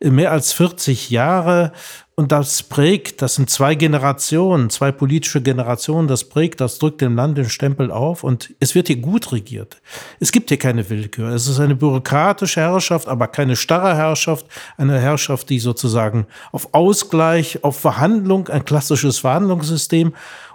mehr 0.00 0.32
als 0.32 0.54
40 0.54 1.10
Jahre. 1.10 1.72
Und 2.18 2.32
das 2.32 2.64
prägt, 2.64 3.22
das 3.22 3.36
sind 3.36 3.48
zwei 3.48 3.76
Generationen, 3.76 4.70
zwei 4.70 4.90
politische 4.90 5.40
Generationen, 5.40 6.08
das 6.08 6.24
prägt, 6.24 6.60
das 6.60 6.80
drückt 6.80 7.00
dem 7.00 7.14
Land 7.14 7.38
den 7.38 7.48
Stempel 7.48 7.92
auf 7.92 8.24
und 8.24 8.52
es 8.58 8.74
wird 8.74 8.88
hier 8.88 8.96
gut 8.96 9.30
regiert. 9.30 9.80
Es 10.18 10.32
gibt 10.32 10.48
hier 10.48 10.58
keine 10.58 10.90
Willkür. 10.90 11.28
Es 11.28 11.46
ist 11.46 11.60
eine 11.60 11.76
bürokratische 11.76 12.60
Herrschaft, 12.60 13.06
aber 13.06 13.28
keine 13.28 13.54
starre 13.54 13.94
Herrschaft, 13.94 14.46
eine 14.76 14.98
Herrschaft, 14.98 15.48
die 15.48 15.60
sozusagen 15.60 16.26
auf 16.50 16.74
Ausgleich, 16.74 17.62
auf 17.62 17.78
Verhandlung, 17.78 18.48
ein 18.48 18.64
klassisches 18.64 19.18
Verhandlungssystem 19.20 20.12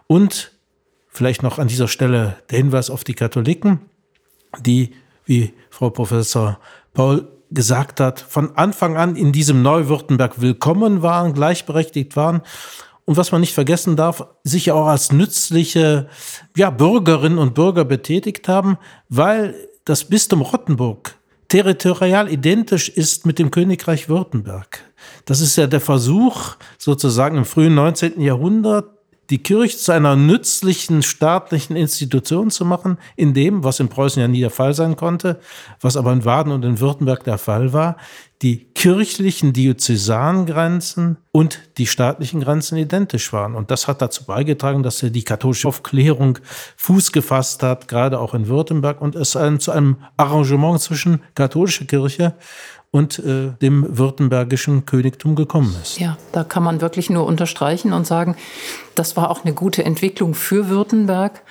und 0.07 0.51
vielleicht 1.07 1.43
noch 1.43 1.59
an 1.59 1.69
dieser 1.69 1.87
Stelle 1.87 2.35
der 2.49 2.57
Hinweis 2.57 2.89
auf 2.89 3.05
die 3.05 3.13
Katholiken, 3.13 3.79
die, 4.59 4.95
wie 5.23 5.53
Frau 5.69 5.91
Professor 5.91 6.59
Paul 6.93 7.25
gesagt 7.53 7.99
hat, 7.99 8.19
von 8.19 8.55
Anfang 8.55 8.97
an 8.97 9.15
in 9.15 9.31
diesem 9.31 9.61
Neuwürttemberg 9.61 10.41
willkommen 10.41 11.01
waren, 11.01 11.33
gleichberechtigt 11.33 12.15
waren. 12.15 12.41
Und 13.05 13.17
was 13.17 13.31
man 13.31 13.41
nicht 13.41 13.53
vergessen 13.53 13.95
darf, 13.95 14.25
sich 14.43 14.71
auch 14.71 14.87
als 14.87 15.11
nützliche 15.11 16.07
ja, 16.55 16.69
Bürgerinnen 16.69 17.37
und 17.37 17.53
Bürger 17.53 17.85
betätigt 17.85 18.47
haben, 18.47 18.77
weil 19.09 19.55
das 19.85 20.05
Bistum 20.05 20.41
Rottenburg 20.41 21.15
territorial 21.49 22.31
identisch 22.31 22.89
ist 22.89 23.25
mit 23.25 23.37
dem 23.37 23.51
Königreich 23.51 24.09
Württemberg. 24.09 24.83
Das 25.25 25.41
ist 25.41 25.55
ja 25.55 25.67
der 25.67 25.81
Versuch, 25.81 26.55
sozusagen 26.77 27.37
im 27.37 27.45
frühen 27.45 27.75
19. 27.75 28.19
Jahrhundert 28.21 28.92
die 29.29 29.41
Kirche 29.41 29.77
zu 29.77 29.91
einer 29.91 30.15
nützlichen 30.15 31.01
staatlichen 31.01 31.75
Institution 31.75 32.51
zu 32.51 32.65
machen, 32.65 32.97
in 33.15 33.33
dem, 33.33 33.63
was 33.63 33.79
in 33.79 33.89
Preußen 33.89 34.21
ja 34.21 34.27
nie 34.27 34.41
der 34.41 34.49
Fall 34.49 34.73
sein 34.73 34.95
konnte, 34.95 35.39
was 35.79 35.97
aber 35.97 36.11
in 36.11 36.25
Waden 36.25 36.51
und 36.51 36.63
in 36.65 36.79
Württemberg 36.79 37.23
der 37.23 37.37
Fall 37.37 37.73
war, 37.73 37.97
die 38.41 38.65
kirchlichen 38.73 39.53
Diözesangrenzen 39.53 41.17
und 41.31 41.59
die 41.77 41.87
staatlichen 41.87 42.41
Grenzen 42.41 42.77
identisch 42.77 43.31
waren. 43.31 43.55
Und 43.55 43.71
das 43.71 43.87
hat 43.87 44.01
dazu 44.01 44.25
beigetragen, 44.25 44.83
dass 44.83 44.99
die 44.99 45.23
katholische 45.23 45.69
Aufklärung 45.69 46.39
Fuß 46.75 47.13
gefasst 47.13 47.63
hat, 47.63 47.87
gerade 47.87 48.19
auch 48.19 48.33
in 48.33 48.47
Württemberg, 48.47 48.99
und 49.01 49.15
es 49.15 49.31
zu 49.31 49.71
einem 49.71 49.97
Arrangement 50.17 50.81
zwischen 50.81 51.21
katholischer 51.35 51.85
Kirche 51.85 52.33
und 52.93 53.17
äh, 53.17 53.53
dem 53.59 53.97
württembergischen 53.97 54.85
Königtum 54.85 55.35
gekommen 55.35 55.75
ist. 55.81 55.99
Ja, 55.99 56.15
da 56.31 56.43
kann 56.43 56.61
man 56.61 56.79
wirklich 56.79 57.09
nur 57.09 57.25
unterstreichen 57.25 57.91
und 57.91 58.05
sagen, 58.05 58.35
das 58.93 59.17
war 59.17 59.31
auch 59.31 59.43
eine 59.43 59.55
gute 59.55 59.83
Entwicklung 59.83 60.35
für 60.35 60.69
Württemberg. 60.69 61.41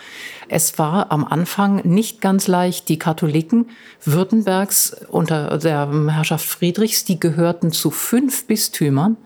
Es 0.53 0.79
war 0.79 1.11
am 1.11 1.25
Anfang 1.25 1.77
nicht 1.85 2.21
ganz 2.21 2.47
leicht. 2.47 2.91
Die 2.91 2.99
Katholiken 2.99 3.71
Württembergs 4.05 4.95
unter 5.09 5.57
der 5.57 5.89
Herrschaft 6.11 6.45
Friedrichs, 6.45 7.07
die 7.07 7.19
gehörten 7.19 7.73
zu 7.73 7.91
fünf 7.91 8.47
Bistümern. 8.47 9.17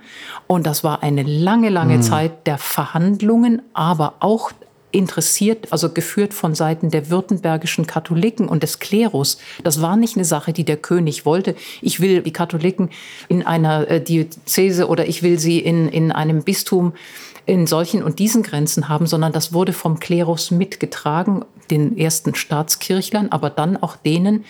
Und 0.47 0.69
das 0.69 0.85
war 0.85 1.03
eine 1.03 1.25
lange, 1.25 1.69
lange 1.69 1.97
mhm. 1.97 2.03
Zeit 2.03 2.47
der 2.47 2.59
Verhandlungen, 2.59 3.61
aber 3.73 4.15
auch 4.21 4.53
interessiert, 4.93 5.73
also 5.73 5.91
geführt 5.91 6.33
von 6.33 6.55
Seiten 6.55 6.91
der 6.91 7.11
württembergischen 7.11 7.87
Katholiken 7.87 8.49
und 8.49 8.63
des 8.63 8.79
Klerus. 8.79 9.39
Das 9.65 9.83
war 9.83 9.97
nicht 9.97 10.17
eine 10.17 10.25
Sache, 10.25 10.53
die 10.53 10.65
der 10.65 10.77
König 10.77 11.27
wollte. 11.27 11.57
Ich 11.83 12.01
will 12.01 12.23
die 12.23 12.33
Katholiken 12.33 12.91
in 13.29 13.43
einer 13.43 13.91
äh, 13.91 14.01
Diözese 14.01 14.89
oder 14.89 15.07
ich 15.07 15.23
will 15.25 15.39
sie 15.39 15.59
in, 15.59 15.89
in 15.89 16.13
einem 16.13 16.45
Bistum 16.45 16.95
in 17.47 17.67
solchen 17.67 18.03
und 18.03 18.19
diesen 18.19 18.43
Grenzen 18.43 18.89
haben, 18.89 19.07
sondern 19.07 19.33
das 19.33 19.53
wurde 19.53 19.73
vom 19.73 20.01
Klerus 20.01 20.51
mitgetragen, 20.51 21.45
den 21.71 21.97
ersten 21.97 22.35
Staatskirchlern, 22.35 23.29
aber 23.31 23.51
dann 23.51 23.77
auch 23.77 23.97
denen, 23.97 24.45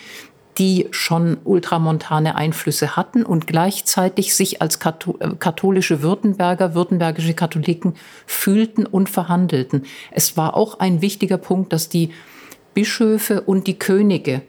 die 0.58 0.86
schon 0.90 1.36
ultramontane 1.44 2.34
Einflüsse 2.34 2.96
hatten 2.96 3.22
und 3.22 3.46
gleichzeitig 3.46 4.34
sich 4.34 4.62
als 4.62 4.76
äh, 4.76 5.28
katholische 5.38 6.02
Württemberger, 6.02 6.74
württembergische 6.74 7.34
Katholiken 7.34 7.94
fühlten 8.26 8.86
und 8.86 9.10
verhandelten. 9.10 9.84
Es 10.10 10.38
war 10.38 10.56
auch 10.56 10.78
ein 10.78 11.02
wichtiger 11.02 11.36
Punkt, 11.36 11.74
dass 11.74 11.90
die 11.90 12.10
Bischöfe 12.72 13.42
und 13.42 13.66
die 13.66 13.78
Könige, 13.78 14.42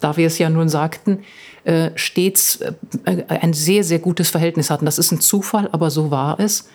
da 0.00 0.16
wir 0.16 0.26
es 0.26 0.38
ja 0.38 0.50
nun 0.50 0.68
sagten, 0.68 1.20
äh, 1.62 1.90
stets 1.94 2.60
äh, 3.04 3.24
ein 3.28 3.52
sehr, 3.52 3.84
sehr 3.84 4.00
gutes 4.00 4.30
Verhältnis 4.30 4.68
hatten. 4.68 4.84
Das 4.84 4.98
ist 4.98 5.12
ein 5.12 5.20
Zufall, 5.20 5.68
aber 5.70 5.90
so 5.90 6.10
war 6.10 6.40
es. 6.40 6.68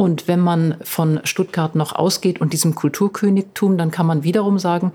Und 0.00 0.28
wenn 0.28 0.40
man 0.40 0.76
von 0.82 1.20
Stuttgart 1.24 1.74
noch 1.74 1.94
ausgeht 1.94 2.40
und 2.40 2.54
diesem 2.54 2.74
Kulturkönigtum, 2.74 3.76
dann 3.76 3.90
kann 3.90 4.06
man 4.06 4.22
wiederum 4.22 4.58
sagen, 4.58 4.92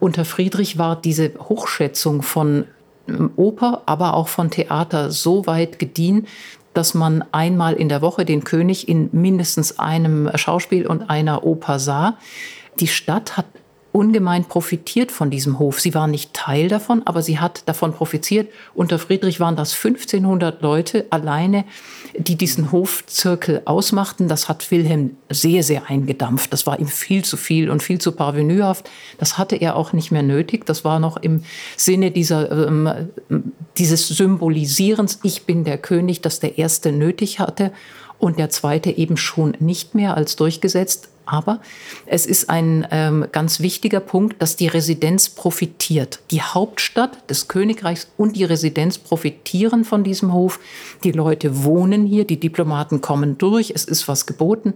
unter 0.00 0.24
Friedrich 0.24 0.78
war 0.78 0.96
diese 0.96 1.32
Hochschätzung 1.38 2.22
von 2.22 2.64
ähm, 3.06 3.32
Oper, 3.36 3.82
aber 3.84 4.14
auch 4.14 4.28
von 4.28 4.50
Theater 4.50 5.10
so 5.10 5.46
weit 5.46 5.78
gediehen, 5.78 6.26
dass 6.72 6.94
man 6.94 7.22
einmal 7.32 7.74
in 7.74 7.90
der 7.90 8.00
Woche 8.00 8.24
den 8.24 8.44
König 8.44 8.88
in 8.88 9.10
mindestens 9.12 9.78
einem 9.78 10.30
Schauspiel 10.36 10.86
und 10.86 11.10
einer 11.10 11.44
Oper 11.44 11.78
sah. 11.78 12.16
Die 12.80 12.88
Stadt 12.88 13.36
hat 13.36 13.44
ungemein 13.94 14.44
profitiert 14.46 15.12
von 15.12 15.30
diesem 15.30 15.60
Hof. 15.60 15.80
Sie 15.80 15.94
war 15.94 16.08
nicht 16.08 16.34
Teil 16.34 16.66
davon, 16.66 17.02
aber 17.04 17.22
sie 17.22 17.38
hat 17.38 17.62
davon 17.68 17.92
profitiert. 17.92 18.50
Unter 18.74 18.98
Friedrich 18.98 19.38
waren 19.38 19.54
das 19.54 19.72
1500 19.72 20.60
Leute 20.62 21.06
alleine, 21.10 21.64
die 22.18 22.34
diesen 22.34 22.72
Hofzirkel 22.72 23.62
ausmachten. 23.66 24.26
Das 24.26 24.48
hat 24.48 24.72
Wilhelm 24.72 25.16
sehr, 25.30 25.62
sehr 25.62 25.88
eingedampft. 25.88 26.52
Das 26.52 26.66
war 26.66 26.80
ihm 26.80 26.88
viel 26.88 27.24
zu 27.24 27.36
viel 27.36 27.70
und 27.70 27.84
viel 27.84 28.00
zu 28.00 28.10
parvenühaft. 28.10 28.90
Das 29.18 29.38
hatte 29.38 29.54
er 29.54 29.76
auch 29.76 29.92
nicht 29.92 30.10
mehr 30.10 30.24
nötig. 30.24 30.66
Das 30.66 30.84
war 30.84 30.98
noch 30.98 31.16
im 31.16 31.44
Sinne 31.76 32.10
dieser, 32.10 32.66
ähm, 32.66 32.90
dieses 33.78 34.08
Symbolisierens, 34.08 35.20
ich 35.22 35.44
bin 35.44 35.62
der 35.62 35.78
König, 35.78 36.20
das 36.20 36.40
der 36.40 36.58
Erste 36.58 36.90
nötig 36.90 37.38
hatte 37.38 37.70
und 38.18 38.40
der 38.40 38.50
zweite 38.50 38.90
eben 38.90 39.16
schon 39.16 39.56
nicht 39.60 39.94
mehr 39.94 40.16
als 40.16 40.34
durchgesetzt. 40.34 41.10
Aber 41.26 41.60
es 42.06 42.26
ist 42.26 42.50
ein 42.50 42.86
ähm, 42.90 43.26
ganz 43.32 43.60
wichtiger 43.60 44.00
Punkt, 44.00 44.40
dass 44.40 44.56
die 44.56 44.68
Residenz 44.68 45.28
profitiert. 45.28 46.20
Die 46.30 46.42
Hauptstadt 46.42 47.30
des 47.30 47.48
Königreichs 47.48 48.08
und 48.16 48.36
die 48.36 48.44
Residenz 48.44 48.98
profitieren 48.98 49.84
von 49.84 50.04
diesem 50.04 50.32
Hof. 50.32 50.60
Die 51.02 51.12
Leute 51.12 51.64
wohnen 51.64 52.06
hier, 52.06 52.24
die 52.24 52.40
Diplomaten 52.40 53.00
kommen 53.00 53.38
durch, 53.38 53.72
es 53.74 53.84
ist 53.84 54.08
was 54.08 54.26
geboten 54.26 54.74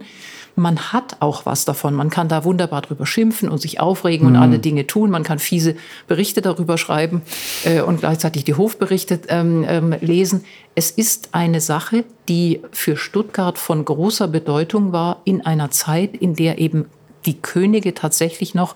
man 0.59 0.93
hat 0.93 1.17
auch 1.21 1.45
was 1.45 1.65
davon. 1.65 1.95
Man 1.95 2.09
kann 2.09 2.27
da 2.27 2.43
wunderbar 2.43 2.81
drüber 2.81 3.05
schimpfen 3.05 3.49
und 3.49 3.59
sich 3.59 3.79
aufregen 3.79 4.27
mhm. 4.27 4.35
und 4.35 4.41
alle 4.41 4.59
Dinge 4.59 4.85
tun. 4.85 5.09
Man 5.09 5.23
kann 5.23 5.39
fiese 5.39 5.75
Berichte 6.07 6.41
darüber 6.41 6.77
schreiben 6.77 7.21
äh, 7.63 7.81
und 7.81 8.01
gleichzeitig 8.01 8.43
die 8.43 8.53
Hofberichte 8.53 9.21
ähm, 9.29 9.65
ähm, 9.67 9.95
lesen. 10.01 10.43
Es 10.75 10.91
ist 10.91 11.29
eine 11.31 11.61
Sache, 11.61 12.05
die 12.27 12.61
für 12.71 12.95
Stuttgart 12.95 13.57
von 13.57 13.83
großer 13.83 14.27
Bedeutung 14.27 14.91
war 14.91 15.21
in 15.25 15.45
einer 15.45 15.71
Zeit, 15.71 16.15
in 16.15 16.35
der 16.39 16.57
eben 16.59 16.85
die 17.25 17.39
Könige 17.39 17.93
tatsächlich 17.93 18.55
noch 18.55 18.75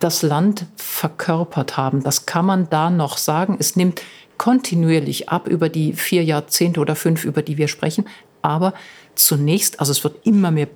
das 0.00 0.22
Land 0.22 0.66
verkörpert 0.76 1.76
haben. 1.76 2.02
Das 2.02 2.26
kann 2.26 2.44
man 2.44 2.68
da 2.68 2.90
noch 2.90 3.16
sagen. 3.16 3.56
Es 3.58 3.76
nimmt 3.76 4.02
kontinuierlich 4.36 5.28
ab 5.30 5.48
über 5.48 5.68
die 5.68 5.94
vier 5.94 6.22
Jahrzehnte 6.22 6.80
oder 6.80 6.94
fünf, 6.96 7.24
über 7.24 7.40
die 7.40 7.56
wir 7.56 7.68
sprechen. 7.68 8.06
Aber 8.42 8.74
zunächst, 9.14 9.80
also 9.80 9.92
es 9.92 10.04
wird 10.04 10.26
immer 10.26 10.50
mehr, 10.50 10.68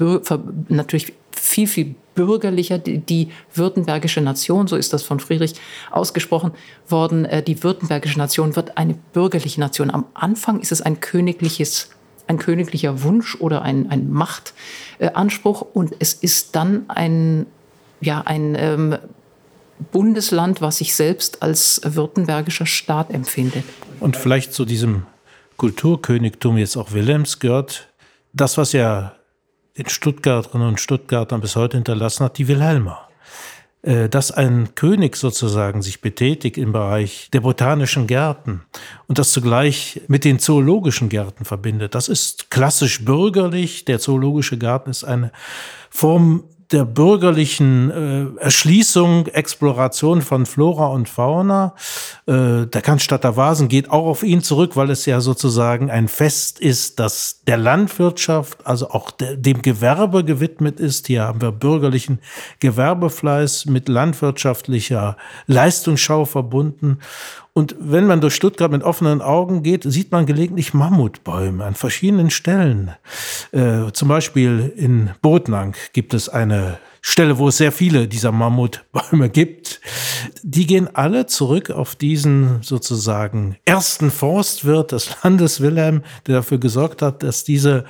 natürlich 0.68 1.12
viel, 1.36 1.66
viel 1.66 1.94
bürgerlicher. 2.14 2.78
Die, 2.78 2.98
die, 2.98 3.28
württembergische 3.54 4.20
Nation, 4.20 4.66
so 4.66 4.76
ist 4.76 4.92
das 4.92 5.02
von 5.02 5.20
Friedrich 5.20 5.54
ausgesprochen 5.90 6.52
worden, 6.88 7.24
äh, 7.24 7.42
die 7.42 7.62
württembergische 7.62 8.18
Nation 8.18 8.56
wird 8.56 8.76
eine 8.76 8.94
bürgerliche 9.12 9.60
Nation. 9.60 9.90
Am 9.90 10.06
Anfang 10.14 10.60
ist 10.60 10.72
es 10.72 10.82
ein 10.82 11.00
königliches 11.00 11.90
ein 12.30 12.38
königlicher 12.38 13.02
Wunsch 13.02 13.36
oder 13.40 13.62
ein, 13.62 13.90
ein 13.90 14.10
Machtanspruch 14.10 15.62
und 15.62 15.94
es 15.98 16.14
ist 16.14 16.54
dann 16.54 16.88
ein, 16.88 17.46
ja, 18.00 18.22
ein 18.24 18.54
ähm, 18.56 18.96
Bundesland, 19.90 20.60
was 20.60 20.78
sich 20.78 20.94
selbst 20.94 21.42
als 21.42 21.80
württembergischer 21.84 22.66
Staat 22.66 23.10
empfindet. 23.10 23.64
Und 23.98 24.16
vielleicht 24.16 24.52
zu 24.52 24.64
diesem 24.64 25.06
Kulturkönigtum 25.56 26.56
jetzt 26.56 26.76
auch 26.76 26.92
Wilhelms 26.92 27.40
gehört 27.40 27.88
das, 28.32 28.56
was 28.56 28.72
ja 28.72 29.16
den 29.76 29.88
Stuttgarterinnen 29.88 30.68
und 30.68 30.80
Stuttgartern 30.80 31.40
bis 31.40 31.56
heute 31.56 31.78
hinterlassen 31.78 32.24
hat, 32.24 32.38
die 32.38 32.46
Wilhelma. 32.46 33.08
Äh, 33.82 34.10
dass 34.10 34.30
ein 34.30 34.74
König 34.74 35.16
sozusagen 35.16 35.80
sich 35.80 36.02
betätigt 36.02 36.58
im 36.58 36.70
Bereich 36.72 37.30
der 37.32 37.40
botanischen 37.40 38.06
Gärten 38.06 38.60
und 39.06 39.18
das 39.18 39.32
zugleich 39.32 40.02
mit 40.06 40.26
den 40.26 40.38
zoologischen 40.38 41.08
Gärten 41.08 41.46
verbindet, 41.46 41.94
das 41.94 42.08
ist 42.08 42.50
klassisch 42.50 43.06
bürgerlich. 43.06 43.86
Der 43.86 43.98
zoologische 43.98 44.58
Garten 44.58 44.90
ist 44.90 45.04
eine 45.04 45.32
Form 45.88 46.44
der 46.72 46.84
bürgerlichen 46.84 47.90
äh, 47.90 48.40
Erschließung, 48.40 49.26
Exploration 49.26 50.22
von 50.22 50.46
Flora 50.46 50.86
und 50.86 51.08
Fauna. 51.08 51.74
Äh, 52.26 52.66
der 52.66 52.82
Cannstatter 52.82 53.36
Vasen 53.36 53.68
geht 53.68 53.90
auch 53.90 54.06
auf 54.06 54.22
ihn 54.22 54.42
zurück, 54.42 54.76
weil 54.76 54.90
es 54.90 55.04
ja 55.04 55.20
sozusagen 55.20 55.90
ein 55.90 56.06
Fest 56.06 56.60
ist, 56.60 57.00
das 57.00 57.42
der 57.46 57.56
Landwirtschaft, 57.56 58.64
also 58.64 58.90
auch 58.90 59.10
de 59.10 59.36
dem 59.36 59.62
Gewerbe 59.62 60.24
gewidmet 60.24 60.78
ist. 60.78 61.08
Hier 61.08 61.22
haben 61.22 61.40
wir 61.40 61.50
bürgerlichen 61.50 62.20
Gewerbefleiß 62.60 63.66
mit 63.66 63.88
landwirtschaftlicher 63.88 65.16
Leistungsschau 65.46 66.24
verbunden. 66.24 66.98
Und 67.52 67.74
wenn 67.78 68.06
man 68.06 68.20
durch 68.20 68.34
Stuttgart 68.34 68.70
mit 68.70 68.82
offenen 68.82 69.20
Augen 69.20 69.62
geht, 69.62 69.82
sieht 69.84 70.12
man 70.12 70.26
gelegentlich 70.26 70.72
Mammutbäume 70.72 71.64
an 71.64 71.74
verschiedenen 71.74 72.30
Stellen. 72.30 72.92
Äh, 73.52 73.90
zum 73.92 74.08
Beispiel 74.08 74.72
in 74.76 75.10
Botnang 75.20 75.74
gibt 75.92 76.14
es 76.14 76.28
eine 76.28 76.78
Stelle, 77.02 77.38
wo 77.38 77.48
es 77.48 77.56
sehr 77.56 77.72
viele 77.72 78.06
dieser 78.08 78.30
Mammutbäume 78.30 79.30
gibt, 79.30 79.59
die 80.42 80.66
gehen 80.66 80.88
alle 80.94 81.26
zurück 81.26 81.70
auf 81.70 81.94
diesen 81.94 82.62
sozusagen 82.62 83.56
ersten 83.64 84.10
Forstwirt 84.10 84.92
des 84.92 85.22
Landes 85.22 85.60
Wilhelm, 85.60 86.02
der 86.26 86.36
dafür 86.36 86.58
gesorgt 86.58 87.02
hat, 87.02 87.22
dass 87.22 87.44
diese 87.44 87.84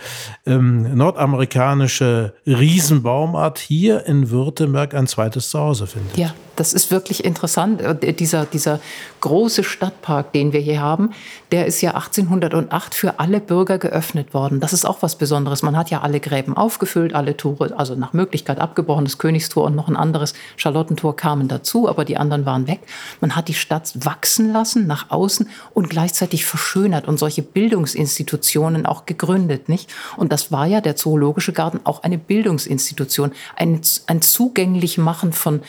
ähm, 0.47 0.97
nordamerikanische 0.97 2.35
Riesenbaumart 2.47 3.59
hier 3.59 4.07
in 4.07 4.31
Württemberg 4.31 4.95
ein 4.95 5.07
zweites 5.07 5.51
Zuhause 5.51 5.87
findet. 5.87 6.17
Ja, 6.17 6.35
das 6.61 6.75
ist 6.75 6.91
wirklich 6.91 7.25
interessant. 7.25 7.81
Äh, 7.81 8.13
dieser, 8.13 8.45
dieser 8.45 8.81
große 9.21 9.65
Stadtpark, 9.65 10.33
den 10.33 10.53
wir 10.53 10.61
hier 10.61 10.81
haben, 10.81 11.11
der 11.53 11.65
ist 11.65 11.81
ja 11.81 11.95
1808 11.95 12.95
für 12.95 13.19
alle 13.19 13.41
Bürger 13.41 13.79
geöffnet 13.79 14.35
worden. 14.35 14.61
Das 14.61 14.75
ist 14.75 14.85
auch 14.85 14.99
was 15.01 15.17
Besonderes. 15.17 15.63
Man 15.63 15.77
hat 15.77 15.91
ja 15.91 16.03
alle 16.03 16.21
Gräben 16.21 16.57
aufgefüllt, 16.57 17.15
alle 17.15 17.37
Tore, 17.37 17.73
also 17.77 17.95
nach 17.95 18.13
Möglichkeit 18.13 18.59
abgebrochen. 18.59 19.07
Das 19.07 19.17
Königstor 19.17 19.65
und 19.65 19.75
noch 19.75 19.89
ein 19.89 19.97
anderes 19.97 20.35
Charlottentor 20.57 21.17
kamen 21.17 21.49
dazu, 21.49 21.70
aber 21.89 22.05
die 22.05 22.17
anderen 22.17 22.47
waren 22.47 22.67
weg. 22.67 22.81
Man 23.21 23.37
hat 23.37 23.49
die 23.49 23.55
Stadt 23.55 23.93
wachsen 24.05 24.53
lassen 24.53 24.87
nach 24.87 25.11
außen 25.11 25.49
und 25.75 25.91
gleichzeitig 25.91 26.45
verschönert 26.45 27.07
und 27.09 27.19
solche 27.19 27.43
Bildungsinstitutionen 27.43 28.87
auch 28.87 29.07
gegründet, 29.07 29.69
nicht? 29.69 29.93
Und 30.17 30.33
das 30.33 30.53
war 30.53 30.67
ja 30.67 30.81
der 30.81 30.97
Zoologische 30.97 31.53
Garten 31.53 31.81
auch 31.85 32.03
eine 32.03 32.19
Bildungsinstitution, 32.19 33.33
ein, 33.57 33.81
ein 34.07 34.23
zugänglich 34.23 34.99
machen 34.99 35.33
von 35.33 35.61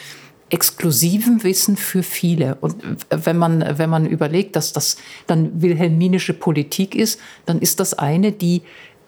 exklusivem 0.49 1.43
Wissen 1.43 1.77
für 1.77 2.03
viele. 2.03 2.55
Und 2.55 2.75
wenn 3.09 3.37
man, 3.37 3.77
wenn 3.77 3.89
man 3.89 4.05
überlegt, 4.05 4.55
dass 4.55 4.73
das 4.73 4.97
dann 5.25 5.61
wilhelminische 5.61 6.33
Politik 6.33 6.93
ist, 6.93 7.19
dann 7.45 7.59
ist 7.59 7.79
das 7.79 7.93
eine, 7.93 8.31
die 8.33 8.61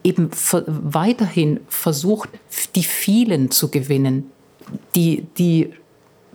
eben 0.03 0.29
weiterhin 0.67 1.59
versucht, 1.67 2.29
die 2.75 2.83
vielen 2.83 3.51
zu 3.51 3.69
gewinnen, 3.69 4.31
die, 4.95 5.25
die 5.37 5.73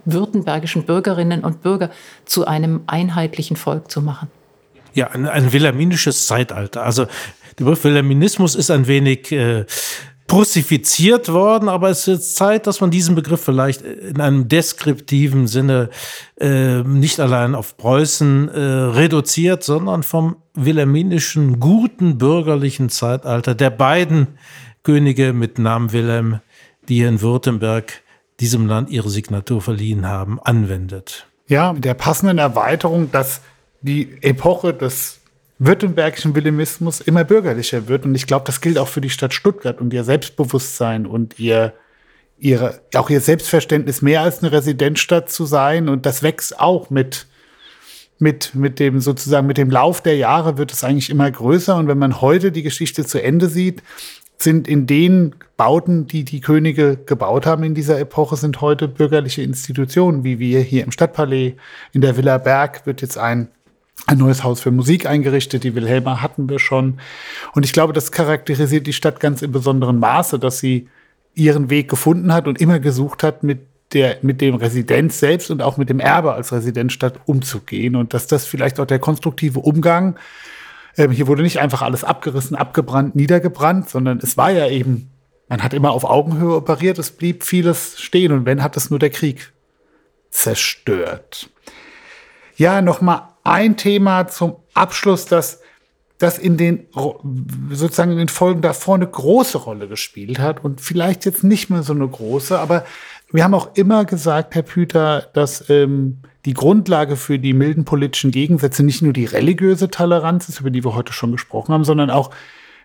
württembergischen 0.05 0.83
Bürgerinnen 0.83 1.43
und 1.43 1.61
Bürger 1.61 1.89
zu 2.25 2.45
einem 2.45 2.81
einheitlichen 2.87 3.55
Volk 3.55 3.91
zu 3.91 4.01
machen. 4.01 4.29
Ja, 4.93 5.07
ein, 5.07 5.27
ein 5.27 5.53
wilhelminisches 5.53 6.27
Zeitalter. 6.27 6.83
Also 6.83 7.05
der 7.05 7.65
Begriff 7.65 7.83
Wilhelminismus 7.83 8.55
ist 8.55 8.71
ein 8.71 8.87
wenig 8.87 9.31
äh, 9.31 9.65
prussifiziert 10.29 11.29
worden, 11.29 11.67
aber 11.67 11.89
es 11.89 12.07
ist 12.07 12.35
Zeit, 12.35 12.67
dass 12.67 12.81
man 12.81 12.91
diesen 12.91 13.15
Begriff 13.15 13.41
vielleicht 13.41 13.81
in 13.81 14.21
einem 14.21 14.47
deskriptiven 14.47 15.47
Sinne 15.47 15.89
äh, 16.39 16.83
nicht 16.83 17.19
allein 17.19 17.55
auf 17.55 17.77
Preußen 17.77 18.47
äh, 18.47 18.59
reduziert, 18.59 19.63
sondern 19.63 20.03
vom 20.03 20.37
wilhelminischen 20.53 21.59
guten 21.59 22.19
bürgerlichen 22.19 22.89
Zeitalter 22.89 23.55
der 23.55 23.71
beiden 23.71 24.27
Könige 24.83 25.33
mit 25.33 25.57
Namen 25.57 25.91
Wilhelm, 25.93 26.41
die 26.87 26.95
hier 26.95 27.09
in 27.09 27.21
Württemberg 27.21 28.03
diesem 28.39 28.67
Land 28.67 28.89
ihre 28.89 29.09
Signatur 29.09 29.61
verliehen 29.61 30.07
haben, 30.07 30.39
anwendet. 30.39 31.27
Ja, 31.47 31.73
mit 31.73 31.85
der 31.85 31.93
passenden 31.93 32.37
Erweiterung, 32.37 33.11
dass 33.11 33.41
die 33.81 34.21
Epoche 34.21 34.73
des 34.73 35.19
württembergischen 35.57 36.35
Wilhelmismus 36.35 37.01
immer 37.01 37.25
bürgerlicher 37.25 37.87
wird. 37.87 38.05
Und 38.05 38.15
ich 38.15 38.27
glaube, 38.27 38.45
das 38.45 38.61
gilt 38.61 38.77
auch 38.77 38.87
für 38.87 39.01
die 39.01 39.09
Stadt 39.09 39.33
Stuttgart 39.33 39.81
und 39.81 39.93
ihr 39.93 40.05
Selbstbewusstsein 40.05 41.05
und 41.05 41.37
ihr, 41.37 41.73
ihre, 42.37 42.79
auch 42.95 43.09
ihr 43.09 43.19
Selbstverständnis, 43.19 44.01
mehr 44.01 44.21
als 44.21 44.41
eine 44.41 44.53
Residenzstadt 44.53 45.29
zu 45.29 45.45
sein. 45.45 45.89
Und 45.89 46.05
das 46.05 46.23
wächst 46.23 46.59
auch 46.59 46.89
mit, 46.89 47.27
mit, 48.19 48.55
mit 48.55 48.79
dem 48.79 49.01
sozusagen, 49.01 49.47
mit 49.47 49.57
dem 49.57 49.69
Lauf 49.69 50.01
der 50.01 50.15
Jahre 50.15 50.57
wird 50.57 50.71
es 50.71 50.85
eigentlich 50.85 51.09
immer 51.09 51.29
größer. 51.29 51.75
Und 51.75 51.89
wenn 51.89 51.99
man 51.99 52.21
heute 52.21 52.53
die 52.53 52.63
Geschichte 52.63 53.05
zu 53.05 53.21
Ende 53.21 53.49
sieht, 53.49 53.83
sind 54.41 54.67
in 54.67 54.87
den 54.87 55.35
Bauten, 55.57 56.07
die 56.07 56.23
die 56.23 56.39
Könige 56.39 56.97
gebaut 56.97 57.45
haben 57.45 57.63
in 57.63 57.75
dieser 57.75 57.99
Epoche, 57.99 58.37
sind 58.37 58.61
heute 58.61 58.87
bürgerliche 58.87 59.41
Institutionen, 59.41 60.23
wie 60.23 60.39
wir 60.39 60.61
hier 60.61 60.83
im 60.83 60.91
Stadtpalais, 60.91 61.55
in 61.91 62.01
der 62.01 62.15
Villa 62.15 62.37
Berg 62.37 62.85
wird 62.85 63.01
jetzt 63.01 63.17
ein 63.17 63.49
ein 64.05 64.17
neues 64.17 64.43
Haus 64.43 64.61
für 64.61 64.71
Musik 64.71 65.05
eingerichtet. 65.05 65.63
Die 65.63 65.75
Wilhelma 65.75 66.21
hatten 66.21 66.49
wir 66.49 66.59
schon. 66.59 66.99
Und 67.53 67.65
ich 67.65 67.73
glaube, 67.73 67.93
das 67.93 68.11
charakterisiert 68.11 68.87
die 68.87 68.93
Stadt 68.93 69.19
ganz 69.19 69.41
in 69.41 69.51
besonderem 69.51 69.99
Maße, 69.99 70.39
dass 70.39 70.59
sie 70.59 70.87
ihren 71.35 71.69
Weg 71.69 71.89
gefunden 71.89 72.33
hat 72.33 72.47
und 72.47 72.59
immer 72.59 72.79
gesucht 72.79 73.23
hat, 73.23 73.43
mit 73.43 73.59
der, 73.93 74.17
mit 74.21 74.41
dem 74.41 74.55
Residenz 74.55 75.19
selbst 75.19 75.51
und 75.51 75.61
auch 75.61 75.77
mit 75.77 75.89
dem 75.89 75.99
Erbe 75.99 76.33
als 76.33 76.51
Residenzstadt 76.51 77.19
umzugehen. 77.25 77.95
Und 77.95 78.13
dass 78.13 78.27
das 78.27 78.45
vielleicht 78.45 78.79
auch 78.79 78.85
der 78.85 78.99
konstruktive 78.99 79.59
Umgang, 79.59 80.15
ähm, 80.99 81.11
hier 81.11 81.27
wurde 81.27 81.41
nicht 81.41 81.59
einfach 81.59 81.81
alles 81.81 82.03
abgerissen, 82.03 82.55
abgebrannt, 82.55 83.15
niedergebrannt, 83.15 83.89
sondern 83.89 84.19
es 84.19 84.37
war 84.37 84.51
ja 84.51 84.67
eben, 84.67 85.09
man 85.47 85.63
hat 85.63 85.73
immer 85.73 85.91
auf 85.91 86.03
Augenhöhe 86.03 86.55
operiert, 86.55 86.99
es 86.99 87.11
blieb 87.11 87.43
vieles 87.43 87.99
stehen 87.99 88.33
und 88.33 88.45
wenn, 88.45 88.61
hat 88.61 88.77
es 88.77 88.89
nur 88.89 88.99
der 88.99 89.09
Krieg 89.09 89.53
zerstört. 90.29 91.49
Ja, 92.57 92.81
nochmal 92.81 93.29
ein 93.43 93.77
Thema 93.77 94.27
zum 94.27 94.57
Abschluss, 94.73 95.25
das, 95.25 95.61
das 96.17 96.37
in 96.37 96.57
den, 96.57 96.87
sozusagen 97.71 98.11
in 98.11 98.17
den 98.17 98.27
Folgen 98.27 98.61
davor 98.61 98.95
eine 98.95 99.07
große 99.07 99.57
Rolle 99.57 99.87
gespielt 99.87 100.39
hat 100.39 100.63
und 100.65 100.81
vielleicht 100.81 101.25
jetzt 101.25 101.45
nicht 101.45 101.69
mehr 101.69 101.81
so 101.81 101.93
eine 101.93 102.07
große, 102.07 102.59
aber 102.59 102.85
wir 103.31 103.43
haben 103.45 103.53
auch 103.53 103.75
immer 103.75 104.03
gesagt, 104.03 104.53
Herr 104.53 104.63
Püter, 104.63 105.29
dass 105.33 105.69
ähm, 105.69 106.23
die 106.45 106.53
Grundlage 106.53 107.15
für 107.15 107.37
die 107.39 107.53
milden 107.53 107.85
politischen 107.85 108.31
Gegensätze 108.31 108.83
nicht 108.83 109.01
nur 109.01 109.13
die 109.13 109.25
religiöse 109.25 109.89
Toleranz 109.89 110.49
ist, 110.49 110.61
über 110.61 110.69
die 110.69 110.83
wir 110.83 110.95
heute 110.95 111.13
schon 111.13 111.31
gesprochen 111.31 111.73
haben, 111.73 111.83
sondern 111.83 112.09
auch 112.09 112.31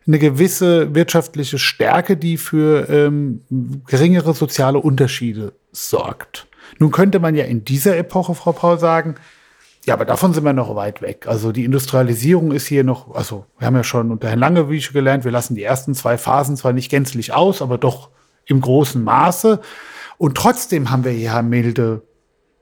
eine 0.06 0.18
gewisse 0.18 0.94
wirtschaftliche 0.94 1.58
Stärke, 1.58 2.16
die 2.16 2.36
für 2.36 2.88
ähm, 2.90 3.40
geringere 3.86 4.34
soziale 4.34 4.78
Unterschiede 4.78 5.52
sorgt. 5.72 6.46
Nun 6.78 6.90
könnte 6.90 7.20
man 7.20 7.34
ja 7.34 7.44
in 7.44 7.64
dieser 7.64 7.96
Epoche, 7.96 8.34
Frau 8.34 8.52
Paul, 8.52 8.78
sagen, 8.78 9.14
ja, 9.86 9.94
aber 9.94 10.04
davon 10.04 10.32
sind 10.32 10.44
wir 10.44 10.52
noch 10.52 10.74
weit 10.76 11.02
weg. 11.02 11.26
Also 11.26 11.52
die 11.52 11.64
Industrialisierung 11.64 12.52
ist 12.52 12.66
hier 12.66 12.84
noch, 12.84 13.14
also 13.14 13.44
wir 13.58 13.66
haben 13.66 13.76
ja 13.76 13.84
schon 13.84 14.10
unter 14.10 14.28
Herrn 14.28 14.38
Langewiesche 14.38 14.92
gelernt, 14.92 15.24
wir 15.24 15.30
lassen 15.30 15.54
die 15.54 15.62
ersten 15.62 15.94
zwei 15.94 16.16
Phasen 16.16 16.56
zwar 16.56 16.72
nicht 16.72 16.90
gänzlich 16.90 17.32
aus, 17.32 17.60
aber 17.60 17.78
doch 17.78 18.10
im 18.46 18.60
großen 18.60 19.02
Maße. 19.02 19.60
Und 20.16 20.36
trotzdem 20.36 20.90
haben 20.90 21.04
wir 21.04 21.12
hier 21.12 21.40
milde 21.42 22.02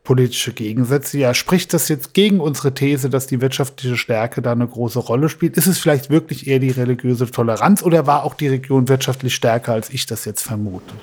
politische 0.05 0.53
Gegensätze. 0.53 1.19
Ja, 1.19 1.33
spricht 1.33 1.73
das 1.73 1.89
jetzt 1.89 2.13
gegen 2.13 2.41
unsere 2.41 2.75
These, 2.75 3.09
dass 3.09 3.29
die 3.29 3.41
wirtschaftliche 3.41 3.97
Stärke 3.97 4.43
da 4.43 4.53
eine 4.53 4.67
große 4.67 4.99
Rolle 4.99 5.29
spielt? 5.29 5.57
Ist 5.57 5.69
es 5.69 5.79
vielleicht 5.79 6.11
wirklich 6.11 6.49
eher 6.49 6.59
die 6.59 6.71
religiöse 6.71 7.31
Toleranz 7.31 7.83
oder 7.83 8.07
war 8.07 8.25
auch 8.25 8.35
die 8.35 8.49
Region 8.49 8.89
wirtschaftlich 8.89 9.35
stärker, 9.35 9.73
als 9.73 9.91
ich 9.91 10.07
das 10.07 10.25
jetzt 10.25 10.43
vermute? 10.43 10.95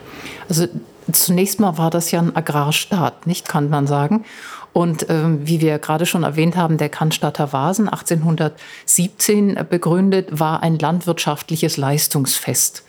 Also 0.49 0.67
zunächst 1.11 1.59
mal 1.59 1.77
war 1.77 1.89
das 1.89 2.11
ja 2.11 2.19
ein 2.19 2.35
Agrarstaat, 2.35 3.25
nicht 3.25 3.47
kann 3.47 3.69
man 3.69 3.87
sagen. 3.87 4.25
Und 4.73 5.09
ähm, 5.09 5.39
wie 5.47 5.61
wir 5.61 5.79
gerade 5.79 6.05
schon 6.05 6.23
erwähnt 6.23 6.55
haben, 6.55 6.77
der 6.77 6.89
Cannstatter 6.89 7.51
Vasen 7.53 7.89
1817 7.89 9.57
begründet, 9.69 10.39
war 10.39 10.61
ein 10.61 10.77
landwirtschaftliches 10.77 11.77
Leistungsfest. 11.77 12.83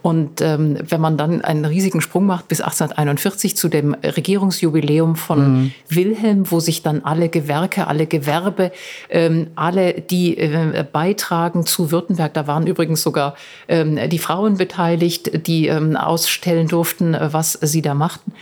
Und 0.00 0.40
ähm, 0.40 0.78
wenn 0.80 1.00
man 1.00 1.16
dann 1.16 1.42
einen 1.42 1.64
riesigen 1.64 2.00
Sprung 2.00 2.24
macht 2.24 2.46
bis 2.46 2.60
1841 2.60 3.56
zu 3.56 3.68
dem 3.68 3.94
Regierungsjubiläum 3.94 5.16
von 5.16 5.62
mhm. 5.62 5.72
Wilhelm, 5.88 6.50
wo 6.50 6.60
sich 6.60 6.82
dann 6.82 7.02
alle 7.04 7.28
Gewerke, 7.28 7.88
alle 7.88 8.06
Gewerbe, 8.06 8.70
ähm, 9.10 9.48
alle, 9.56 9.94
die 9.94 10.38
äh, 10.38 10.84
beitragen 10.90 11.66
zu 11.66 11.90
Württemberg, 11.90 12.32
da 12.32 12.46
waren 12.46 12.68
übrigens 12.68 13.02
sogar 13.02 13.34
ähm, 13.66 13.98
die 14.08 14.20
Frauen 14.20 14.56
beteiligt, 14.56 15.46
die 15.48 15.66
ähm, 15.66 15.96
ausstellen 15.96 16.68
durften, 16.68 17.16
was 17.20 17.54
sie 17.54 17.82
da 17.82 17.94
machten. 17.94 18.32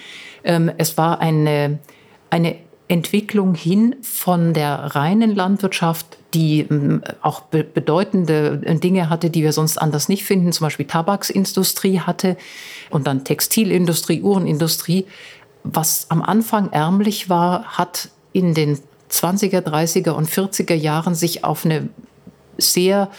Ähm, 0.45 0.71
es 0.77 0.99
war 0.99 1.21
eine, 1.21 1.79
eine 2.29 2.57
Entwicklung 2.89 3.55
hin 3.55 3.97
von 4.03 4.55
der 4.55 4.95
reinen 4.95 5.35
Landwirtschaft, 5.35 6.07
die 6.35 6.61
ähm, 6.61 7.03
auch 7.21 7.41
bedeutende 7.41 8.61
äh, 8.65 8.77
Dinge 8.77 9.11
hatte, 9.11 9.31
die 9.31 9.43
wir 9.43 9.53
sonst 9.53 9.79
anders 9.79 10.09
nicht 10.09 10.25
finden, 10.25 10.53
zum 10.53 10.67
Beispiel 10.67 10.87
Tabaksindustrie 10.87 12.01
hatte 12.01 12.37
und 12.91 13.07
dann 13.07 13.25
Textilindustrie, 13.25 14.23
Uhrenindustrie. 14.23 15.07
Was 15.65 16.07
am 16.11 16.23
Anfang 16.23 16.71
ärmlich 16.71 17.29
war, 17.29 17.65
hat 17.65 18.11
in 18.33 18.55
den 18.55 18.79
20er, 19.11 19.61
30er 19.61 20.11
und 20.11 20.29
40er 20.29 20.75
Jahren 20.75 21.15
sich 21.15 21.43
auf 21.43 21.65
eine 21.65 21.89
sehr 22.59 23.11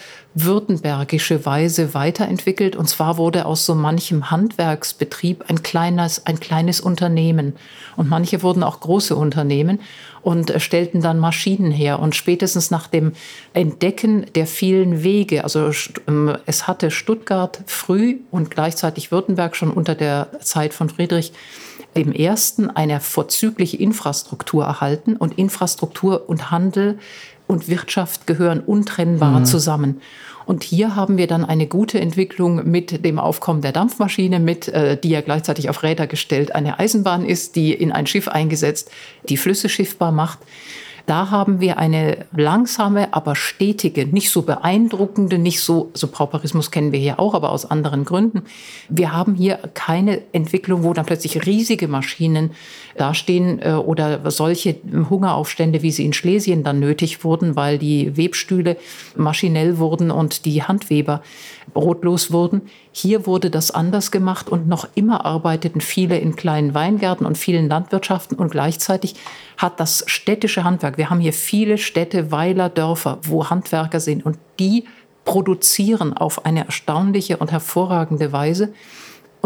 württembergische 0.44 1.46
Weise 1.46 1.94
weiterentwickelt. 1.94 2.76
Und 2.76 2.88
zwar 2.88 3.18
wurde 3.18 3.46
aus 3.46 3.66
so 3.66 3.76
manchem 3.76 4.32
Handwerksbetrieb 4.32 5.46
ein 5.48 5.64
kleines, 5.64 6.26
ein 6.26 6.40
kleines 6.40 6.80
Unternehmen. 6.80 7.56
Und 7.96 8.10
manche 8.10 8.44
wurden 8.44 8.64
auch 8.64 8.80
große 8.80 9.16
Unternehmen 9.16 9.80
und 10.22 10.54
stellten 10.62 11.02
dann 11.02 11.20
Maschinen 11.20 11.72
her. 11.72 12.00
Und 12.00 12.16
spätestens 12.16 12.72
nach 12.72 12.88
dem 12.88 13.14
Entdecken 13.54 14.26
der 14.36 14.48
vielen 14.48 15.04
Wege, 15.04 15.44
also 15.44 15.72
ähm, 16.08 16.38
es 16.46 16.68
hatte 16.68 16.92
Stuttgart 16.92 17.62
früh 17.66 18.18
und 18.32 18.52
gleichzeitig 18.52 19.12
Württemberg 19.12 19.56
schon 19.56 19.72
unter 19.72 19.96
der 19.96 20.28
Zeit 20.42 20.74
von 20.74 20.90
Friedrich 20.90 21.34
im 21.94 22.12
ersten 22.12 22.70
eine 22.70 23.00
vorzügliche 23.00 23.78
Infrastruktur 23.78 24.66
erhalten 24.66 25.16
und 25.16 25.38
Infrastruktur 25.38 26.30
und 26.30 26.52
Handel 26.52 27.00
und 27.48 27.70
Wirtschaft 27.70 28.28
gehören 28.28 28.60
untrennbar 28.60 29.40
mhm. 29.40 29.46
zusammen. 29.46 30.02
Und 30.48 30.64
hier 30.64 30.95
haben 30.95 31.18
wir 31.18 31.28
dann 31.28 31.43
eine 31.43 31.68
gute 31.68 32.00
Entwicklung 32.00 32.72
mit 32.72 33.04
dem 33.04 33.20
Aufkommen 33.20 33.62
der 33.62 33.74
Dampfmaschine, 33.74 34.39
mit, 34.39 34.70
äh, 34.70 34.98
die 34.98 35.10
ja 35.10 35.20
gleichzeitig 35.20 35.70
auf 35.70 35.84
Räder 35.84 36.08
gestellt 36.08 36.56
eine 36.56 36.80
Eisenbahn 36.80 37.26
ist, 37.26 37.58
die 37.58 37.74
in 37.74 37.91
ein 37.91 38.08
Schiff 38.08 38.30
eingesetzt, 38.30 38.89
die 39.28 39.36
Flüsse 39.36 39.68
schiffbar 39.68 40.14
macht. 40.14 40.39
Da 41.08 41.32
haben 41.32 41.62
wir 41.62 41.78
eine 41.78 42.26
langsame, 42.36 43.14
aber 43.14 43.34
stetige, 43.34 44.05
nicht 44.05 44.30
so 44.30 44.41
beeindruckende, 44.41 45.38
nicht 45.38 45.62
so, 45.62 45.89
so 45.93 46.08
Pauperismus 46.08 46.70
kennen 46.70 46.91
wir 46.91 46.99
hier 46.99 47.18
auch, 47.18 47.34
aber 47.34 47.53
aus 47.53 47.66
anderen 47.66 48.03
Gründen. 48.03 48.43
Wir 48.89 49.14
haben 49.14 49.34
hier 49.34 49.58
keine 49.74 50.22
Entwicklung, 50.34 50.84
wo 50.84 50.91
dann 50.91 51.05
plötzlich 51.05 51.45
riesige 51.45 51.88
Maschinen 51.88 52.51
dastehen 52.97 53.62
äh, 53.62 53.72
oder 53.72 54.30
solche 54.32 54.76
Hungeraufstände, 55.10 55.82
wie 55.82 55.91
sie 55.91 56.03
in 56.03 56.12
Schlesien 56.12 56.66
dann 56.66 56.82
nötig 56.82 57.24
wurden, 57.24 57.55
weil 57.55 57.78
die 57.78 58.18
Webstühle 58.18 58.76
maschinell 59.16 59.78
wurden 59.78 60.12
und 60.12 60.43
die 60.43 60.62
Handweber 60.64 61.22
brotlos 61.78 62.32
wurden. 62.32 62.63
Hier 62.91 63.28
wurde 63.28 63.51
das 63.51 63.69
anders 63.69 64.09
gemacht 64.09 64.49
und 64.49 64.67
noch 64.67 64.88
immer 64.95 65.28
arbeiteten 65.28 65.80
viele 65.80 66.17
in 66.17 66.36
kleinen 66.36 66.73
Weingärten 66.73 67.23
und 67.23 67.38
vielen 67.38 67.69
Landwirtschaften 67.69 68.36
und 68.36 68.49
gleichzeitig 68.49 69.13
hat 69.57 69.80
das 69.80 70.03
städtische 70.07 70.63
Handwerk, 70.63 70.97
wir 70.97 71.11
haben 71.11 71.19
hier 71.19 71.34
viele 71.34 71.78
Städte, 71.78 72.32
Weiler, 72.32 72.69
Dörfer, 72.69 73.19
wo 73.21 73.51
Handwerker 73.51 73.99
sind 73.99 74.25
und 74.25 74.39
die 74.59 74.86
produzieren 75.23 76.13
auf 76.13 76.45
eine 76.45 76.65
erstaunliche 76.65 77.38
und 77.38 77.51
hervorragende 77.51 78.32
Weise. 78.32 78.73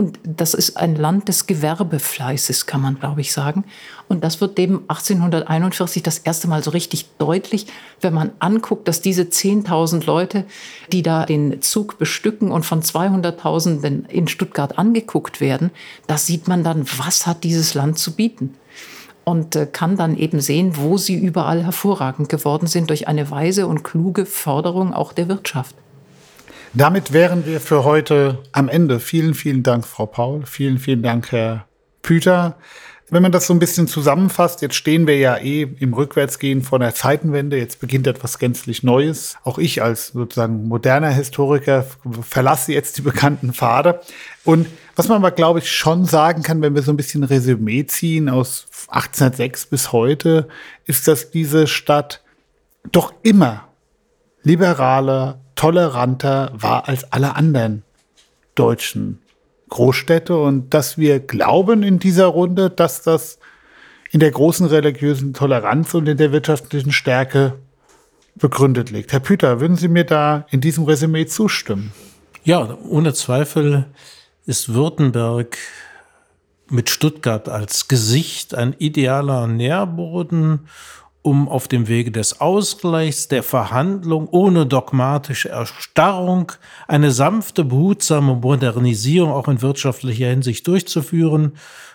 Und 0.01 0.17
das 0.23 0.55
ist 0.55 0.77
ein 0.77 0.95
Land 0.95 1.27
des 1.27 1.45
Gewerbefleißes, 1.45 2.65
kann 2.65 2.81
man, 2.81 2.99
glaube 2.99 3.21
ich, 3.21 3.31
sagen. 3.31 3.65
Und 4.07 4.23
das 4.23 4.41
wird 4.41 4.57
dem 4.57 4.79
1841 4.87 6.01
das 6.01 6.17
erste 6.17 6.47
Mal 6.47 6.63
so 6.63 6.71
richtig 6.71 7.05
deutlich, 7.19 7.67
wenn 8.01 8.15
man 8.15 8.31
anguckt, 8.39 8.87
dass 8.87 9.01
diese 9.01 9.21
10.000 9.21 10.03
Leute, 10.07 10.45
die 10.91 11.03
da 11.03 11.27
den 11.27 11.61
Zug 11.61 11.99
bestücken 11.99 12.51
und 12.51 12.65
von 12.65 12.81
200.000 12.81 14.07
in 14.09 14.27
Stuttgart 14.27 14.79
angeguckt 14.79 15.39
werden, 15.39 15.69
da 16.07 16.17
sieht 16.17 16.47
man 16.47 16.63
dann, 16.63 16.87
was 16.97 17.27
hat 17.27 17.43
dieses 17.43 17.75
Land 17.75 17.99
zu 17.99 18.13
bieten 18.13 18.55
und 19.23 19.55
äh, 19.55 19.67
kann 19.67 19.97
dann 19.97 20.17
eben 20.17 20.39
sehen, 20.39 20.77
wo 20.77 20.97
sie 20.97 21.13
überall 21.13 21.63
hervorragend 21.63 22.27
geworden 22.27 22.65
sind 22.65 22.89
durch 22.89 23.07
eine 23.07 23.29
weise 23.29 23.67
und 23.67 23.83
kluge 23.83 24.25
Förderung 24.25 24.95
auch 24.95 25.13
der 25.13 25.27
Wirtschaft. 25.27 25.75
Damit 26.73 27.11
wären 27.11 27.45
wir 27.45 27.59
für 27.59 27.83
heute 27.83 28.39
am 28.53 28.69
Ende. 28.69 29.01
Vielen, 29.01 29.33
vielen 29.33 29.61
Dank, 29.61 29.85
Frau 29.85 30.05
Paul. 30.05 30.45
Vielen, 30.45 30.79
vielen 30.79 31.03
Dank, 31.03 31.33
Herr 31.33 31.65
Püter. 32.01 32.55
Wenn 33.09 33.21
man 33.21 33.33
das 33.33 33.45
so 33.45 33.53
ein 33.53 33.59
bisschen 33.59 33.87
zusammenfasst, 33.87 34.61
jetzt 34.61 34.75
stehen 34.75 35.05
wir 35.05 35.17
ja 35.17 35.35
eh 35.37 35.63
im 35.63 35.93
Rückwärtsgehen 35.93 36.61
vor 36.61 36.79
der 36.79 36.95
Zeitenwende. 36.95 37.57
Jetzt 37.57 37.81
beginnt 37.81 38.07
etwas 38.07 38.39
gänzlich 38.39 38.83
Neues. 38.83 39.35
Auch 39.43 39.57
ich 39.57 39.83
als 39.83 40.07
sozusagen 40.07 40.69
moderner 40.69 41.09
Historiker 41.09 41.85
verlasse 42.21 42.71
jetzt 42.71 42.97
die 42.97 43.01
bekannten 43.01 43.51
Pfade. 43.51 43.99
Und 44.45 44.67
was 44.95 45.09
man 45.09 45.17
aber, 45.17 45.31
glaube 45.31 45.59
ich, 45.59 45.69
schon 45.69 46.05
sagen 46.05 46.41
kann, 46.41 46.61
wenn 46.61 46.73
wir 46.73 46.83
so 46.83 46.93
ein 46.93 46.97
bisschen 46.97 47.25
Resümee 47.25 47.85
ziehen 47.85 48.29
aus 48.29 48.67
1806 48.87 49.65
bis 49.65 49.91
heute, 49.91 50.47
ist, 50.85 51.05
dass 51.09 51.31
diese 51.31 51.67
Stadt 51.67 52.23
doch 52.93 53.13
immer 53.23 53.67
liberaler, 54.43 55.40
toleranter 55.61 56.51
war 56.55 56.87
als 56.87 57.11
alle 57.11 57.35
anderen 57.35 57.83
deutschen 58.55 59.19
Großstädte 59.69 60.35
und 60.35 60.73
dass 60.73 60.97
wir 60.97 61.19
glauben 61.19 61.83
in 61.83 61.99
dieser 61.99 62.25
Runde, 62.25 62.71
dass 62.71 63.03
das 63.03 63.37
in 64.09 64.19
der 64.19 64.31
großen 64.31 64.65
religiösen 64.65 65.35
Toleranz 65.35 65.93
und 65.93 66.07
in 66.07 66.17
der 66.17 66.31
wirtschaftlichen 66.31 66.91
Stärke 66.91 67.59
begründet 68.33 68.89
liegt. 68.89 69.13
Herr 69.13 69.19
Püter, 69.19 69.59
würden 69.61 69.77
Sie 69.77 69.87
mir 69.87 70.03
da 70.03 70.47
in 70.49 70.61
diesem 70.61 70.85
Resümee 70.85 71.27
zustimmen? 71.27 71.93
Ja, 72.43 72.75
ohne 72.89 73.13
Zweifel 73.13 73.85
ist 74.47 74.73
Württemberg 74.73 75.59
mit 76.71 76.89
Stuttgart 76.89 77.47
als 77.49 77.87
Gesicht 77.87 78.55
ein 78.55 78.73
idealer 78.79 79.45
Nährboden 79.45 80.67
um 81.21 81.47
auf 81.47 81.67
dem 81.67 81.87
Wege 81.87 82.11
des 82.11 82.41
Ausgleichs, 82.41 83.27
der 83.27 83.43
Verhandlung 83.43 84.27
ohne 84.27 84.65
dogmatische 84.65 85.49
Erstarrung 85.49 86.51
eine 86.87 87.11
sanfte, 87.11 87.63
behutsame 87.63 88.35
Modernisierung 88.35 89.31
auch 89.31 89.47
in 89.47 89.61
wirtschaftlicher 89.61 90.27
Hinsicht 90.27 90.65
durchzuführen, 90.67 91.53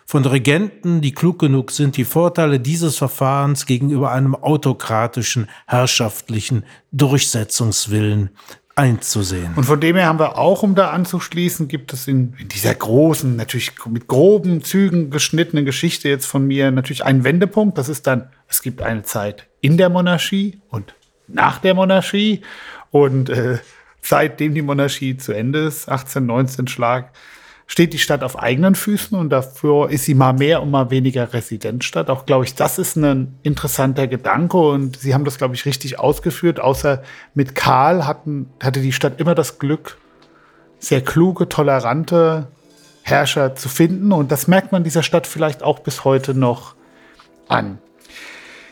von 0.09 0.25
Regenten, 0.25 1.01
die 1.01 1.13
klug 1.13 1.41
genug 1.41 1.73
sind, 1.73 1.97
die 1.97 2.05
Vorteile 2.05 2.61
dieses 2.61 2.97
Verfahrens 2.97 3.67
gegenüber 3.67 4.13
einem 4.13 4.37
autokratischen, 4.37 5.49
herrschaftlichen 5.67 6.65
Durchsetzungswillen 6.93 8.31
einzusehen. 8.77 9.55
Und 9.57 9.65
von 9.65 9.81
dem 9.81 9.97
her 9.97 10.07
haben 10.07 10.19
wir 10.19 10.37
auch, 10.37 10.63
um 10.63 10.75
da 10.75 10.91
anzuschließen, 10.91 11.67
gibt 11.67 11.95
es 11.95 12.07
in, 12.07 12.35
in, 12.39 12.49
dieser 12.49 12.75
großen, 12.75 13.35
natürlich 13.35 13.73
mit 13.87 14.07
groben 14.07 14.63
Zügen 14.63 15.11
geschnittenen 15.11 15.65
Geschichte 15.65 16.11
jetzt 16.11 16.27
von 16.27 16.47
mir 16.47 16.71
natürlich 16.71 17.05
einen 17.05 17.25
Wendepunkt. 17.25 17.79
Das 17.79 17.89
ist 17.89 18.07
dann, 18.07 18.29
es 18.49 18.61
gibt 18.61 18.83
eine 18.83 19.03
Zeit 19.03 19.49
in 19.63 19.79
der 19.79 19.89
Monarchie 19.89 20.61
und 20.69 20.95
nach 21.27 21.59
der 21.59 21.75
Monarchie. 21.75 22.43
Und 22.91 23.31
äh, 23.31 23.59
seitdem 24.03 24.55
die 24.55 24.63
Monarchie 24.63 25.17
zu 25.17 25.33
Ende 25.33 25.61
ist, 25.61 25.89
1819 25.89 26.69
Schlag, 26.69 27.13
steht 27.67 27.93
die 27.93 27.99
Stadt 27.99 28.23
auf 28.23 28.39
eigenen 28.39 28.75
Füßen 28.75 29.19
und 29.19 29.31
dafür 29.31 29.91
ist 29.91 30.05
sie 30.05 30.15
mal 30.15 30.33
mehr 30.33 30.63
und 30.63 30.71
mal 30.71 30.91
weniger 30.91 31.33
Residenzstadt. 31.33 32.11
Auch 32.11 32.25
glaube 32.25 32.45
ich, 32.45 32.55
das 32.55 32.79
ist 32.79 32.97
ein 32.97 33.39
interessanter 33.43 34.07
Gedanke 34.07 34.57
und 34.57 34.99
Sie 34.99 35.15
haben 35.15 35.25
das, 35.25 35.39
glaube 35.39 35.55
ich, 35.55 35.67
richtig 35.67 35.99
ausgeführt. 35.99 36.61
Außer 36.61 37.03
mit 37.35 37.55
Karl 37.55 38.07
hatten, 38.07 38.51
hatte 38.63 38.81
die 38.81 38.93
Stadt 38.93 39.21
immer 39.21 39.35
das 39.35 39.59
Glück, 39.59 39.99
sehr 40.79 41.01
kluge, 41.01 41.49
tolerante 41.49 42.47
Herrscher 43.03 43.57
zu 43.57 43.69
finden 43.69 44.13
und 44.13 44.31
das 44.31 44.47
merkt 44.47 44.73
man 44.73 44.85
dieser 44.85 45.03
Stadt 45.03 45.27
vielleicht 45.27 45.63
auch 45.63 45.81
bis 45.81 46.05
heute 46.05 46.35
noch 46.35 46.75
an. 47.49 47.79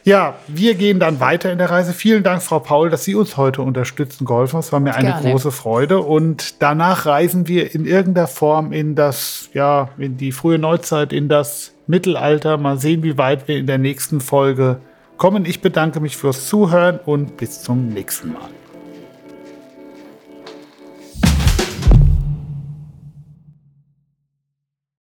Ja, 0.05 0.35
wir 0.49 0.75
gehen 0.75 1.01
dann 1.01 1.19
weiter 1.19 1.51
in 1.51 1.57
der 1.57 1.71
Reise. 1.71 1.95
Vielen 1.95 2.23
Dank, 2.23 2.43
Frau 2.43 2.59
Paul, 2.59 2.91
dass 2.91 3.05
Sie 3.05 3.15
uns 3.15 3.39
heute 3.39 3.63
unterstützen, 3.63 4.27
geholfen 4.27 4.53
haben. 4.55 4.61
Es 4.61 4.71
war 4.71 4.81
mir 4.81 4.95
eine 4.95 5.09
Gerne. 5.09 5.31
große 5.31 5.51
Freude. 5.51 6.01
Und 6.01 6.63
danach 6.63 7.07
reisen 7.07 7.49
wir 7.49 7.75
in 7.75 7.87
irgendeiner 7.87 8.27
Form 8.27 8.73
in 8.73 8.95
das, 8.95 9.49
ja, 9.55 9.89
in 9.97 10.19
die 10.19 10.33
frühe 10.33 10.59
Neuzeit, 10.59 11.15
in 11.15 11.31
das 11.31 11.73
Mittelalter. 11.87 12.59
Mal 12.59 12.79
sehen, 12.79 13.03
wie 13.03 13.17
weit 13.17 13.49
wir 13.49 13.57
in 13.57 13.67
der 13.67 13.79
nächsten 13.79 14.21
Folge 14.21 14.79
kommen. 15.17 15.47
Ich 15.47 15.63
bedanke 15.63 16.01
mich 16.01 16.19
fürs 16.19 16.49
Zuhören 16.49 17.01
und 17.07 17.39
bis 17.39 17.63
zum 17.63 17.89
nächsten 17.89 18.35
Mal. 18.35 18.51